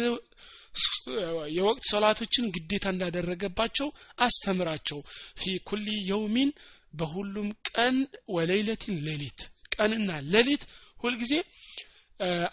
የወቅት 1.57 1.85
ሶላቶችን 1.91 2.51
ግዴታ 2.55 2.87
እንዳደረገባቸው 2.95 3.89
አስተምራቸው። 4.19 4.99
ፊ 5.39 5.55
ኩሊ 5.69 5.87
የውሚን 6.11 6.51
በሁሉም 6.95 7.49
ቀን 7.71 7.97
ወሌይለትን 8.37 8.97
ሌሊት 9.07 9.41
ቀንና 9.75 10.11
ሌሊት 10.35 10.63
ሁልጊዜ 10.99 11.35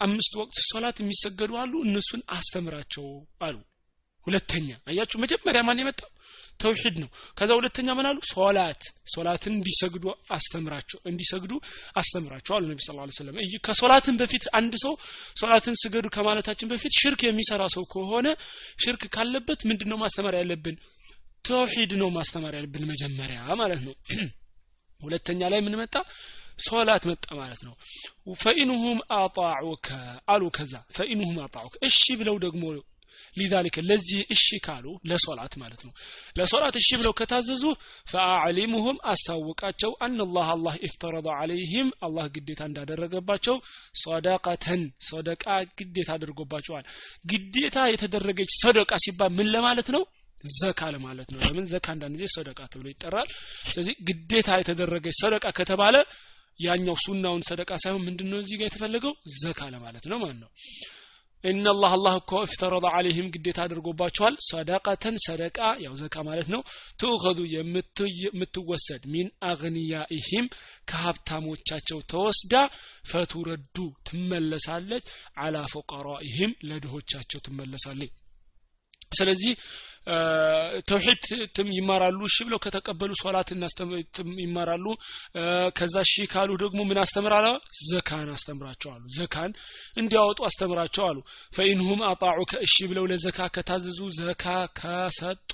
አምስት 0.06 0.32
ወቅት 0.40 0.56
ሶላት 0.70 0.96
የሚሰገዱ 1.02 1.52
አሉ። 1.60 1.72
እነሱን 1.86 2.22
አስተምራቸው 2.36 3.06
አሉ። 3.46 3.56
ሁለተኛ 4.26 4.68
አያችሁ 4.90 5.18
መጀመሪያ 5.24 5.60
ማን 5.66 5.80
የመጣው 5.82 6.10
ተውሂድ 6.60 6.96
ነው። 7.02 7.08
ከዛ 7.38 7.50
ሁለተኛ 7.58 7.88
ምን 7.98 8.06
አሉ? 8.10 8.18
ሶላት 8.30 8.82
ሶላትን 9.14 9.52
እንዲሰግዱ 9.56 10.04
አስተምራቸው 10.36 10.98
እንዲሰግዱ 11.10 11.52
አስተምራቸው 11.96 12.52
አሉ 12.56 12.64
ነቢ 12.70 12.80
ስ 12.80 12.90
ሰለም 13.18 13.36
ከሶላትን 13.66 14.16
በፊት 14.20 14.44
አንድ 14.58 14.74
ሰው 14.84 14.94
ሶላትን 15.40 15.76
ስገዱ 15.82 16.06
ከማለታችን 16.16 16.70
በፊት 16.72 16.94
ሽርክ 17.00 17.22
የሚሰራ 17.26 17.62
ሰው 17.76 17.84
ከሆነ 17.92 18.26
ሽርክ 18.84 19.02
ካለበት 19.14 19.60
ምንድን 19.70 19.90
ነው 19.92 19.98
ማስተማር 20.04 20.36
ያለብን? 20.40 20.76
ተውሂድ 21.44 21.92
ነው 22.00 22.08
ማስተማር 22.16 22.52
ያለብን 22.58 22.84
መጀመሪያ 22.92 23.40
ማለት 23.54 23.80
ነው። 23.86 23.94
ሁለተኛ 25.00 25.40
ላይ 25.52 25.60
ምን 25.64 25.74
መጣ? 25.80 25.94
ሶላት 26.58 27.04
መጣ 27.10 27.26
ማለት 27.38 27.60
ነው። 27.66 27.74
ፈኢንሁም 28.42 28.98
አጣዑከ 29.16 29.88
አሉ 30.28 30.42
ከዛ 30.56 30.74
ፈኢንሁም 30.96 31.38
አጣዑከ። 31.44 31.74
እሺ 31.88 32.00
ብለው 32.20 32.36
ደግሞ 32.44 32.62
ሊዛሊከ 33.36 33.76
ለዚህ 33.88 34.20
እሺ 34.34 34.46
ካሉ 34.64 34.86
ለሶላት 35.10 35.54
ማለት 35.62 35.82
ነው። 35.86 35.92
ለሶላት 36.36 36.76
እሺ 36.80 36.88
ብለው 37.00 37.12
ከታዘዙ 37.18 37.64
ፈአዕሊሙሁም 38.12 38.98
አስታውቃቸው 39.12 39.92
አናላህ 40.06 40.48
አላህ 40.54 40.74
ኢፍተረض 40.88 41.28
አለይህም 41.36 41.88
አላህ 42.06 42.26
ግዴታ 42.36 42.60
እንዳደረገባቸው 42.68 43.56
ሶደቀተን 44.02 44.82
ሶደቃ 45.08 45.44
ግዴታ 45.80 46.10
አድርጎባቸዋል። 46.16 46.84
ግዴታ 47.26 47.78
የተደረገች 47.92 48.52
ሰደቃ 48.62 48.92
ሲባል 49.04 49.32
ምን 49.38 49.48
ለማለት 49.54 49.90
ነው? 49.94 50.04
ዘካ 50.54 50.80
ለማለት 50.94 51.28
ነው። 51.32 51.40
ለምን? 51.44 51.66
ዘካ 51.70 51.86
አንዳንድ 51.92 52.14
ጊዜ 52.16 52.26
ሰደቃ 52.34 52.60
ተብሎ 52.72 52.86
ይጠራል። 52.92 53.28
ስለዚህ 53.68 53.94
ግዴታ 54.08 54.48
የተደረገች 54.60 55.16
ሰደቃ 55.22 55.44
ከተባለ 55.58 55.94
ያኛው 56.60 56.96
ሱናውን 57.04 57.42
ሰደቃ 57.48 57.70
ሳይሆን 57.82 58.04
ምንድነው 58.06 58.38
እዚህ 58.42 58.56
ጋር 58.58 58.66
የተፈለገው? 58.68 59.12
ዘካ 59.42 59.60
ለማለት 59.74 60.04
ነው 60.10 60.18
ማለት 60.22 60.38
ነው 60.42 60.50
ኢነላህ 61.44 61.90
አላህ 61.96 62.14
እኮ 62.20 62.32
እፍተረض 62.44 62.84
አለይህም 62.90 63.26
ግዴታ 63.34 63.58
አድርጎባቸዋል 63.64 64.34
ሰደቀተን 64.48 65.16
ሰደቃ 65.26 65.58
ያው 65.84 65.94
ዘካ 66.00 66.24
ማለት 66.28 66.48
ነው 66.54 66.60
ትኡኸዙ 67.00 67.38
የምትወሰድ 67.54 69.02
ሚን 69.14 69.28
አግንያኢህም 69.50 70.46
ከሀብታሞቻቸው 70.90 72.00
ተወስዳ 72.12 72.54
ፈቱረዱ 73.10 73.76
ትመለሳለች 74.08 75.06
አላ 75.44 75.64
ፉቀራኢህም 75.72 76.54
ለድሆቻቸው 76.70 77.42
ትመለሳለች 77.48 78.12
ስለዚህ 79.12 79.52
ተውሂድ 80.88 81.22
ይማራሉ። 81.74 82.18
እሺ 82.28 82.36
ብለው 82.46 82.58
ከተቀበሉ 82.64 83.10
ሶላት 83.20 83.48
ይማራሉ። 84.42 84.86
ከዛ 85.78 85.94
እሺ 86.06 86.14
ካሉ 86.32 86.50
ደግሞ 86.62 86.80
ምን 86.88 86.98
አስተምራለ? 87.04 87.46
ዘካን 87.88 88.28
አስተምራቸዋሉ 88.34 89.02
ዘካን 89.16 89.52
እንዲያወጡ 89.96 90.38
አስተምራቸው 90.48 91.04
አሉ 91.08 91.18
ፈኢንሁም 91.52 92.02
አጣዑ 92.10 92.38
ከእሺ 92.52 92.76
ብለው 92.90 93.06
ለዘካ 93.12 93.48
ከታዘዙ 93.54 94.00
ዘካ 94.20 94.44
ከሰጡ 94.78 95.52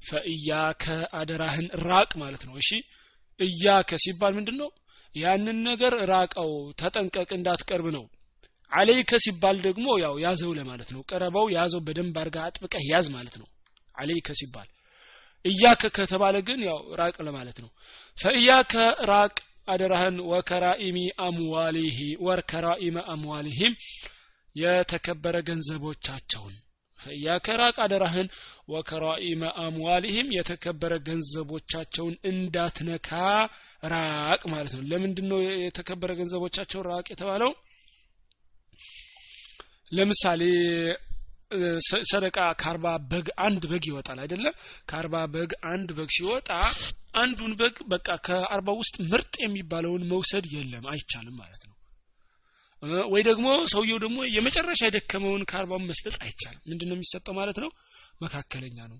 ፈእያከ 0.00 0.84
አደራህን 1.20 1.68
ራቅ 1.86 2.10
ማለት 2.22 2.42
ነው። 2.48 2.54
እሺ 2.62 2.70
እያከ 3.40 3.90
ሲባል 4.04 4.32
ምንድን 4.38 4.56
ነው 4.62 4.70
ያንን 5.14 5.58
ነገር 5.68 5.92
ራቀው 6.10 6.50
ተጠንቀቅ 6.80 7.30
እንዳትቀርብ 7.36 7.86
ነው። 7.96 8.04
አለይከ 8.72 9.12
ሲባል 9.24 9.56
ደግሞ 9.66 9.86
ያው 10.02 10.14
ያዘው 10.24 10.50
ለማለት 10.58 10.90
ነው። 10.94 11.02
ቀረበው 11.10 11.46
ያዘው 11.54 11.80
በደንብ 11.86 12.16
አርጋ 12.22 12.36
አጥብቀህ 12.46 12.84
ያዝ 12.90 13.06
ማለት 13.14 13.36
ነው 13.40 13.46
አለይከ 13.98 14.30
ሲባል። 14.40 14.68
እያከ 15.44 15.82
ከተባለ 15.96 16.36
ግን 16.46 16.60
ያው 16.68 16.78
ራቅ 17.00 17.16
ለማለት 17.26 17.58
ነው። 17.64 17.70
ፈእያከ 18.18 18.72
ራቅ 19.10 19.34
አደራህን 19.68 20.16
ወከራኢሚ 20.30 20.98
አምዋሊሂ 21.24 21.98
ወርከራኢመ 22.20 22.98
አምዋሊሂም 23.14 23.74
የተከበረ 24.56 25.36
ገንዘቦቻቸውን። 25.48 26.54
ፈኢያከ 27.00 27.48
ራቅ 27.60 27.76
አደራህን 27.84 28.28
ወከራኢመ 28.68 29.42
አምዋሊህም 29.64 30.28
የተከበረ 30.36 30.92
ገንዘቦቻቸውን 31.06 32.14
እንዳትነካ 32.30 33.10
ራቅ 33.92 34.42
ማለት 34.50 34.72
ነው። 34.76 34.82
ለምንድን 34.90 35.26
ነው 35.32 35.40
የተከበረ 35.64 36.12
ገንዘቦቻቸውን 36.20 36.86
ራቅ 36.90 37.06
የተባለው? 37.10 37.52
ለምሳሌ 39.92 40.42
ሰደቃ 42.10 42.38
ከአርባ 42.60 42.86
በግ 43.10 43.26
አንድ 43.44 43.62
በግ 43.70 43.84
ይወጣል 43.90 44.18
አይደለ? 44.22 44.46
ከአርባ 44.88 45.14
በግ 45.34 45.50
አንድ 45.70 45.88
በግ 45.98 46.10
ሲወጣ 46.16 46.48
አንዱን 47.14 47.52
በግ 47.60 47.76
በቃ 47.92 48.08
ከአርባ 48.26 48.68
ውስጥ 48.80 48.96
ምርጥ 49.12 49.34
የሚባለውን 49.44 50.02
መውሰድ 50.10 50.46
የለም 50.54 50.84
አይቻልም 50.92 51.36
ማለት 51.40 51.62
ነው። 51.68 51.74
ወይ 53.12 53.22
ደግሞ 53.28 53.46
ሰውየው 53.72 53.98
ደግሞ 54.04 54.18
የመጨረሻ 54.34 54.80
የደከመውን 54.86 55.46
ከአርባውን 55.50 55.88
መስጠት 55.90 56.16
አይቻልም። 56.24 56.62
ምንድን 56.70 56.88
ነው 56.90 56.96
የሚሰጠው 56.98 57.34
ማለት 57.40 57.58
ነው? 57.64 57.70
መካከለኛ 58.20 58.78
ነው። 58.92 58.98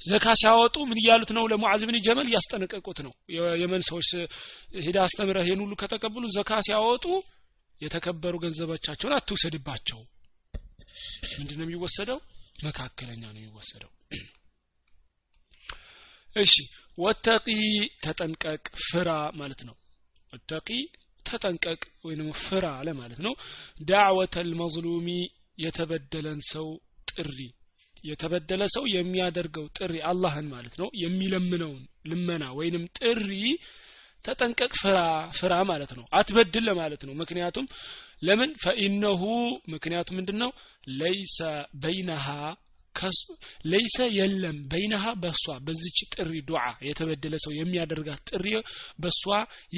ዘካ 0.00 0.26
ሲያወጡ 0.40 0.76
ምን 0.90 1.00
እያሉት 1.02 1.30
ነው? 1.36 1.44
ለሙዓዝ 1.52 1.82
ብን 1.88 1.96
ጀመል 2.06 2.26
እያስጠነቀቁት 2.30 2.98
ነው። 3.06 3.12
የመን 3.62 3.82
ሰዎች 3.88 4.10
ሄዳ 4.80 4.98
አስተምረህ 5.06 5.48
ይህን 5.48 5.62
ሁሉ 5.64 5.74
ከተቀበሉ 5.82 6.24
ዘካ 6.36 6.60
ሲያወጡ 6.66 7.06
የተከበሩ 7.80 8.34
ገንዘቦቻቸውን 8.44 9.16
አትውሰድባቸው 9.16 9.98
ምንድነው 11.34 11.64
የሚወሰደው? 11.66 12.18
መካከለኛ 12.64 13.22
ነው 13.26 13.40
የሚወሰደው። 13.40 13.90
እሺ 16.36 16.54
ወተቂ 16.98 17.46
ተጠንቀቅ 18.04 18.64
ፍራ 18.86 19.10
ማለት 19.40 19.60
ነው። 19.68 19.76
ወተቂ 20.30 20.68
ተጠንቀቅ 21.26 21.80
ወይም 22.04 22.28
ፍራ 22.42 22.66
ማለት 23.00 23.20
ነው። 23.26 23.32
ዳዕወተ 23.84 24.36
ልመዝሉሚ 24.50 25.08
የተበደለን 25.58 26.40
ሰው 26.52 26.66
ጥሪ 27.08 27.38
የተበደለ 28.04 28.62
ሰው 28.74 28.84
የሚያደርገው 28.88 29.64
ጥሪ 29.78 29.94
አላህን 30.10 30.46
ማለት 30.48 30.74
ነው። 30.80 30.88
የሚለምነውን 31.02 31.80
ልመና 32.06 32.44
ወይንም 32.58 32.84
ጥሪ 32.98 33.30
ተጠንቀቅ 34.24 34.72
ፍራ 34.80 34.98
ፍራ 35.38 35.54
ማለት 35.70 35.92
ነው። 35.98 36.04
አትበድል 36.12 36.64
ለማለት 36.68 37.02
ነው። 37.08 37.14
ምክንያቱም 37.14 37.66
ለምን? 38.22 38.50
ፈኢነሁ 38.62 39.22
ምክንያቱ 39.72 40.08
ምንድን 40.18 40.38
ነው 40.42 40.50
ለይሰ 40.98 41.38
በይነሃ 41.82 42.26
ለይሰ 43.70 43.96
የለም 44.16 44.56
በይነሃ 44.70 45.04
በሷ 45.22 45.44
በዚች 45.66 45.98
ጥሪ 46.14 46.32
ዱዓ 46.48 46.62
የተበደለ 46.86 47.34
ሰው 47.44 47.52
የሚያደርጋት 47.56 48.22
ጥሪ 48.30 48.46
በሷ 48.98 49.22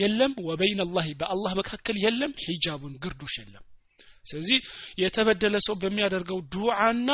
የለም። 0.00 0.32
ወበይን 0.46 0.80
አላህ 0.86 1.06
በአላህ 1.20 1.54
መካከል 1.60 1.98
የለም። 2.04 2.32
ሂጃቡን 2.44 2.94
ግርዶሽ 3.04 3.34
የለም። 3.42 3.64
ስለዚህ 4.24 4.58
የተበደለ 5.02 5.56
ሰው 5.66 5.74
በሚያደርገው 5.82 6.40
ዱዓና 6.54 7.10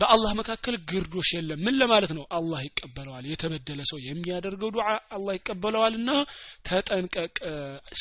በአላህ 0.00 0.32
መካከል 0.38 0.74
ግርዶሽ 0.90 1.28
የለም። 1.34 1.62
ምን 1.64 1.74
ለማለት 1.80 2.12
ነው? 2.16 2.24
አላህ 2.36 2.60
ይቀበለዋል። 2.66 3.24
የተበደለ 3.30 3.80
ሰው 3.90 3.98
የሚያደርገው 4.06 4.70
ዱዓ 4.76 4.86
አላህ 5.16 5.32
ይቀበለዋልና 5.38 6.10
ተጠንቀቅ። 6.68 7.36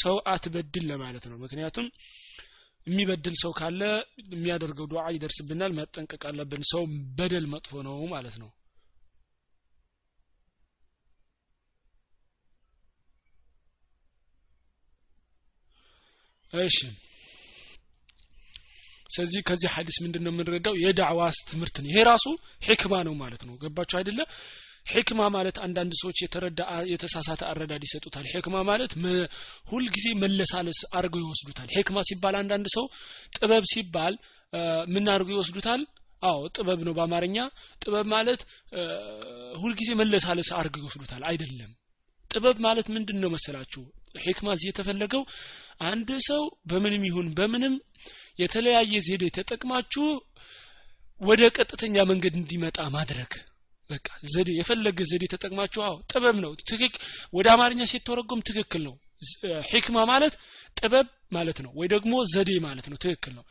ሰው 0.02 0.18
አትበድል 0.34 0.86
ለማለት 0.92 1.26
ነው። 1.32 1.38
ምክንያቱም 1.44 1.88
የሚበድል 2.88 3.36
ሰው 3.42 3.52
ካለ 3.58 3.82
የሚያደርገው 4.32 4.88
ዱዓ 4.92 5.04
ይደርስብናል 5.16 5.74
መጠንቀቅ 5.78 6.24
አለብን። 6.30 6.64
ሰው 6.72 6.84
በደል 7.20 7.48
መጥፎ 7.54 7.84
ነው 7.88 7.98
ማለት 8.14 8.38
ነው። 8.42 8.52
እሺ 16.54 16.78
ስለዚህ 19.14 19.42
ከዚህ 19.48 19.70
ሀዲስ 19.74 19.98
ምንድን 20.04 20.24
ነው 20.26 20.32
የምንረዳው? 20.34 20.76
የዳዕዋ 20.84 21.22
ትምህርት 21.50 21.76
ነው። 21.82 21.90
ይሄ 21.92 22.00
ራሱ 22.10 22.26
ሕክማ 22.68 22.94
ነው 23.08 23.16
ማለት 23.22 23.42
ነው። 23.48 23.56
ገባችሁ 23.64 23.98
አይደለ? 24.00 24.20
ሕክማ 24.86 25.22
ማለት 25.36 25.58
አንዳንድ 25.66 25.92
ሰዎች 26.00 26.18
የተረዳ 26.24 26.62
የተሳሳተ 26.92 27.42
አረዳድ 27.50 27.84
ይሰጡታል። 27.88 28.26
ሕክማ 28.32 28.56
ማለት 28.70 28.92
ሁልጊዜ 29.72 30.08
መለሳለስ 30.24 30.80
አድርገው 30.98 31.22
ይወስዱታል። 31.24 31.70
ሕክማ 31.76 32.00
ሲባል 32.10 32.36
አንዳንድ 32.42 32.68
ሰው 32.76 32.86
ጥበብ 33.38 33.66
ሲባል 33.74 34.16
ምን 34.94 35.06
አድርገው 35.14 35.36
ይወስዱታል? 35.38 35.84
አዎ 36.24 36.42
ጥበብ 36.56 36.80
ነው 36.88 36.94
በአማርኛ። 36.98 37.38
ጥበብ 37.82 38.06
ማለት 38.14 38.42
ሁልጊዜ 39.62 39.90
መለሳለስ 40.02 40.50
አድርገው 40.58 40.84
ይወስዱታል። 40.84 41.24
አይደለም። 41.30 41.72
ጥበብ 42.32 42.58
ማለት 42.66 42.88
ምንድን 42.96 43.18
ነው 43.24 43.30
መሰላችሁ? 43.34 43.82
ሕክማ 44.24 44.48
እዚህ 44.56 44.68
የተፈለገው 44.70 45.24
አንድ 45.86 46.10
ሰው 46.28 46.42
በምንም 46.70 47.04
ይሁን 47.08 47.28
በምንም 47.38 47.74
የተለያየ 48.40 48.94
ዘዴ 49.08 49.24
ተጠቅማችሁ 49.38 50.06
ወደ 51.22 51.42
ቀጥተኛ 51.58 51.96
መንገድ 52.12 52.34
እንዲመጣ 52.40 52.78
ማድረግ። 52.96 53.32
በቃ 53.90 54.08
ዘዴ 54.34 54.50
የፈለገ 54.58 55.00
ዘዴ 55.10 55.24
ተጠቅማችሁ 55.34 55.82
አዎ 55.84 55.96
ጥበብ 56.12 56.38
ነው። 56.46 56.52
ትክክ 56.70 56.94
ወደ 57.34 57.48
አማርኛ 57.56 57.82
ሲተረጎም 57.92 58.42
ትክክል 58.50 58.82
ነው። 58.88 58.96
ሂክማ 59.72 59.98
ማለት 60.10 60.34
ጥበብ 60.78 61.08
ማለት 61.32 61.58
ነው። 61.66 61.72
ወይ 61.80 61.88
ደግሞ 61.94 62.14
ዘዴ 62.34 62.52
ማለት 62.66 62.86
ነው። 62.92 62.98
ትክክል 63.04 63.34
ነው። 63.38 63.46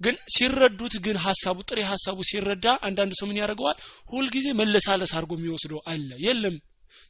ግን 0.00 0.14
ሲረዱት 0.34 0.94
ግን 1.04 1.16
ሀሳቡ 1.24 1.58
ጥሬ 1.68 1.80
ሀሳቡ 1.90 2.18
ሲረዳ 2.30 2.66
አንዳንድ 2.88 3.12
ሰው 3.18 3.26
ምን 3.30 3.40
ያደርገዋል? 3.42 3.76
ሁልጊዜ 4.12 4.46
መለሳለስ 4.60 5.12
አድርጎ 5.16 5.32
የሚወስደው 5.38 5.80
አለ። 5.86 6.10
የለም። 6.26 6.56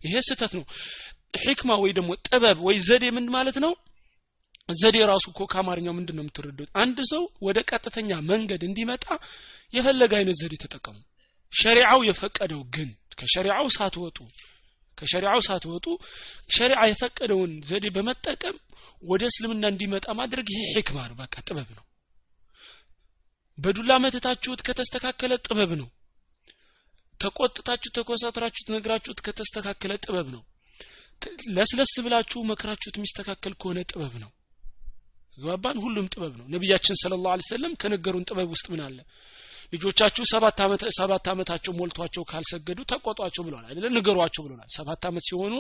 ይሄ 0.00 0.14
ስህተት 0.28 0.52
ነው። 0.58 0.64
ሂክማ 1.44 1.70
ወይ 1.82 1.92
ደግሞ 1.98 2.10
ጥበብ 2.26 2.58
ወይ 2.66 2.76
ዘዴ 2.88 3.04
ምን 3.16 3.26
ማለት 3.36 3.56
ነው 3.64 3.72
ዘዴ 4.68 4.96
ራሱ 5.10 5.24
እኮ 5.32 5.40
ከአማርኛው 5.52 5.94
ምንድን 5.96 6.16
ነው 6.18 6.24
የምትረዱት? 6.24 6.68
አንድ 6.82 6.98
ሰው 7.10 7.22
ወደ 7.46 7.58
ቀጥተኛ 7.70 8.10
መንገድ 8.30 8.62
እንዲመጣ 8.68 9.04
የፈለገ 9.74 10.12
አይነት 10.18 10.36
ዘዴ 10.40 10.54
ተጠቀሙ። 10.62 10.96
ሸሪዓው 11.52 12.00
የፈቀደው 12.08 12.60
ግን 12.74 12.90
ከሸሪዓው 13.18 13.66
ሳትወጡ 13.76 14.18
ከሸሪዓው 14.98 15.40
ሳትወጡ 15.46 15.86
ሸሪዓ 16.50 16.80
የፈቀደውን 16.88 17.52
ዘዴ 17.68 17.86
በመጠቀም 17.96 18.56
ወደ 19.02 19.22
እስልምና 19.30 19.64
እንዲመጣ 19.72 20.06
ማድረግ 20.20 20.46
ይሄ 20.52 20.60
ሕክማ 20.74 20.98
ነው 21.10 21.16
በቃ 21.20 21.34
ጥበብ 21.46 21.70
ነው። 21.78 21.84
በዱላ 23.58 23.92
መተታችሁት 24.04 24.60
ከተስተካከለ 24.66 25.32
ጥበብ 25.46 25.72
ነው። 25.80 25.88
ተቆጥታችሁ 27.20 27.90
ተኮሳትራችሁት 27.96 28.68
ነግራችሁት 28.74 29.18
ከተስተካከለ 29.26 29.92
ጥበብ 30.04 30.28
ነው። 30.36 30.42
ለስለስ 31.56 31.92
ብላችሁ 32.04 32.40
መክራችሁት 32.48 32.96
የሚስተካከል 32.98 33.52
ከሆነ 33.60 33.80
ጥበብ 33.90 34.14
ነው 34.22 34.30
ግባባን 35.38 35.78
ሁሉም 35.84 36.06
ጥበብ 36.12 36.32
ነው። 36.40 36.46
ነቢያችን 36.48 36.96
ስለ 37.02 37.12
ላሁ 37.24 37.44
ሰለም 37.48 37.72
ከነገሩን 37.74 38.24
ጥበብ 38.30 38.48
ውስጥ 38.54 38.66
ምን 38.72 38.80
አለ? 38.86 38.98
ልጆቻችሁ 39.72 40.24
ሰባት 40.32 40.58
ሰባት 40.98 41.26
ዓመታቸው 41.32 41.72
ሞልቷቸው 41.72 42.22
ካልሰገዱ 42.24 42.78
ተቆጧቸው 42.90 43.42
ብለዋል 43.46 43.64
አይደለ? 43.68 43.86
ንገሯቸው 43.96 44.42
ብለናል 44.46 44.70
ሰባት 44.76 45.02
ዓመት 45.10 45.24
ሲሆኑ 45.28 45.54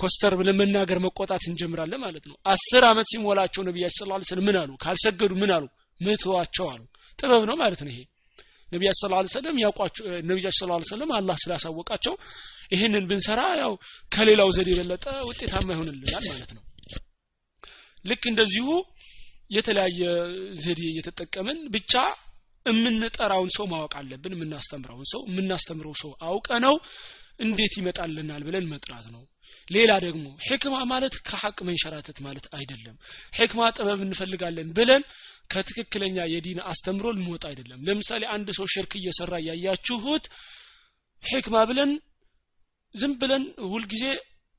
ኮስተር 0.00 0.32
ብለን 0.38 0.56
መናገር 0.56 0.98
መቆጣት 0.98 1.44
እንጀምራለን 1.50 2.00
ማለት 2.00 2.24
ነው። 2.30 2.36
አስር 2.46 2.84
ዓመት 2.84 3.06
ሲሞላቸው 3.12 3.62
ነቢያችን 3.62 3.96
ስለ 3.98 4.10
ላ 4.12 4.18
ምን 4.48 4.56
አሉ? 4.62 4.70
ካልሰገዱ 4.84 5.32
ምን 5.42 5.50
አሉ? 5.56 5.64
ምትዋቸው 6.00 6.66
አሉ። 6.72 6.82
ጥበብ 7.18 7.42
ነው 7.50 7.56
ማለት 7.56 7.80
ነው 7.84 7.92
ይሄ። 7.92 8.00
ነቢያችን 8.72 9.00
ስለ 9.02 9.12
ላ 9.14 9.22
ሰለም 9.36 9.56
ያውቋቸው 9.64 10.04
ነቢያችን 10.30 10.58
ስለ 10.60 10.70
ላ 10.72 10.78
ሰለም 10.92 11.10
አላህ 11.18 11.36
ስላሳወቃቸው 11.44 12.14
ይህንን 12.72 13.04
ብንሰራ 13.10 13.40
ያው 13.62 13.72
ከሌላው 14.12 14.48
ዘዴ 14.56 14.68
የበለጠ 14.74 15.06
ውጤታማ 15.28 15.68
ይሆንልናል 15.76 16.24
ማለት 16.32 16.50
ነው 16.56 16.62
ልክ 18.06 18.22
እንደዚሁ 18.30 18.68
የተለያየ 19.50 20.00
ዘዴ 20.62 20.80
እየተጠቀምን 20.90 21.58
ብቻ 21.74 21.92
የምንጠራውን 22.66 23.50
ሰው 23.56 23.66
ማወቅ 23.72 23.92
አለብን 24.00 24.34
የምናስተምረውን 24.34 25.06
ሰው። 25.12 25.20
የምናስተምረው 25.28 25.94
ሰው 26.00 26.10
አውቀ 26.28 26.48
ነው 26.64 26.74
እንዴት 27.40 27.74
ይመጣልናል 27.78 28.42
ብለን 28.46 28.66
መጥራት 28.72 29.06
ነው። 29.14 29.22
ሌላ 29.68 29.92
ደግሞ 30.04 30.24
ሕክማ 30.46 30.76
ማለት 30.92 31.14
ከሐቅ 31.26 31.58
መንሸራተት 31.68 32.18
ማለት 32.26 32.46
አይደለም። 32.56 32.96
ሕክማ 33.38 33.60
ጥበብ 33.76 34.00
እንፈልጋለን 34.06 34.68
ብለን 34.78 35.02
ከትክክለኛ 35.50 36.18
የዲን 36.32 36.60
አስተምሮ 36.70 37.06
ልንወጣ 37.16 37.44
አይደለም። 37.50 37.82
ለምሳሌ 37.88 38.22
አንድ 38.34 38.48
ሰው 38.58 38.66
ሽርክ 38.74 38.92
እየሰራ 39.00 39.34
እያያችሁት 39.42 40.24
ሕክማ 41.22 41.56
ብለን 41.70 41.92
ዝም 42.94 43.14
ብለን 43.20 43.44
ሁልጊዜ 43.70 44.04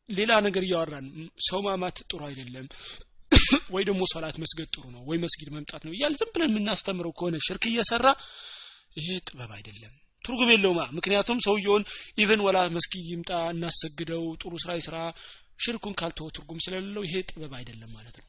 ሌላ 0.10 0.32
ነገር 0.46 0.64
እያወራን 0.66 1.08
ሰው 1.48 1.60
ማማት 1.66 1.98
ጥሩ 2.10 2.22
አይደለም 2.30 2.68
ወይ 3.74 3.84
ደግሞ 3.84 4.02
ሶላት 4.12 4.38
መስገድ 4.44 4.68
ጥሩ 4.76 4.84
ነው 4.96 5.02
ወይ 5.10 5.18
መስጊድ 5.24 5.50
መምጣት 5.56 5.82
ነው 5.88 5.94
እያል 5.94 6.14
ዝም 6.20 6.30
ብለን 6.36 6.52
የምናስተምረው 6.52 7.14
ከሆነ 7.20 7.36
ሽርክ 7.48 7.64
እየሰራ 7.72 8.08
ይሄ 8.98 9.08
ጥበብ 9.28 9.52
አይደለም። 9.58 9.94
ትርጉም 10.26 10.50
የለውማ 10.52 10.80
ምክንያቱም 10.98 11.38
ሰውየውን 11.46 11.84
even 12.18 12.42
ወላ 12.46 12.58
መስጊድ 12.78 13.06
ይምጣ 13.14 13.32
እናሰግደው 13.54 14.24
ጥሩ 14.42 14.54
ስራ 14.64 14.72
ይስራ 14.80 14.96
ሽርኩን 15.60 15.94
ካልተወ 16.00 16.28
ትርጉም 16.36 16.60
ስለሌለው 16.66 17.04
ይሄ 17.08 17.14
ጥበብ 17.30 17.54
አይደለም 17.60 17.92
ማለት 17.98 18.16
ነው። 18.20 18.26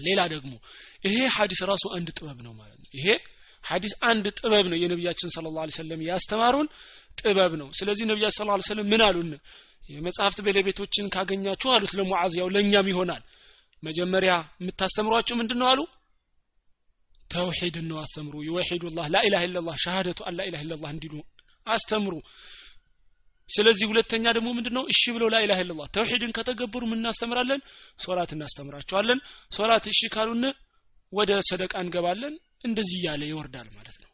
ሌላ 0.00 0.20
ደግሞ 0.32 0.52
ይሄ 1.04 1.16
ሀዲስ 1.36 1.60
ራሱ 1.70 1.84
አንድ 1.96 2.08
ጥበብ 2.18 2.38
ነው 2.46 2.52
ማለት 2.52 2.78
ነው። 2.82 2.88
ይሄ 2.98 3.06
ሀዲስ 3.64 3.94
አንድ 4.10 4.26
ጥበብ 4.38 4.66
ነው 4.72 4.78
የነቢያችን 4.82 5.30
صلى 5.36 5.46
الله 5.56 5.59
عليه 5.59 5.62
وسلم 5.78 6.02
ያስተማሩን 6.08 6.68
ጥበብ 7.20 7.52
ነው። 7.62 7.68
ስለዚህ 7.78 8.04
ነቢያችን 8.10 8.38
صلى 8.40 8.45
الله 8.45 8.51
عليه 8.51 8.58
وسلم 8.68 8.88
ምን 8.92 9.02
አሉን? 9.06 9.30
የመጽሐፍት 9.90 10.38
ባለቤቶችን 10.46 11.06
ካገኛችሁ 11.14 11.68
አሉት 11.74 11.92
ለሙዓዝ 11.98 12.32
ያው 12.40 12.48
ለእኛም 12.54 12.88
ይሆናል 12.92 13.22
መጀመሪያ 13.82 14.32
የምታስተምሯቸው 14.60 15.36
ምንድን 15.40 15.58
ነው 15.62 15.68
አሉ? 15.72 15.80
ተውሂድን 17.30 17.86
ነው 17.90 17.98
አስተምሩ። 18.02 18.34
ይወሂዱላህ 18.48 19.06
ላኢላha 19.14 19.44
ኢላላህ 19.48 19.76
ሸሃደቱ 19.84 20.18
አን 20.28 20.34
ላኢላha 20.38 20.62
ኢላላህ 20.66 20.90
እንዲሉ 20.94 21.14
አስተምሩ። 21.66 22.14
ስለዚህ 23.48 23.86
ሁለተኛ 23.90 24.24
ደግሞ 24.36 24.48
ምንድነው? 24.58 24.84
እሺ 24.92 25.02
ብለው 25.16 25.28
ላኢላha 25.34 25.60
ኢላላህ 25.64 25.86
ተውሂድን 25.96 26.32
ከተገበሩ 26.38 26.82
ምን 26.90 27.00
እናስተምራለን? 27.00 27.60
ሶላት 27.98 28.30
እናስተምራቸዋለን። 28.36 29.20
ሶላት 29.50 29.84
እሺ 29.92 30.00
ካሉን 30.14 30.44
ወደ 31.12 31.30
ሰደቃ 31.50 31.74
እንገባለን። 31.84 32.34
እንደዚህ 32.64 32.98
እያለ 33.00 33.22
ይወርዳል 33.30 33.68
ማለት 33.76 33.96
ነው። 33.96 34.10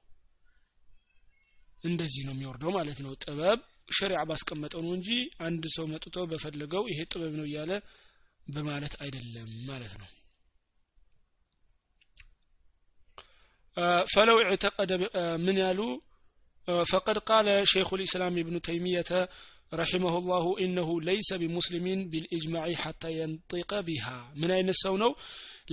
እንደዚህ 1.84 2.22
ነው 2.26 2.34
የሚወርደው 2.34 2.70
ማለት 2.78 2.98
ነው። 3.04 3.12
ጥበብ 3.24 3.60
ሸሪዓ 3.90 4.20
ባስቀመጠው 4.28 4.80
ነው 4.84 4.92
እንጂ 4.96 5.08
አንድ 5.46 5.64
ሰው 5.76 5.86
መጥቶ 5.92 6.16
በፈለገው 6.30 6.82
ይሄ 6.90 7.00
ጥበብ 7.12 7.32
ነው 7.40 7.46
እያለ 7.48 7.70
በማለት 8.47 8.93
አይደለም 9.03 9.49
ማለት 9.69 9.93
ነው 10.01 10.09
ፈለው 14.13 14.37
اعتقد 14.49 14.91
ምን 15.45 15.57
ያሉ 15.65 15.81
فقد 16.91 17.17
قال 17.29 17.47
شيخ 17.73 17.89
الإسلام 17.93 18.33
ابن 18.37 18.55
تيمية 18.61 19.11
رحمه 19.73 20.13
الله 20.17 20.45
إنه 20.63 20.87
ليس 21.01 21.29
بمسلم 21.33 21.85
بالإجماع 22.11 22.65
حتى 22.83 23.09
ينطق 23.19 23.71
بها 23.79 24.17
من 24.35 24.49
أين 24.51 24.69
السونو 24.69 25.11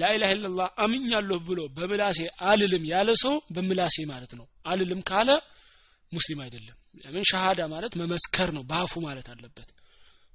لا 0.01 0.09
إله 0.17 0.31
إلا 0.37 0.49
الله 0.51 0.69
أمن 0.85 1.03
يالله 1.13 1.39
بلو 1.49 1.65
بملاسي 1.77 2.27
آللم 2.51 2.85
يالسو 2.93 3.33
بملاسي 3.55 4.03
مالتنو 4.11 4.47
آللم 4.73 5.01
كالا 5.11 5.37
ሙስሊም 6.17 6.41
አይደለም 6.45 6.77
ለምን 7.03 7.25
ሸሃዳ 7.31 7.61
ማለት 7.75 7.93
መመስከር 8.01 8.49
ነው 8.57 8.63
ባፉ 8.71 8.93
ማለት 9.07 9.27
አለበት 9.33 9.69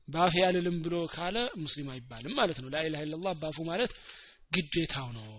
ባፍ 0.07 0.33
ያልልም 0.41 0.77
ብሎ 0.85 0.95
ካለ 1.13 1.37
ሙስሊም 1.63 1.89
አይባልም 1.93 2.33
ማለት 2.39 2.57
ነው 2.63 2.69
ላኢላha 2.75 3.05
ኢላላህ 3.07 3.33
ባፉ 3.41 3.57
ማለት 3.71 3.91
ግዴታው 4.55 5.09
ነው 5.17 5.29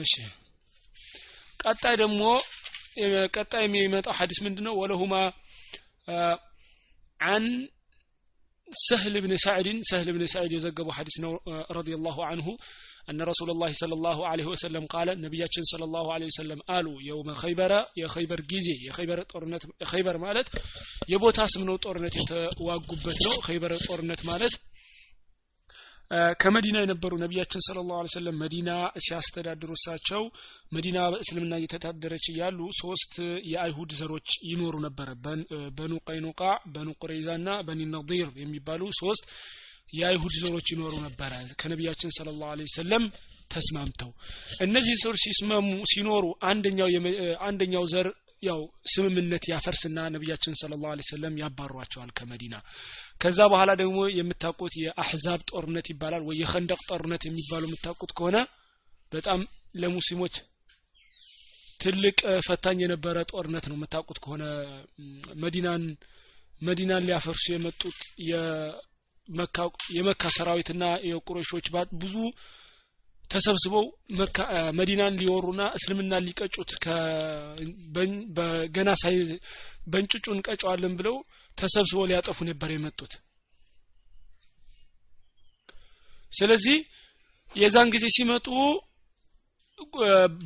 እሺ 0.00 0.14
ቀጣይ 1.62 1.94
ደግሞ 2.02 2.22
ቀጣይ 3.36 3.62
የሚመጣው 3.66 4.14
ሐዲስ 4.18 4.38
ምንድነው 4.46 4.74
ወለሁማ 4.82 5.14
አን 7.20 7.46
سهل 8.68 9.14
بن 9.20 9.36
سعد 9.36 9.68
سهل 9.82 10.08
بن 10.12 10.26
سعد 10.26 10.52
يزقب 10.52 10.90
حديث 10.90 11.16
رضي 11.70 11.94
الله 11.94 12.26
عنه 12.26 12.46
أن 13.10 13.22
رسول 13.22 13.50
الله 13.50 13.70
صلى 13.72 13.94
الله 13.94 14.18
عليه 14.26 14.46
وسلم 14.46 14.86
قال 14.86 15.08
نبياتنا 15.20 15.64
صلى 15.72 15.84
الله 15.84 16.12
عليه 16.14 16.26
وسلم 16.26 16.58
قالوا 16.60 16.96
يوم 17.02 17.28
خيبر 17.34 17.72
يا 17.96 18.08
خيبر 18.08 18.38
جيزي 18.50 18.76
يا 18.86 18.92
خيبر 18.92 19.22
طورنت 19.22 19.62
خيبر 19.84 20.18
مالت 20.18 20.48
يبوتا 21.08 21.46
سمنو 21.46 21.76
طورنت 21.76 22.14
يتواقبت 22.16 23.18
ነው 23.26 23.34
خيبر 23.48 23.70
طورنت 23.88 24.20
ማለት 24.30 24.54
ከመዲና 26.42 26.76
የነበሩ 26.82 27.12
ነቢያችን 27.22 27.62
ስለ 27.66 27.78
ላሁ 27.90 28.08
ሰለም 28.14 28.36
መዲና 28.42 28.70
ሲያስተዳድሩ 29.04 29.70
እሳቸው 29.76 30.22
መዲና 30.76 30.98
በእስልምና 31.12 31.54
እየተዳደረች 31.60 32.24
እያሉ 32.32 32.58
ሶስት 32.80 33.14
የአይሁድ 33.52 33.92
ዘሮች 34.00 34.28
ይኖሩ 34.50 34.74
ነበረ 34.86 35.08
በኑ 35.78 35.92
ቀይኑቃ 36.08 36.42
በኑ 36.74 36.90
ቁረይዛ 37.02 37.38
ና 37.46 37.56
በኒ 37.68 37.80
ነዲር 37.94 38.28
የሚባሉ 38.42 38.90
ሶስት 39.00 39.24
የአይሁድ 39.93 40.33
ዘሮች 40.41 40.67
ይኖሩ 40.73 40.93
ነበረ። 41.03 41.31
ከነቢያችን 41.61 42.13
ስለ 42.17 42.29
ላሁ 42.39 42.69
ሰለም 42.75 43.03
ተስማምተው 43.51 44.09
እነዚህ 44.65 44.95
ሰዎች 45.03 45.19
ሲስማሙ 45.25 45.67
ሲኖሩ 45.91 46.23
አንደኛው 46.49 46.89
አንደኛው 47.47 47.85
ዘር 47.93 48.07
ያው 48.43 48.59
ስምምነት 48.85 49.43
ያፈርስና 49.51 49.99
ነቢያችን 50.15 50.57
ስለ 50.59 50.73
ላሁ 50.81 51.05
ሰለም 51.09 51.37
ያባሯቸዋል 51.41 52.09
ከመዲና። 52.17 52.55
ከዛ 53.17 53.39
በኋላ 53.53 53.71
ደግሞ 53.81 53.99
የምታውቁት 54.17 54.73
የአህዛብ 54.83 55.41
ጦርነት 55.51 55.87
ይባላል 55.93 56.23
ወይ 56.27 56.37
የኸንደቅ 56.41 56.79
ጦርነት 56.89 57.23
የሚባሉ 57.27 57.63
የምታውቁት 57.67 58.11
ከሆነ 58.17 58.37
በጣም 59.11 59.41
ለሙስሊሞች 59.75 60.35
ትልቅ 61.79 62.17
ፈታኝ 62.45 62.77
የነበረ 62.83 63.17
ጦርነት 63.31 63.65
ነው። 63.69 63.75
የምታውቁት 63.77 64.19
ከሆነ 64.23 64.43
መዲናን 65.43 65.83
መዲናን 66.61 67.05
ሊያፈርሱ 67.07 67.45
የመጡት 67.53 67.97
የመካ 69.97 70.29
ሰራዊትና 70.35 70.83
የቁረሾች 71.09 71.67
ብዙ 72.01 72.15
ተሰብስበው 73.29 73.85
መዲናን 74.71 75.17
ሊወሩና 75.19 75.61
እስልምናን 75.77 76.25
ሊቀጩት 76.27 76.69
በገና 78.37 78.89
ሳይ 79.01 79.15
በእንጭጩ 79.87 80.25
እንቀጨዋለን 80.35 80.93
ብለው 80.99 81.15
ተሰብስበው 81.57 82.05
ሊያጠፉ 82.09 82.37
ነበር 82.49 82.69
የመጡት። 82.73 83.13
ስለዚህ 86.31 86.77
የዛን 87.55 87.89
ጊዜ 87.93 88.05
ሲመጡ 88.15 88.47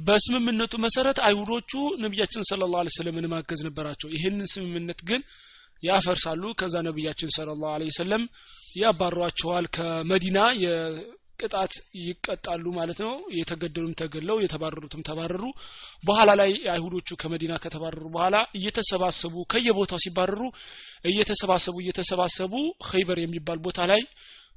በስምምነቱ 0.07 0.73
መሰረት 0.77 1.17
አይሁዶቹ 1.27 1.71
ነቢያችን 1.97 2.43
ስለ 2.49 2.63
ላ 2.73 2.83
ስለምን 2.95 3.25
ማገዝ 3.33 3.61
ነበራቸው። 3.67 4.09
ይህንን 4.15 4.49
ስምምነት 4.53 4.99
ግን 5.09 5.21
ያፈርሳሉ። 5.83 6.43
ከዛ 6.59 6.75
ነቢያችን 6.87 7.29
ስለ 7.37 7.49
ላሁ 7.63 7.87
ሰለም 7.97 8.23
ያባሯቸዋል 8.75 9.65
ከመዲና 9.75 10.37
ቅጣት 11.39 11.73
ይቀጣሉ 11.99 12.65
ማለት 12.77 12.99
ነው። 13.05 13.13
የተገደሉም 13.37 13.95
ተገለው 14.01 14.37
የተባረሩትም 14.43 15.05
ተባረሩ። 15.07 15.43
በኋላ 16.03 16.31
ላይ 16.41 16.51
አይሁዶቹ 16.73 17.09
ከመዲና 17.21 17.53
ከተባረሩ 17.63 18.03
በኋላ 18.15 18.37
እየተሰባሰቡ 18.59 19.35
ከየቦታው 19.53 20.01
ሲባረሩ 20.05 20.41
እየተሰባሰቡ 21.05 21.75
እየተሰባሰቡ 21.83 22.53
ኸይበር 22.89 23.19
የሚባል 23.21 23.59
ቦታ 23.65 23.81
ላይ 23.91 24.03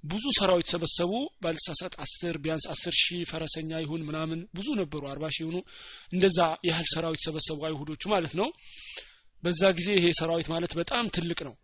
ብዙ 0.05 0.25
ሰራዊት 0.39 0.69
ሰበሰቡ። 0.73 1.13
ባልሳሳት 1.43 1.95
አስር 2.05 2.35
ቢያንስ 2.45 2.65
አስር 2.73 2.95
ሺህ 3.03 3.23
ፈረሰኛ 3.31 3.71
ይሁን 3.85 4.03
ምናምን 4.09 4.41
ብዙ 4.57 4.69
ነበሩ። 4.81 5.03
አርባ 5.13 5.25
ሺህ 5.35 5.43
ይሁኑ 5.45 5.57
እንደዛ 6.13 6.39
ያህል 6.69 6.89
ሰራዊት 6.95 7.23
ሰበሰቡ 7.27 7.61
አይሁዶቹ 7.69 8.03
ማለት 8.15 8.35
ነው። 8.41 8.51
በዛ 9.43 9.63
ጊዜ 9.79 9.89
ይሄ 9.99 10.07
ሰራዊት 10.19 10.49
ማለት 10.53 10.73
በጣም 10.79 11.07
ትልቅ 11.17 11.41
ነው 11.49 11.55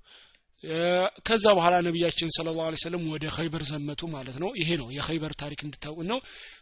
ከዛ 1.27 1.45
በኋላ 1.57 1.75
ነቢያችን 1.87 2.33
ስለ 2.37 2.49
ላሁ 2.57 2.81
ሰለም 2.83 3.05
ወደ 3.13 3.25
ኸይበር 3.37 3.63
ዘመቱ 3.69 4.01
ማለት 4.15 4.37
ነው። 4.43 4.51
ይሄ 4.61 4.71
ነው 4.81 4.89
የኸይበር 4.97 5.33
ታሪክ 5.43 5.61
እንድታውቁ 5.67 6.01
ነው። 6.11 6.19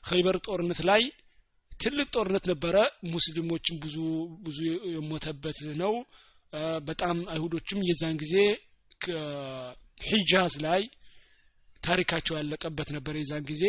ኸይበር 0.08 0.36
ጦርነት 0.46 0.80
ላይ 0.90 1.02
ትልቅ 1.72 2.06
ጦርነት 2.14 2.44
ነበረ። 2.52 2.76
ሙስሊሞችም 3.12 3.76
ብዙ 3.84 3.96
ብዙ 4.46 4.58
የሞተበት 4.94 5.58
ነው። 5.82 5.94
በጣም 6.86 7.16
አይሁዶችም 7.32 7.80
የዛን 7.88 8.16
ጊዜ 8.22 8.34
ሂጃዝ 10.08 10.54
ላይ 10.66 10.82
ታሪካቸው 11.82 12.34
ያለቀበት 12.38 12.88
ነበር 12.96 13.14
የዛን 13.18 13.44
ጊዜ። 13.50 13.64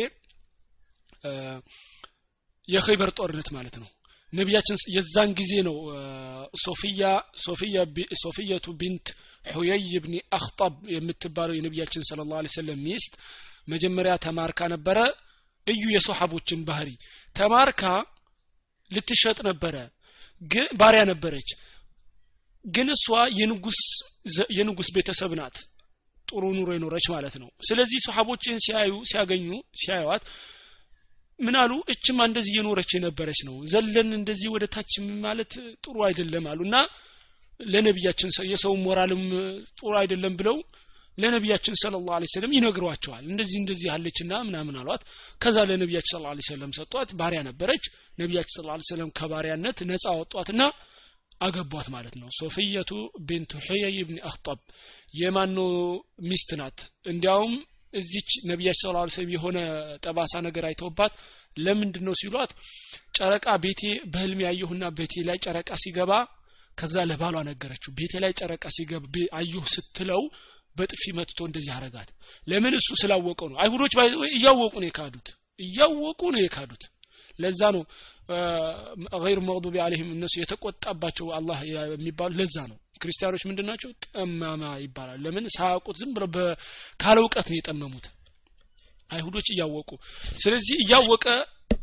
የኸይበር 2.68 3.10
ጦርነት 3.18 3.48
ማለት 3.56 3.76
ነው። 3.82 3.88
ነቢያችን 4.32 4.76
የዛን 4.94 5.30
ጊዜ 5.38 5.52
ነው 5.68 5.76
ሶፊያ 6.64 7.04
ሶፊያ 7.44 7.78
ሶፊየቱ 8.22 8.66
ቢንት 8.80 9.08
ሑየይ 9.44 9.92
ብኒ 10.04 10.14
አክጠብ 10.32 10.74
የምትባለው 10.94 11.54
የነቢያችን 11.56 12.06
صلى 12.08 12.26
الله 12.30 12.35
عليه 12.35 12.42
وسلم 12.54 12.80
ሚስት 12.86 13.12
መጀመሪያ 13.68 14.12
ተማርካ 14.26 14.68
ነበረ። 14.74 14.98
እዩ 15.66 15.82
የሶሐቦችን 15.94 16.60
ባህሪ 16.68 16.90
ተማርካ 17.36 17.82
ልትሸጥ 18.90 19.38
ነበረ። 19.48 19.74
ባሪያ 20.80 21.02
ነበረች። 21.10 21.48
ግን 22.64 22.88
እሷ 22.94 23.06
የንጉስ 24.58 24.88
ቤተሰብ 24.96 25.32
ናት። 25.40 25.56
ጥሩ 26.28 26.42
ኑሮ 26.56 26.68
የኖረች 26.74 27.06
ማለት 27.14 27.34
ነው። 27.42 27.48
ስለዚህ 27.68 27.98
ሶሐቦችን 28.06 28.56
ሲያዩ 28.64 28.92
ሲያገኙ 29.10 29.46
ሲያዩዋት 29.80 30.24
ምን 31.38 31.54
አሉ? 31.56 31.72
እችማ 31.92 32.18
እንደዚህ 32.28 32.52
እየኖረች 32.54 32.90
የነበረች 32.96 33.40
ነው። 33.48 33.54
ዘለን 33.72 34.10
እንደዚህ 34.18 34.48
ወደ 34.54 34.64
ታች 34.74 34.92
ማለት 35.24 35.52
ጥሩ 35.84 35.96
አይደለም 36.08 36.44
አሉ። 36.50 36.60
እና 36.68 36.76
ለነቢያችን 37.68 38.30
የሰው 38.50 38.74
ሞራልም 38.84 39.22
ጥሩ 39.78 39.92
አይደለም 40.00 40.34
ብለው 40.40 40.56
ለነቢያችን 41.18 41.74
ስለ 41.80 41.94
ለ 42.14 42.28
ሰለም 42.32 42.52
ይነግሯቸዋል። 42.56 43.24
እንደዚህ 43.30 43.56
እንደዚህ 43.60 43.88
አለችና 43.94 44.32
ምናምን 44.48 44.76
አሏት። 44.82 45.02
ከዛ 45.40 45.56
ለነቢያችን 45.70 46.12
ስለ 46.12 46.22
ላ 46.28 46.44
ሰለም 46.48 46.70
ሰጧት። 46.78 47.10
ባሪያ 47.20 47.40
ነበረች። 47.48 47.84
ነቢያችን 48.18 48.54
ስለ 48.56 48.66
ላ 48.70 48.76
ሰለም 48.90 49.10
ከባሪያነት 49.18 49.78
ነጻ 49.90 50.06
ወጧትና 50.20 50.62
አገቧት 51.40 51.88
ማለት 51.94 52.14
ነው። 52.20 52.28
ሶፊየቱ 52.38 52.90
ቢንቱ 53.28 53.52
ሑየይ 53.66 53.98
ብን 54.08 54.18
አክጠብ 54.30 54.58
የማኖ 55.14 55.58
ሚስት 56.28 56.50
ናት? 56.60 56.78
እንዲያውም 57.06 57.54
እዚች 57.94 58.30
ነቢያችን 58.50 58.80
ስለ 58.82 58.92
ላ 58.96 59.04
ሰለም 59.14 59.30
የሆነ 59.36 59.58
ጠባሳ 60.04 60.32
ነገር 60.48 60.64
አይተውባት 60.68 61.14
ለምንድን 61.56 62.04
ነው 62.08 62.14
ሲሏት 62.20 62.50
ጨረቃ 63.16 63.46
ቤቴ 63.64 63.80
በህልም 64.12 64.42
ያየሁና 64.46 64.84
ቤቴ 64.98 65.14
ላይ 65.28 65.38
ጨረቃ 65.44 65.70
ሲገባ 65.82 66.12
ከዛ 66.78 66.94
ለባሏ 67.08 67.36
ነገረችው። 67.48 67.90
ቤቴ 67.98 68.12
ላይ 68.22 68.32
ጨረቃ 68.38 68.64
ሲገባ 68.76 69.04
አየሁ 69.38 69.64
ስትለው 69.74 70.22
በጥፊ 70.76 71.02
መትቶ 71.18 71.38
እንደዚህ 71.48 71.72
አረጋት። 71.76 72.10
ለምን 72.46 72.74
እሱ 72.78 72.88
ስላወቀው 73.00 73.48
ነው? 73.50 73.58
አይሁዶች 73.62 73.92
እያወቁ 74.32 74.74
ነው 74.82 74.88
የካዱት 74.88 75.28
እያወቁ 75.60 76.20
ነው 76.34 76.40
የካዱት። 76.42 76.84
ለዛ 77.38 77.60
ነው 77.76 77.82
ገይር 79.22 79.38
መግዱቢ 79.46 79.76
አለህም 79.84 80.08
እነሱ 80.14 80.34
የተቆጣባቸው 80.40 81.26
አላህ 81.38 81.58
የሚባሉ 81.92 82.30
ለዛ 82.40 82.56
ነው። 82.70 82.76
ክርስቲያኖች 83.02 83.42
ምንድን 83.48 83.66
ናቸው? 83.70 83.90
ጠማማ 84.04 84.62
ይባላል። 84.82 85.18
ለምን? 85.24 85.44
ሳያውቁት 85.54 85.96
ዝም 86.00 86.10
ብለው 86.16 86.28
ካለ 87.00 87.16
እውቀት 87.22 87.46
ነው 87.50 87.58
የጠመሙት። 87.58 88.06
አይሁዶች 89.10 89.46
እያወቁ 89.52 89.90
ስለዚህ 90.38 90.76
እያወቀ 90.84 91.24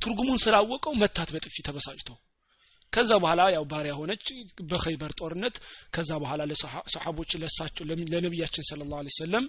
ትርጉሙን 0.02 0.40
ስላወቀው 0.44 0.94
መታት 1.02 1.30
በጥፊ 1.36 1.56
ተበሳጭቶ 1.68 2.10
ከዛ 2.94 3.12
በኋላ 3.22 3.42
ያው 3.56 3.64
ባሪያ 3.72 3.94
ሆነች 3.98 4.26
በኸይበር 4.70 5.12
ጦርነት። 5.20 5.56
ከዛ 5.96 6.12
በኋላ 6.24 6.42
ለሰሓቦች 6.50 7.32
ለሳቸው 7.42 7.84
ለነቢያችን 8.14 8.68
صلى 8.70 8.82
الله 8.92 9.01
عليه 9.01 9.14
وسلم 9.18 9.46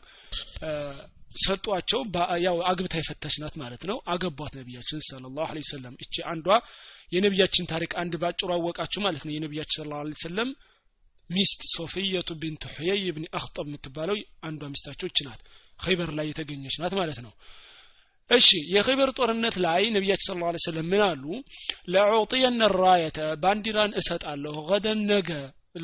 ሰጧቸው። 1.43 2.01
ያው 2.47 2.57
አግብታ 2.71 2.95
የፈታች 3.01 3.35
ናት 3.43 3.55
ማለት 3.63 3.83
ነው። 3.91 3.99
አገቧት 4.13 4.55
ነቢያችን 4.61 5.01
صلى 5.09 5.25
الله 5.39 5.49
عليه 5.49 5.63
وسلم 5.71 5.95
እቺ 6.05 6.15
አንዷ 6.33 6.49
የነቢያችን 7.13 7.69
ታሪክ 7.73 7.93
አንድ 8.03 8.15
ባጭሩ 8.23 8.49
አወቃችሁ 8.57 9.03
ማለት 9.07 9.23
ነው። 9.27 9.35
የነቢያችን 9.37 9.79
صلى 9.79 9.89
الله 9.93 10.04
عليه 10.04 10.19
وسلم 10.25 10.51
ሚስት 11.31 11.63
ሶፊየቱ 11.73 12.31
ቢንት 12.43 12.63
ሁየይ 12.75 13.07
ብን 13.17 13.25
አክጠብ 13.39 13.67
የምትባለው 13.69 14.17
አንዷ 14.49 14.63
ሚስታቸው 14.73 15.07
እች 15.11 15.19
ናት። 15.27 15.41
ኸይበር 15.79 16.11
ላይ 16.19 16.27
የተገኘች 16.31 16.77
ናት 16.83 16.95
ማለት 17.01 17.19
ነው 17.25 17.33
እሺ 18.31 18.47
የኸይበር 18.73 19.11
ጦርነት 19.19 19.55
ላይ 19.65 19.83
ነቢያችን 19.95 20.27
صلى 20.29 20.41
الله 20.47 20.52
عليه 20.52 20.59
وسلم 20.65 20.89
ምን 20.93 21.03
አሉ? 21.05 21.23
لأعطين 21.93 22.61
الراية 22.79 23.19
ባንዲራን 23.43 23.93
እሰጣለሁ 24.01 24.57
غدا 24.71 25.01
ነገ 25.11 25.31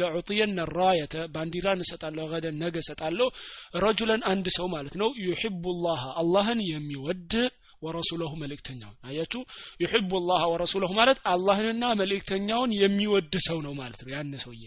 ለዑጥየነ 0.00 0.58
ራየተ 0.76 1.14
ባንዲራን 1.34 1.82
እሰጣለሁ 1.84 2.24
ገደን 2.32 2.56
ነገ 2.62 2.76
እሰጣለሁ 2.82 3.26
ረጁለን 3.84 4.22
አንድ 4.32 4.46
ሰው 4.56 4.66
ማለት 4.74 4.94
ነው። 5.02 5.10
ዩሕቡ 5.26 5.64
ላህ 5.86 6.02
አላህን 6.22 6.60
የሚወድ 6.70 7.32
ወረሱለሁ 7.82 8.30
መልእክተኛውን። 8.42 8.96
አያችሁ 9.08 9.40
ዩሕቡ 9.82 10.10
ላህ 10.28 10.42
ወረሱለሁ 10.52 10.90
ማለት 11.00 11.18
አላህንና 11.32 11.84
መልእክተኛውን 12.00 12.70
የሚወድ 12.82 13.34
ሰው 13.48 13.58
ነው 13.66 13.74
ማለት 13.80 14.00
ነው። 14.04 14.12
ያን 14.14 14.32
ሰውዬ 14.44 14.64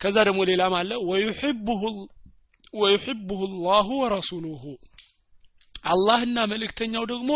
ከዛ 0.00 0.16
ደግሞ 0.28 0.40
ሌላም 0.50 0.74
አለ። 0.80 0.90
ወዩሕቡሁ 2.74 3.40
ላሁ 3.66 3.88
ወረሱሉሁ 4.02 4.62
አላህና 5.84 6.38
መልእክተኛው 6.52 7.04
ደግሞ 7.12 7.30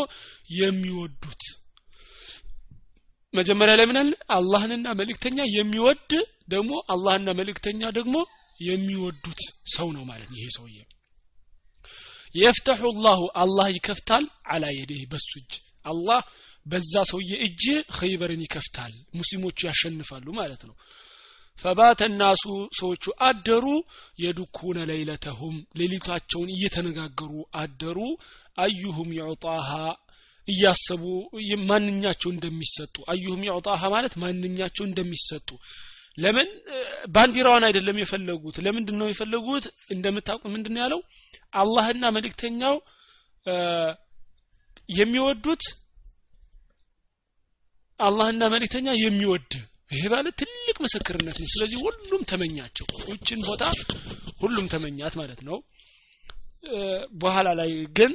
የሚወዱት። 0.59 1.43
መጀመሪያ 3.35 3.75
ላይ 3.79 3.87
ምናል 3.91 4.09
አላህንና 4.37 4.89
መልእክተኛ 5.01 5.39
የሚወድ 5.57 6.11
ደግሞ 6.49 6.73
አላህና 6.95 7.29
መልእክተኛ 7.39 7.83
ደግሞ 7.99 8.17
የሚወዱት 8.61 9.41
ሰው 9.75 9.89
ነው 9.97 10.03
ማለት 10.11 10.29
ነው 10.33 10.39
ይሄ 10.41 10.49
ሰውዬ። 10.57 10.77
የፍተሑ 12.35 12.83
ላሁ 13.07 13.23
አላህ 13.43 13.67
ይከፍታል 13.75 14.25
አላ 14.53 14.65
የዴህ 14.77 15.03
በሱ 15.13 15.31
እጅ። 15.41 15.53
አላህ 15.87 16.21
በዛ 16.67 16.93
ሰውዬ 17.11 17.31
እጅ 17.47 17.63
ኸይበርን 17.97 18.43
ይከፍታል 18.45 18.93
ሙስሊሞቹ 19.19 19.59
ያሸንፋሉ 19.69 20.27
ማለት 20.39 20.63
ነው 20.69 20.75
ፈባተ 21.59 22.01
ናሱ 22.15 22.43
ሰዎቹ 22.79 23.05
አደሩ 23.27 23.67
የዱኩነ 24.23 24.79
ለይለተሁም 24.91 25.57
ሌሊታቸውን 25.81 26.49
እየተነጋገሩ 26.55 27.33
አደሩ። 27.61 27.99
አዩሁም 28.59 29.11
ይዑጣሃ 29.19 29.69
እያሰቡ 30.49 31.03
ማንኛቸው 31.69 32.31
እንደሚሰጡ 32.33 32.95
አዩሁም 33.13 33.43
ይዑጣሃ 33.49 33.83
ማለት 33.95 34.15
ማንኛቸው 34.23 34.85
እንደሚሰጡ። 34.87 35.49
ለምን? 36.19 36.49
ባንዲራዋን 37.15 37.65
አይደለም 37.69 38.01
የፈለጉት። 38.01 38.57
ለምንድን 38.65 38.97
ነው 39.01 39.07
የፈለጉት? 39.11 39.65
እንደምታውቁ 39.95 40.43
ምንድን 40.55 40.81
ያለው? 40.83 41.01
አላህና 41.55 42.05
መልእክተኛው 42.17 42.75
የሚወዱት 44.93 45.65
አላህና 48.01 48.43
መልእክተኛ 48.53 48.89
የሚወድ 49.03 49.51
ይሄ 49.93 50.05
ማለት 50.09 50.35
ትልቅ 50.41 50.77
ምስክርነት 50.85 51.37
ነው። 51.43 51.49
ስለዚህ 51.55 51.79
ሁሉም 51.87 52.23
ተመኛቸው። 52.31 52.87
ውችን 53.09 53.41
ቦታ 53.49 53.63
ሁሉም 54.43 54.67
ተመኛት 54.75 55.15
ማለት 55.21 55.41
ነው። 55.49 55.59
በኋላ 57.23 57.49
ላይ 57.61 57.71
ግን 57.99 58.13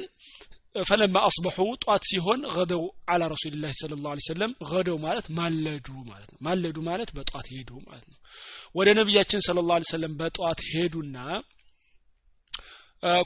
ፈለማ 0.82 1.16
አስበሑ 1.26 1.58
ጧት 1.84 2.02
ሲሆን 2.10 2.40
ገደው 2.54 2.82
አላ 3.12 3.22
ረሱልላህ 3.32 3.70
ስለ 3.78 3.92
ላሁ 4.04 4.24
ሰለም 4.28 4.52
ገደው 4.70 4.96
ማለት 5.06 5.26
ማለዱ 5.38 5.88
ማለት 6.10 6.28
ነው። 6.32 6.38
ማለዱ 6.46 6.76
ማለት 6.88 7.10
በጧት 7.16 7.46
ሄዱ 7.54 7.70
ማለት 7.88 8.06
ነው። 8.12 8.18
ወደ 8.74 8.88
ነቢያችን 9.00 9.40
ስለ 9.46 9.58
ላሁ 9.70 9.88
ሰለም 9.92 10.12
በጧት 10.20 10.60
ሄዱና 10.70 11.16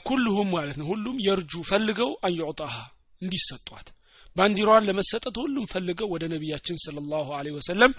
ኩልሁም 0.07 0.49
ማለት 0.55 0.75
ነው 0.79 0.87
ሁሉም 0.91 1.17
የርጁ 1.25 1.53
ፈልገው 1.69 2.11
አንዩዕጣሃ 2.27 2.75
እንዲሰጧት 3.21 3.87
ባንዲራዋን 4.35 4.87
ለመሰጠት 4.89 5.35
ሁሉም 5.41 5.65
ፈልገው 5.71 6.07
ወደ 6.13 6.23
ነቢያችን 6.33 6.77
ስለ 6.83 6.97
ላሁ 7.11 7.27
ወሰለም 7.55 7.91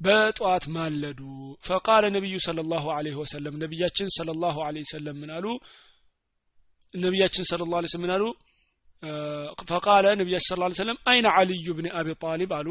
በጠዋት 0.00 0.64
ማለዱ። 0.74 1.20
ፈቃለ 1.64 2.04
ነቢዩ 2.16 2.34
ስለ 2.46 2.58
ላሁ 2.72 2.86
ወሰለም 3.16 3.54
ነቢያችን 3.62 4.08
ስለ 4.16 4.30
ላሁ 4.42 4.56
ወሰለም 4.76 5.16
ምን 5.20 5.30
ነቢያችን 6.94 7.44
ስለ 7.44 7.62
ላ 7.72 7.80
ስለም 7.86 8.02
ምን 8.02 8.12
አሉ? 8.16 8.24
ፈቃለ 9.70 10.04
ነቢያችን 10.20 10.48
ስለ 10.48 10.60
ላ 10.62 10.68
ሰለም 10.78 10.98
አይነ 11.10 11.26
አልዩ 11.38 11.66
ብን 11.78 11.86
አቢ 11.98 12.08
ጣሊብ 12.22 12.52
አሉ። 12.58 12.68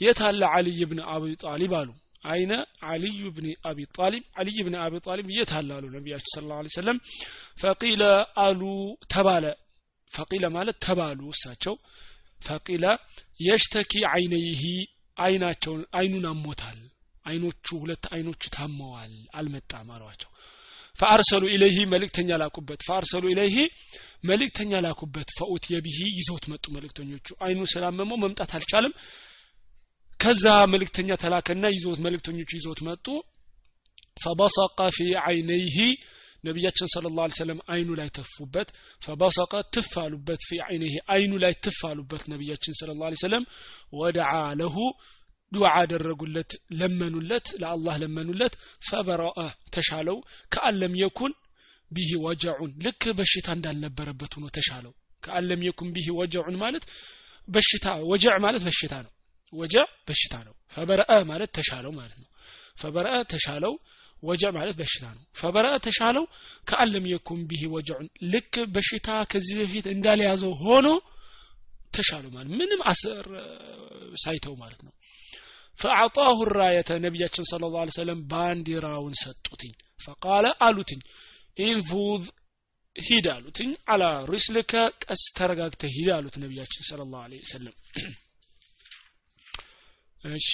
የት 0.00 0.20
አለ 0.28 0.42
አልይ 0.56 0.80
ብን 0.90 1.00
አቢ 1.14 1.24
ጣሊብ 1.44 1.74
አሉ። 1.80 1.90
አይነ 2.26 2.52
አልዩ 2.90 3.20
ብን 3.36 3.46
አቢ 3.68 3.78
ጣሊብ 3.96 4.24
አልይ 4.38 4.58
ብን 4.66 4.74
አቢ 4.82 4.94
ጣሊብ 5.06 5.28
የት 5.36 5.52
አለ 5.58 5.68
አሉ 5.76 5.84
ነቢያችን 5.96 6.30
ስለ 6.34 6.44
ላ 6.50 6.74
ሰለም 6.76 6.98
ፈቂለ 7.62 8.02
አሉ 8.44 8.60
ተባለ። 9.14 9.44
ፈቂለ 10.12 10.44
ማለት 10.56 10.76
ተባሉ 10.86 11.20
እሳቸው። 11.34 11.74
ፈቂለ 12.40 12.84
የሽተኪ 13.40 13.92
አይነይህ 14.12 14.62
አይናቸውን 15.16 15.82
አይኑን 15.94 16.26
አሞታል። 16.30 16.78
አይኖቹ 17.26 17.66
ሁለት 17.80 18.04
አይኖቹ 18.14 18.42
ታመዋል። 18.54 19.12
አልመጣም 19.32 19.88
አሏቸው። 19.94 20.30
ፈአርሰሉ 20.98 21.42
ኢለይህ 21.52 21.76
መልእክተኛ 21.92 22.30
ላኩበት። 22.40 22.80
ፈአርሰሉ 22.86 23.24
ኢለይህ 23.32 23.56
መልእክተኛ 24.24 24.72
ላኩበት። 24.84 25.28
ፈኡት 25.38 25.64
የብሂ 25.72 25.98
ይዘውት 26.18 26.44
መጡ 26.52 26.64
መልእክተኞቹ። 26.74 27.26
አይኑ 27.44 27.60
ስላመመው 27.72 28.18
መምጣት 28.24 28.50
አልቻለም። 28.58 28.94
ከዛ 30.20 30.44
መልእክተኛ 30.72 31.10
ተላከና 31.22 31.64
ይዘውት 31.74 32.00
መልእክተኞቹ 32.06 32.50
ይዘውት 32.58 32.80
መጡ። 32.88 33.06
ፈበሰቀ 34.16 34.78
ፊ 34.94 34.98
አይነይህ 35.24 35.76
ነቢያችን 36.44 36.88
ስለ 36.92 37.06
ላ 37.16 37.26
ሰለም 37.36 37.58
አይኑ 37.72 37.88
ላይ 37.98 38.08
ተፉበት 38.16 38.68
ፈበሰቀ 39.02 39.52
ትፍ 39.74 39.92
አሉበት 40.02 40.40
ፊ 40.48 40.58
አይነይህ 40.66 40.96
አይኑ 41.14 41.32
ላይ 41.44 41.52
ትፍ 41.64 41.80
አሉበት። 41.90 42.22
ነቢያችን 42.32 42.76
ስለ 42.80 42.90
ላ 43.00 43.10
ሰለም 43.22 43.44
ወደዓ 43.94 44.30
ለሁ 44.60 44.76
ዱዓ 45.52 45.70
አደረጉለት 45.78 46.50
ለመኑለት 46.78 47.46
ለአላህ 47.62 47.94
ለመኑለት። 48.02 48.54
ፈበረአ 48.82 49.38
ተሻለው 49.74 50.18
ከአለም 50.52 50.92
የኩን 51.02 51.32
ቢሂ 51.90 52.10
ወጀዑን 52.24 52.70
ልክ 52.84 53.02
በሽታ 53.18 53.48
እንዳልነበረበት 53.56 54.32
ሆኖ 54.36 54.46
ተሻለው። 54.56 54.92
ከአለም 55.22 55.60
የኩን 55.66 55.88
ቢሂ 55.96 56.08
ወጀዑን 56.20 56.56
ማለት 56.62 56.84
በሽታ 57.48 57.86
ወጀዕ 58.10 58.36
ማለት 58.44 58.62
በሽታ 58.68 58.94
ነው። 59.06 59.12
ወጀዕ 59.52 59.86
በሽታ 60.08 60.34
ነው። 60.46 60.54
ፈበረአ 60.74 61.12
ማለት 61.30 61.50
ተሻለው 61.56 61.92
ማለት 61.98 62.18
ነው። 62.22 62.28
ፈበረአ 62.80 63.16
ተሻለው 63.32 63.74
وجع 64.22 64.50
ማለት 64.56 64.74
በሽታ 64.78 65.04
ነው። 65.14 65.22
فبرأ 65.40 65.76
ተሻለው 65.86 66.24
كأن 66.68 66.90
لم 66.90 67.04
يكن 67.12 67.40
به 67.50 67.62
وجع 67.72 68.08
ልክ 68.32 68.54
በሽታ 68.74 69.08
ከዚህ 69.32 69.56
በፊት 69.60 69.86
እንዳልያዘው 69.94 70.52
ሆኖ 70.62 70.88
ተሻለው 71.94 72.30
ማለት 72.34 72.52
ምንም 72.60 72.82
አስር 72.90 73.26
ሳይተው 74.22 74.54
ማለት 74.62 74.80
ነው። 74.86 74.92
فأعطاه 75.78 76.38
الراية 76.56 76.90
ነቢያችን 77.04 77.44
صلى 77.50 77.68
الله 77.74 77.78
عليه 77.78 77.84
وسلم 77.96 78.20
ባንዲራውን 78.30 79.14
ሰጡትኝ። 79.22 79.72
فقال 80.06 80.46
አሉትኝ 80.66 81.00
انفذ 81.64 82.24
ሂድ 82.96 83.26
አሉትኝ 83.34 83.70
على 83.92 84.04
رسلك 84.30 84.72
ቀስ 85.04 85.22
ተረጋግተ 85.36 85.90
ሂድ 85.94 86.08
አሉት 86.16 86.34
ነቢያችን 86.42 86.82
صلى 86.88 87.00
الله 87.12 87.23
عليه 87.23 87.38
وسلم 87.52 87.76
እሺ 90.24 90.50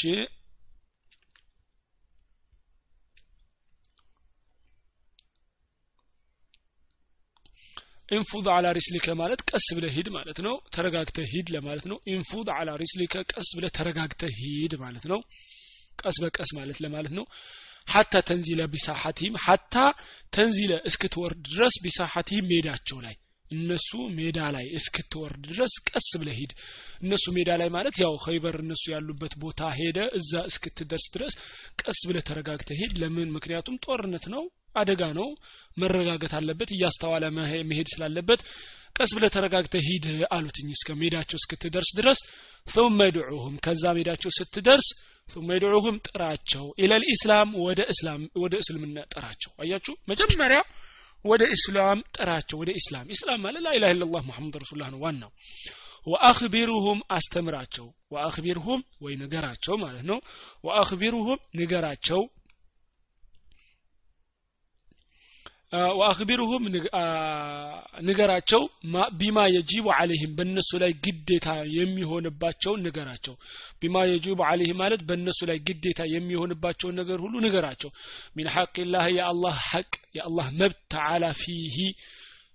انفذ 8.09 8.47
على 8.49 8.67
رسلك 8.77 9.07
ማለት 9.21 9.41
ቀስ 9.51 9.67
ብለ 9.77 9.87
ሂድ 9.95 10.09
ማለት 10.15 10.39
ነው። 10.47 10.55
ተረጋግተ 10.75 11.25
ሂድ 11.33 11.49
ለማለት 11.55 11.87
ነው። 11.91 11.99
انفذ 12.13 12.49
على 12.55 12.77
رسلك 12.83 13.25
ቀስ 13.33 13.49
ብለ 13.57 13.67
ተረጋግተ 13.77 14.23
ሂድ 14.39 14.75
ማለት 14.83 15.05
ነው። 15.13 15.21
ቀስ 16.03 16.17
በቀስ 16.23 16.51
ማለት 16.59 16.79
ለማለት 16.85 17.13
ነው። 17.19 17.25
حتى 17.89 18.15
تنزل 18.29 18.61
بساحتهم 18.73 19.35
حتى 19.45 19.75
تنزل 20.33 20.73
እስክትወርድ 20.89 21.41
ድረስ 21.49 21.77
بساحتهم 21.85 22.47
ሜዳቸው 22.51 22.99
ላይ 23.05 23.15
እነሱ 23.51 23.91
ሜዳ 24.17 24.39
ላይ 24.55 24.67
እስክትወርድ 24.79 25.43
ድረስ 25.47 25.75
ቀስ 25.89 26.09
ብለ 26.21 26.31
ሂድ። 26.39 26.51
እነሱ 27.03 27.25
ሜዳ 27.37 27.51
ላይ 27.61 27.69
ማለት 27.77 27.97
ያው 28.03 28.15
ኸይበር 28.25 28.57
እነሱ 28.65 28.85
ያሉበት 28.95 29.35
ቦታ 29.45 29.71
ሄደ 29.79 29.99
እዛ 30.19 30.33
እስክትደርስ 30.51 31.07
ድረስ 31.15 31.35
ቀስ 31.83 32.01
ብለ 32.09 32.19
ተረጋግተ 32.29 32.71
ሂድ። 32.81 32.93
ለምን? 33.03 33.29
ምክንያቱም 33.37 33.79
ጦርነት 33.87 34.27
ነው 34.35 34.45
አደጋ 34.82 35.02
ነው 35.20 35.28
መረጋገት 35.78 36.34
አለበት 36.38 36.70
እያስተዋለ 36.76 37.24
መሄድ 37.70 37.88
ስላለበት 37.94 38.42
ቀስ 38.96 39.12
ብለ 39.18 39.26
ተረጋግተ 39.36 39.76
ሂድ 39.86 40.06
አሉትኝ 40.36 40.68
እስከ 40.76 40.90
ሜዳቸው 41.02 41.38
እስክትደርስ 41.42 41.90
ድረስ 42.00 42.20
ثم 42.68 42.98
ادعوهم 43.04 43.56
ከዛ 43.66 43.84
ሜዳቸው 43.98 44.32
ስትደርስ 44.38 44.88
ثم 45.28 45.48
يدعوهم 45.52 45.96
ጥራቸው 46.08 46.66
ኢለ 46.84 46.92
ልኢስላም 47.02 47.50
ወደ 47.66 47.80
እስላም 47.94 48.22
ወደ 48.44 48.54
እስልምና 48.64 48.98
ጥራቸው 49.14 49.52
አያችሁ 49.64 49.94
መጀመሪያ 50.12 50.60
ወደ 51.26 51.44
ኢስላም 51.56 52.00
ጥራቸው 52.18 52.58
ወደ 52.62 52.70
ኢስላም 52.80 53.06
ኢስላም 53.16 53.40
ማለት 53.46 53.62
ላኢላha 53.66 53.92
ኢላላህ 53.96 54.22
ሙሐመድ 54.30 54.56
ረሱሉላህ 54.64 54.90
ነው 54.94 55.00
ዋናው 55.06 55.32
ወአኽቢሩሁም 56.08 57.00
አስተምራቸው 57.18 57.86
ወአኽቢርሁም 58.14 58.82
ወይ 59.04 59.14
ንገራቸው 59.22 59.76
ማለት 59.84 60.04
ነው 60.10 60.18
ወአኽቢሩሁም 60.68 61.40
ንገራቸው 61.60 62.22
ወአክቢሩሁም 65.99 66.63
ንገራቸው 68.07 68.63
ቢማ 69.19 69.39
የጂቡ 69.55 69.87
አለይህም 69.97 70.31
በእነሱ 70.39 70.71
ላይ 70.83 70.93
ግዴታ 71.05 71.49
የሚሆንባቸውን 71.75 72.81
ንገራቸው። 72.87 73.35
ቢማ 73.81 74.05
የጂቡ 74.11 74.39
አለይህም 74.49 74.79
ማለት 74.83 75.03
በእነሱ 75.09 75.41
ላይ 75.51 75.59
ግዴታ 75.69 76.01
የሚሆንባቸውን 76.15 76.97
ነገር 77.01 77.19
ሁሉ 77.25 77.35
ንገራቸው። 77.47 77.91
ሚን 78.37 78.49
ሐቅላህ 78.55 79.05
የአላህ 79.19 79.59
ሐቅ 79.67 79.93
የአላህ 80.17 80.49
መብት 80.61 80.81
ተዓላ 80.95 81.27
ፊሂ 81.41 81.77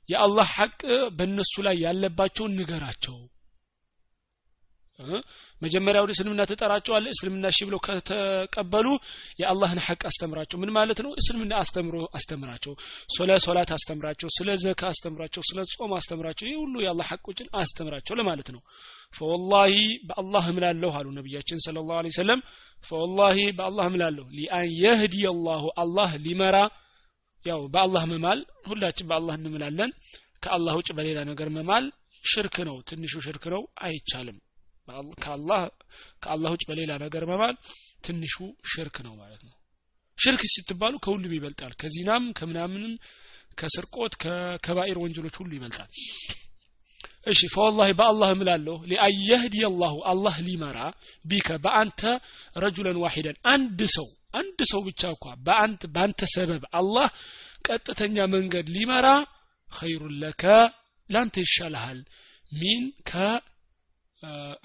የአላህ 0.09 0.47
ሐቅ 0.55 0.79
በእነሱ 1.17 1.53
ላይ 1.67 1.77
ያለባቸውን 1.85 2.55
ንገራቸው 2.59 3.17
መጀመሪያ 5.61 5.99
ወደ 6.03 6.11
እስልምና 6.15 6.41
ትጠራቸዋለ 6.49 7.05
እስልምና 7.13 7.45
እሺ 7.51 7.59
ብለው 7.67 7.79
ከተቀበሉ 7.85 8.87
የአላህን 9.41 9.79
ሐቅ 9.85 10.01
አስተምራቸው። 10.09 10.57
ምን 10.59 10.71
ማለት 10.77 10.99
ነው? 11.05 11.11
እስልምና 11.21 11.53
አስተምሮ 11.61 11.95
አስተምራቸው 12.17 12.73
ስለ 13.09 13.29
ሶላት 13.45 13.71
አስተምራቸው 13.75 14.29
ስለ 14.37 14.49
ዘካ 14.63 14.81
አስተምራቸው 14.91 15.43
ስለ 15.49 15.59
ጾም 15.73 15.93
አስተምራቸው 15.99 16.45
ይህ 16.49 16.57
ሁሉ 16.63 16.75
የአላህ 16.85 17.07
ሐቆችን 17.13 17.49
አስተምራቸው 17.61 18.15
ለማለት 18.19 18.49
ነው። 18.55 18.61
ፈወላሂ 19.13 19.75
በአላህ 20.07 20.45
እምላለሁ 20.51 20.91
አሉ 20.99 21.07
ነቢያችን 21.17 21.59
ስለ 21.65 21.77
ላሁ 21.89 22.13
ሰለም 22.17 22.39
ፈወላሂ 22.85 23.37
በአላህ 23.57 23.85
እምላለሁ። 23.91 24.25
ሊአን 24.37 24.67
የህዲ 24.81 25.17
አላሁ 25.29 25.65
አላህ 25.77 26.11
ሊመራ 26.25 26.57
ያው 27.45 27.61
በአላህ 27.73 28.03
መማል 28.11 28.39
ሁላችን 28.67 29.07
በአላህ 29.09 29.35
እንምላለን። 29.39 29.91
ከአላህ 30.43 30.73
ውጭ 30.79 30.89
በሌላ 30.97 31.19
ነገር 31.29 31.49
መማል 31.57 31.85
ሽርክ 32.23 32.57
ነው። 32.67 32.75
ትንሹ 32.89 33.13
ሽርክ 33.25 33.45
ነው። 33.53 33.61
አይቻልም 33.85 34.37
ከአላህ 35.23 35.61
ከአላህ 36.23 36.49
ውጭ 36.55 36.63
በሌላ 36.69 36.91
ነገር 37.03 37.23
መማል 37.29 37.55
ትንሹ 38.05 38.35
ሽርክ 38.71 38.95
ነው 39.05 39.13
ማለት 39.21 39.41
ነው። 39.47 39.53
ሽርክ 40.17 40.41
ስትባሉ 40.53 40.93
ከሁሉም 41.03 41.35
ይበልጣል። 41.35 41.73
ከዚናም 41.81 42.23
ከምናምንም 42.37 42.93
ከስርቆት 43.57 44.13
ከከባኢር 44.23 44.97
ወንጀሎች 45.03 45.35
ሁሉ 45.41 45.51
ይበልጣል። 45.57 45.89
እሺ 47.27 47.41
ፈወላሂ 47.53 47.89
በአላህ 47.99 48.29
እምላለሁ። 48.35 48.75
ሊአየህዲ 48.89 49.55
አላሁ 49.67 49.95
አላህ 50.11 50.35
ሊመራ 50.47 50.79
ቢከ 51.25 51.49
በአንተ 51.63 52.01
ረጁለን 52.55 52.97
ዋሂደን። 53.03 53.37
አንድ 53.53 53.81
ሰው 53.95 54.07
አንድ 54.33 54.59
ሰው 54.71 54.81
ብቻ 54.87 55.01
እንኳ 55.13 55.25
በአንተ 55.89 56.21
ሰበብ 56.33 56.63
አላህ 56.79 57.07
ቀጥተኛ 57.67 58.25
መንገድ 58.33 58.67
ሊመራ 58.75 59.07
ኸይሩን 59.71 60.15
ለከ 60.23 60.43
ላንተ 61.09 61.35
ይሻልሃል። 61.43 61.99
ሚን 62.51 62.81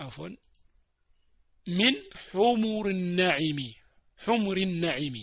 አፎን 0.05 0.33
ሚን 1.67 1.97
ሑሙር 2.25 2.87
ናዒሚ 3.19 3.61
ሑሙር 4.21 4.59
ናዒሚ 4.85 5.17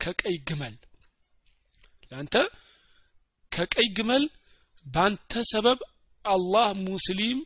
ከቀይ 0.00 0.36
ግመል 0.48 0.76
ለአንተ 2.10 2.36
ከቀይ 3.52 3.88
ግመል 3.98 4.24
ባንተ 4.86 5.42
ሰበብ 5.52 5.80
አላህ 6.24 6.68
ሙስሊም 6.86 7.40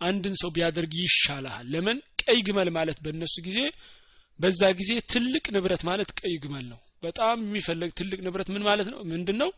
አንድን 0.00 0.34
ሰው 0.42 0.50
ቢያደርግ 0.56 0.92
ይሻልሃል 1.00 1.66
ለምን 1.74 1.98
ቀይ 2.22 2.38
ግመል 2.48 2.68
ማለት 2.78 2.98
በእነሱ 3.04 3.34
ጊዜ 3.48 3.58
በዛ 4.38 4.60
ጊዜ 4.80 4.92
ትልቅ 5.12 5.44
ንብረት 5.54 5.82
ማለት 5.88 6.10
ቀይ 6.20 6.34
ግመል 6.44 6.64
ነው 6.72 6.78
በጣም 7.02 7.38
የሚፈለግ 7.46 7.90
ትልቅ 7.98 8.18
ንብረት 8.26 8.48
ምን 8.54 8.62
ማለት 8.62 8.88
ነው 8.92 9.00
ምንድን 9.12 9.36
ነው 9.42 9.50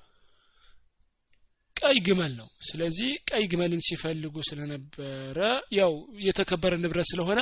ቀይ 1.83 1.97
ግመል 2.07 2.33
ነው። 2.41 2.49
ስለዚህ 2.68 3.11
ቀይ 3.30 3.45
ግመልን 3.53 3.80
ሲፈልጉ 3.87 4.35
ስለነበረ 4.49 5.39
ያው 5.78 5.93
የተከበረ 6.26 6.72
ንብረት 6.83 7.09
ስለሆነ 7.12 7.41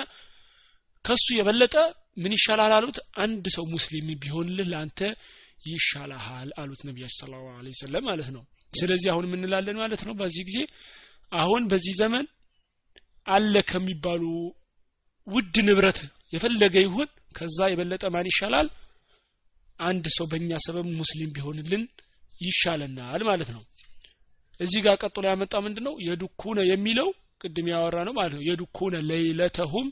ከሱ 1.05 1.27
የበለጠ 1.37 1.75
ምን 2.23 2.33
ይሻላል 2.37 2.73
አሉት? 2.79 2.99
አንድ 3.25 3.45
ሰው 3.57 3.65
ሙስሊም 3.75 4.09
ቢሆንልህ 4.23 4.67
ለአንተ 4.73 5.01
ይሻላሃል 5.67 6.51
አሉት 6.61 6.81
ነቢያችን 6.89 7.19
ስለ 7.21 7.33
ላሁ 7.35 7.45
ሰለም 7.83 8.05
ማለት 8.11 8.29
ነው። 8.37 8.43
ስለዚህ 8.73 9.09
አሁን 9.13 9.25
የምንላለን 9.29 9.77
ማለት 9.83 10.03
ነው? 10.07 10.15
በዚህ 10.21 10.43
ጊዜ 10.49 10.59
አሁን 11.33 11.63
በዚህ 11.71 11.95
ዘመን 12.01 12.25
አለ 13.27 13.55
ከሚባሉ 13.71 14.23
ውድ 15.27 15.57
ንብረት 15.67 15.99
የፈለገ 16.33 16.75
ይሁን 16.87 17.09
ከዛ 17.37 17.59
የበለጠ 17.71 18.05
ማን 18.15 18.29
ይሻላል? 18.31 18.69
አንድ 19.81 20.05
ሰው 20.17 20.27
በእኛ 20.31 20.51
ሰበብ 20.65 20.87
ሙስሊም 21.01 21.31
ቢሆንልን 21.37 21.83
ይሻለናል 22.41 23.23
ማለት 23.29 23.51
ነው 23.55 23.63
እዚህ 24.61 24.81
ጋር 24.87 24.97
ቀጥሎ 25.03 25.25
ያመጣ 25.29 25.55
ምንድን 25.65 25.85
ነው 25.89 25.95
የዱኩነ 26.07 26.61
የሚለው 26.71 27.09
ቅድም 27.43 27.67
ያወራ 27.73 27.97
ነው 28.07 28.15
ማለት 28.19 28.35
ነው። 28.37 28.45
የዱኩነ 28.49 28.97
ለይለተሁም 29.09 29.89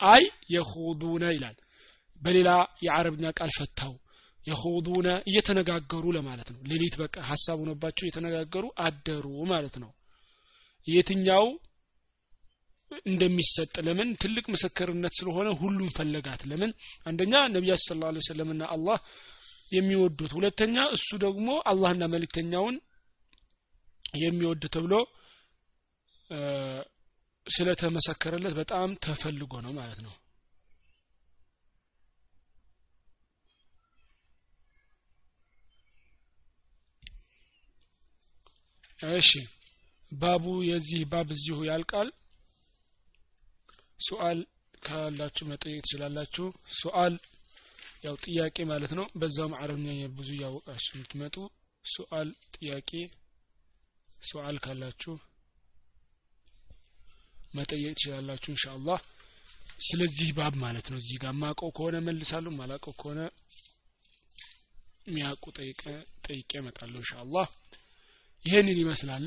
አይ 0.00 0.22
የኹዱነ 0.50 1.24
ይላል። 1.34 1.56
በሌላ 2.20 2.50
የአረብኛ 2.86 3.26
ቃል 3.38 3.50
ፈታው። 3.58 3.94
የኹዱነ 4.46 5.08
እየተነጋገሩ 5.28 6.04
ለማለት 6.16 6.48
ነው። 6.52 6.60
ሌሊት 6.70 6.94
በቃ 7.00 7.16
ሀሳብ 7.30 7.56
ሆነባቸው 7.62 8.04
እየተነጋገሩ 8.04 8.64
አደሩ 8.84 9.26
ማለት 9.52 9.76
ነው። 9.82 9.90
የትኛው 10.86 11.46
እንደሚሰጥ 13.06 13.74
ለምን? 13.86 14.08
ትልቅ 14.22 14.44
ምስክርነት 14.54 15.12
ስለሆነ 15.18 15.48
ሁሉም 15.60 15.88
ፈለጋት። 15.96 16.42
ለምን? 16.50 16.70
አንደኛ 17.06 17.34
ነቢያችን 17.54 17.86
ስለ 17.88 18.02
ላ 18.08 18.22
ሰለምና 18.28 18.62
አላህ 18.74 18.98
የሚወዱት 19.72 20.32
ሁለተኛ 20.36 20.76
እሱ 20.96 21.08
ደግሞ 21.24 21.48
አላህና 21.70 22.04
መልእክተኛውን 22.12 22.76
የሚወድ 24.14 24.64
ተብሎ 24.74 24.92
ስለተመሰከረለት 27.46 28.54
በጣም 28.58 28.88
ተፈልጎ 29.04 29.52
ነው 29.64 29.72
ማለት 29.72 30.00
ነው። 30.06 30.14
እሺ 39.12 39.30
ባቡ 40.12 40.44
የዚህ 40.68 41.00
ባብ 41.12 41.28
እዚሁ 41.34 41.56
ያልቃል? 41.68 42.08
ሱአል 44.00 44.38
ካላችሁ 44.82 45.44
መጠየቅ 45.50 45.80
ትችላላችሁ። 45.84 46.46
ሱአል 46.78 47.14
ያው 48.04 48.14
ጥያቄ 48.24 48.56
ማለት 48.72 48.92
ነው። 48.98 49.06
በዛውም 49.20 49.54
አረብኛ 49.60 49.86
ብዙ 50.18 50.28
እያወቃችሁ 50.36 50.92
የምትመጡ 50.96 51.36
ሱአል 51.84 52.28
ጥያቄ 52.56 52.90
ሱአል 54.22 54.56
ካላችሁ 54.58 55.14
መጠየቅ 57.54 57.92
ትችላላችሁ 57.94 58.50
ኢንሻአላህ። 58.54 58.98
ስለዚህ 59.80 60.28
ባብ 60.36 60.54
ማለት 60.56 60.86
ነው 60.92 60.98
እዚህ 60.98 61.16
ጋር 61.22 61.32
ማቀው 61.40 61.70
ከሆነ 61.76 61.96
መልሳለሁ 62.06 62.52
ማላቀው 62.58 62.94
ከሆነ 63.00 63.20
ሚያውቁ 65.08 65.44
ጠይቀ 65.58 65.82
ጠይቄ 66.26 66.50
እመጣለሁ 66.60 66.98
ኢንሻአላህ። 67.02 67.46
ይሄንን 68.44 68.78
ይመስላል። 68.82 69.24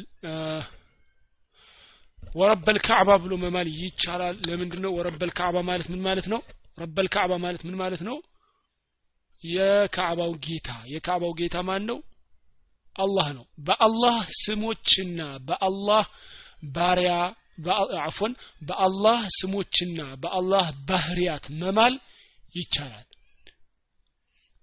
ወረበል 2.36 2.78
ካዕባ 2.88 3.10
ብሎ 3.24 3.34
መማል 3.44 3.68
ይቻላል። 3.78 4.36
ለምንድን 4.48 4.82
ነው 4.86 4.92
ወረበል 4.98 5.32
ካዕባ 5.32 5.58
ማለት 5.70 5.88
ምን 5.94 6.02
ማለት 6.08 6.28
ነው? 6.34 6.42
ረበል 6.78 7.08
ካዕባ 7.14 7.32
ማለት 7.46 7.62
ምን 7.68 7.76
ማለት 7.76 8.02
ነው? 8.08 8.18
የካዕባው 9.44 10.32
ጌታ 10.46 10.70
የካዕባው 10.94 11.32
ጌታ 11.40 11.58
ማን 11.68 11.84
ነው 11.90 11.98
አላህ 12.96 13.28
ነው። 13.38 13.46
በአላህ 13.68 14.18
ስሞችና 14.42 15.20
በአላህ 15.48 16.06
ባሪያ 16.74 17.12
አፎን 18.04 18.34
በአላህ 18.62 19.20
ስሞችና 19.38 20.02
በአላህ 20.24 20.66
ባህሪያት 20.90 21.46
መማል 21.62 21.96
ይቻላል። 22.56 23.06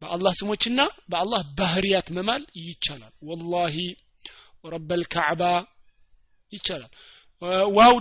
በአላህ 0.03 0.33
ስሞችና 0.41 0.81
በአላህ 1.09 1.43
ባህሪያት 1.59 2.09
መማል 2.17 2.43
ይቻላል። 2.63 3.13
والله 3.29 3.77
رب 4.65 5.03
الكعبة 5.13 5.43
ይቻላል። 6.53 6.91
واو 7.77 7.95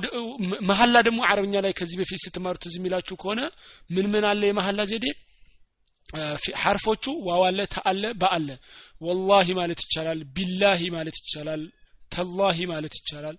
መሀላ 0.70 0.96
ደግሞ 1.08 1.20
አረብኛ 1.30 1.56
ላይ 1.66 1.74
ከዚህ 1.80 1.98
በፊት 2.02 2.20
ስትማሩት 2.24 2.64
እዚህ 2.68 2.80
የሚላችሁ 2.80 3.16
ከሆነ 3.22 3.42
ምን 3.90 4.06
ምን 4.14 4.26
አለ 4.30 4.42
የመሀላ 4.48 4.82
ዘዴ? 4.92 5.06
ሐርፎቹ 6.62 7.04
واو 7.28 7.42
አለ 7.48 7.60
ተ 7.74 7.84
አለ 7.84 8.04
በ 8.22 8.30
አለ 8.30 8.48
والله 9.06 9.48
ማለት 9.60 9.80
ይቻላል 9.86 10.20
بالله 10.36 10.82
ማለት 10.96 11.18
ይቻላል 11.22 11.64
تالله 12.12 12.58
ማለት 12.72 12.94
ይቻላል። 13.00 13.38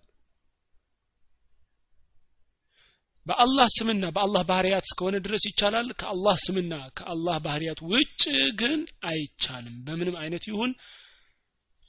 በአላህ 3.26 3.68
ስምና 3.76 4.04
በአላህ 4.16 4.42
ባህርያት 4.50 4.84
እስከሆነ 4.88 5.16
ድረስ 5.24 5.44
ይቻላል። 5.48 5.88
ከአላህ 6.00 6.36
ስምና 6.44 6.74
ከአላህ 6.98 7.36
ባህርያት 7.46 7.80
ውጭ 7.90 8.22
ግን 8.60 8.74
አይቻልም። 9.08 9.76
በምንም 9.86 10.16
አይነት 10.22 10.44
ይሁን 10.50 10.72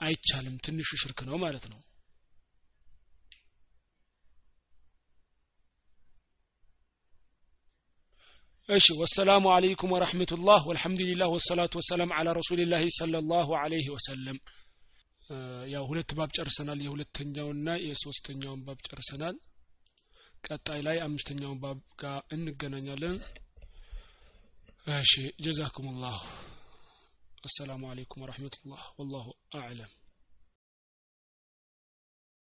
አይቻልም። 0.02 0.56
ትንሹ 0.66 0.90
ሽርክ 1.02 1.20
ነው 1.30 1.38
ማለት 1.38 1.66
ነው 1.72 1.80
እሺ 8.70 8.86
ወሰላሙ 9.00 9.46
አለይኩም 9.54 9.92
ወረሕመቱላህ 9.96 10.62
ወልሐምዱሊላህ 10.70 11.30
ወሰላቱ 11.36 11.74
ወሰላም 11.80 12.10
አላ 12.18 12.34
ረሱሊላህ 12.38 12.82
ሰለላሁ 12.98 13.50
አለይህ 13.60 13.88
ወሰለም 13.96 14.38
ያው 15.74 15.84
ሁለት 15.90 16.12
ባብ 16.18 16.30
ጨርሰናል። 16.38 16.80
የሁለተኛውና 16.84 17.70
የሶስተኛውን 17.84 18.62
ባብ 18.68 18.80
ጨርሰናል። 18.88 19.36
ቀጣይ 20.48 20.82
ላይ 20.88 20.98
አምስተኛውን 21.06 21.60
ባብ 21.64 21.80
ጋር 22.02 22.20
እንገናኛለን። 22.36 23.18
እሺ 24.98 25.14
ጀዛኩም 25.46 25.88
ላሁ 26.04 26.20
አሰላሙ 27.44 27.84
አለይኩም 27.92 28.24
ወረሕመቱላህ 28.26 28.84
ወላሁ 29.00 29.26
አዕለም 29.60 29.92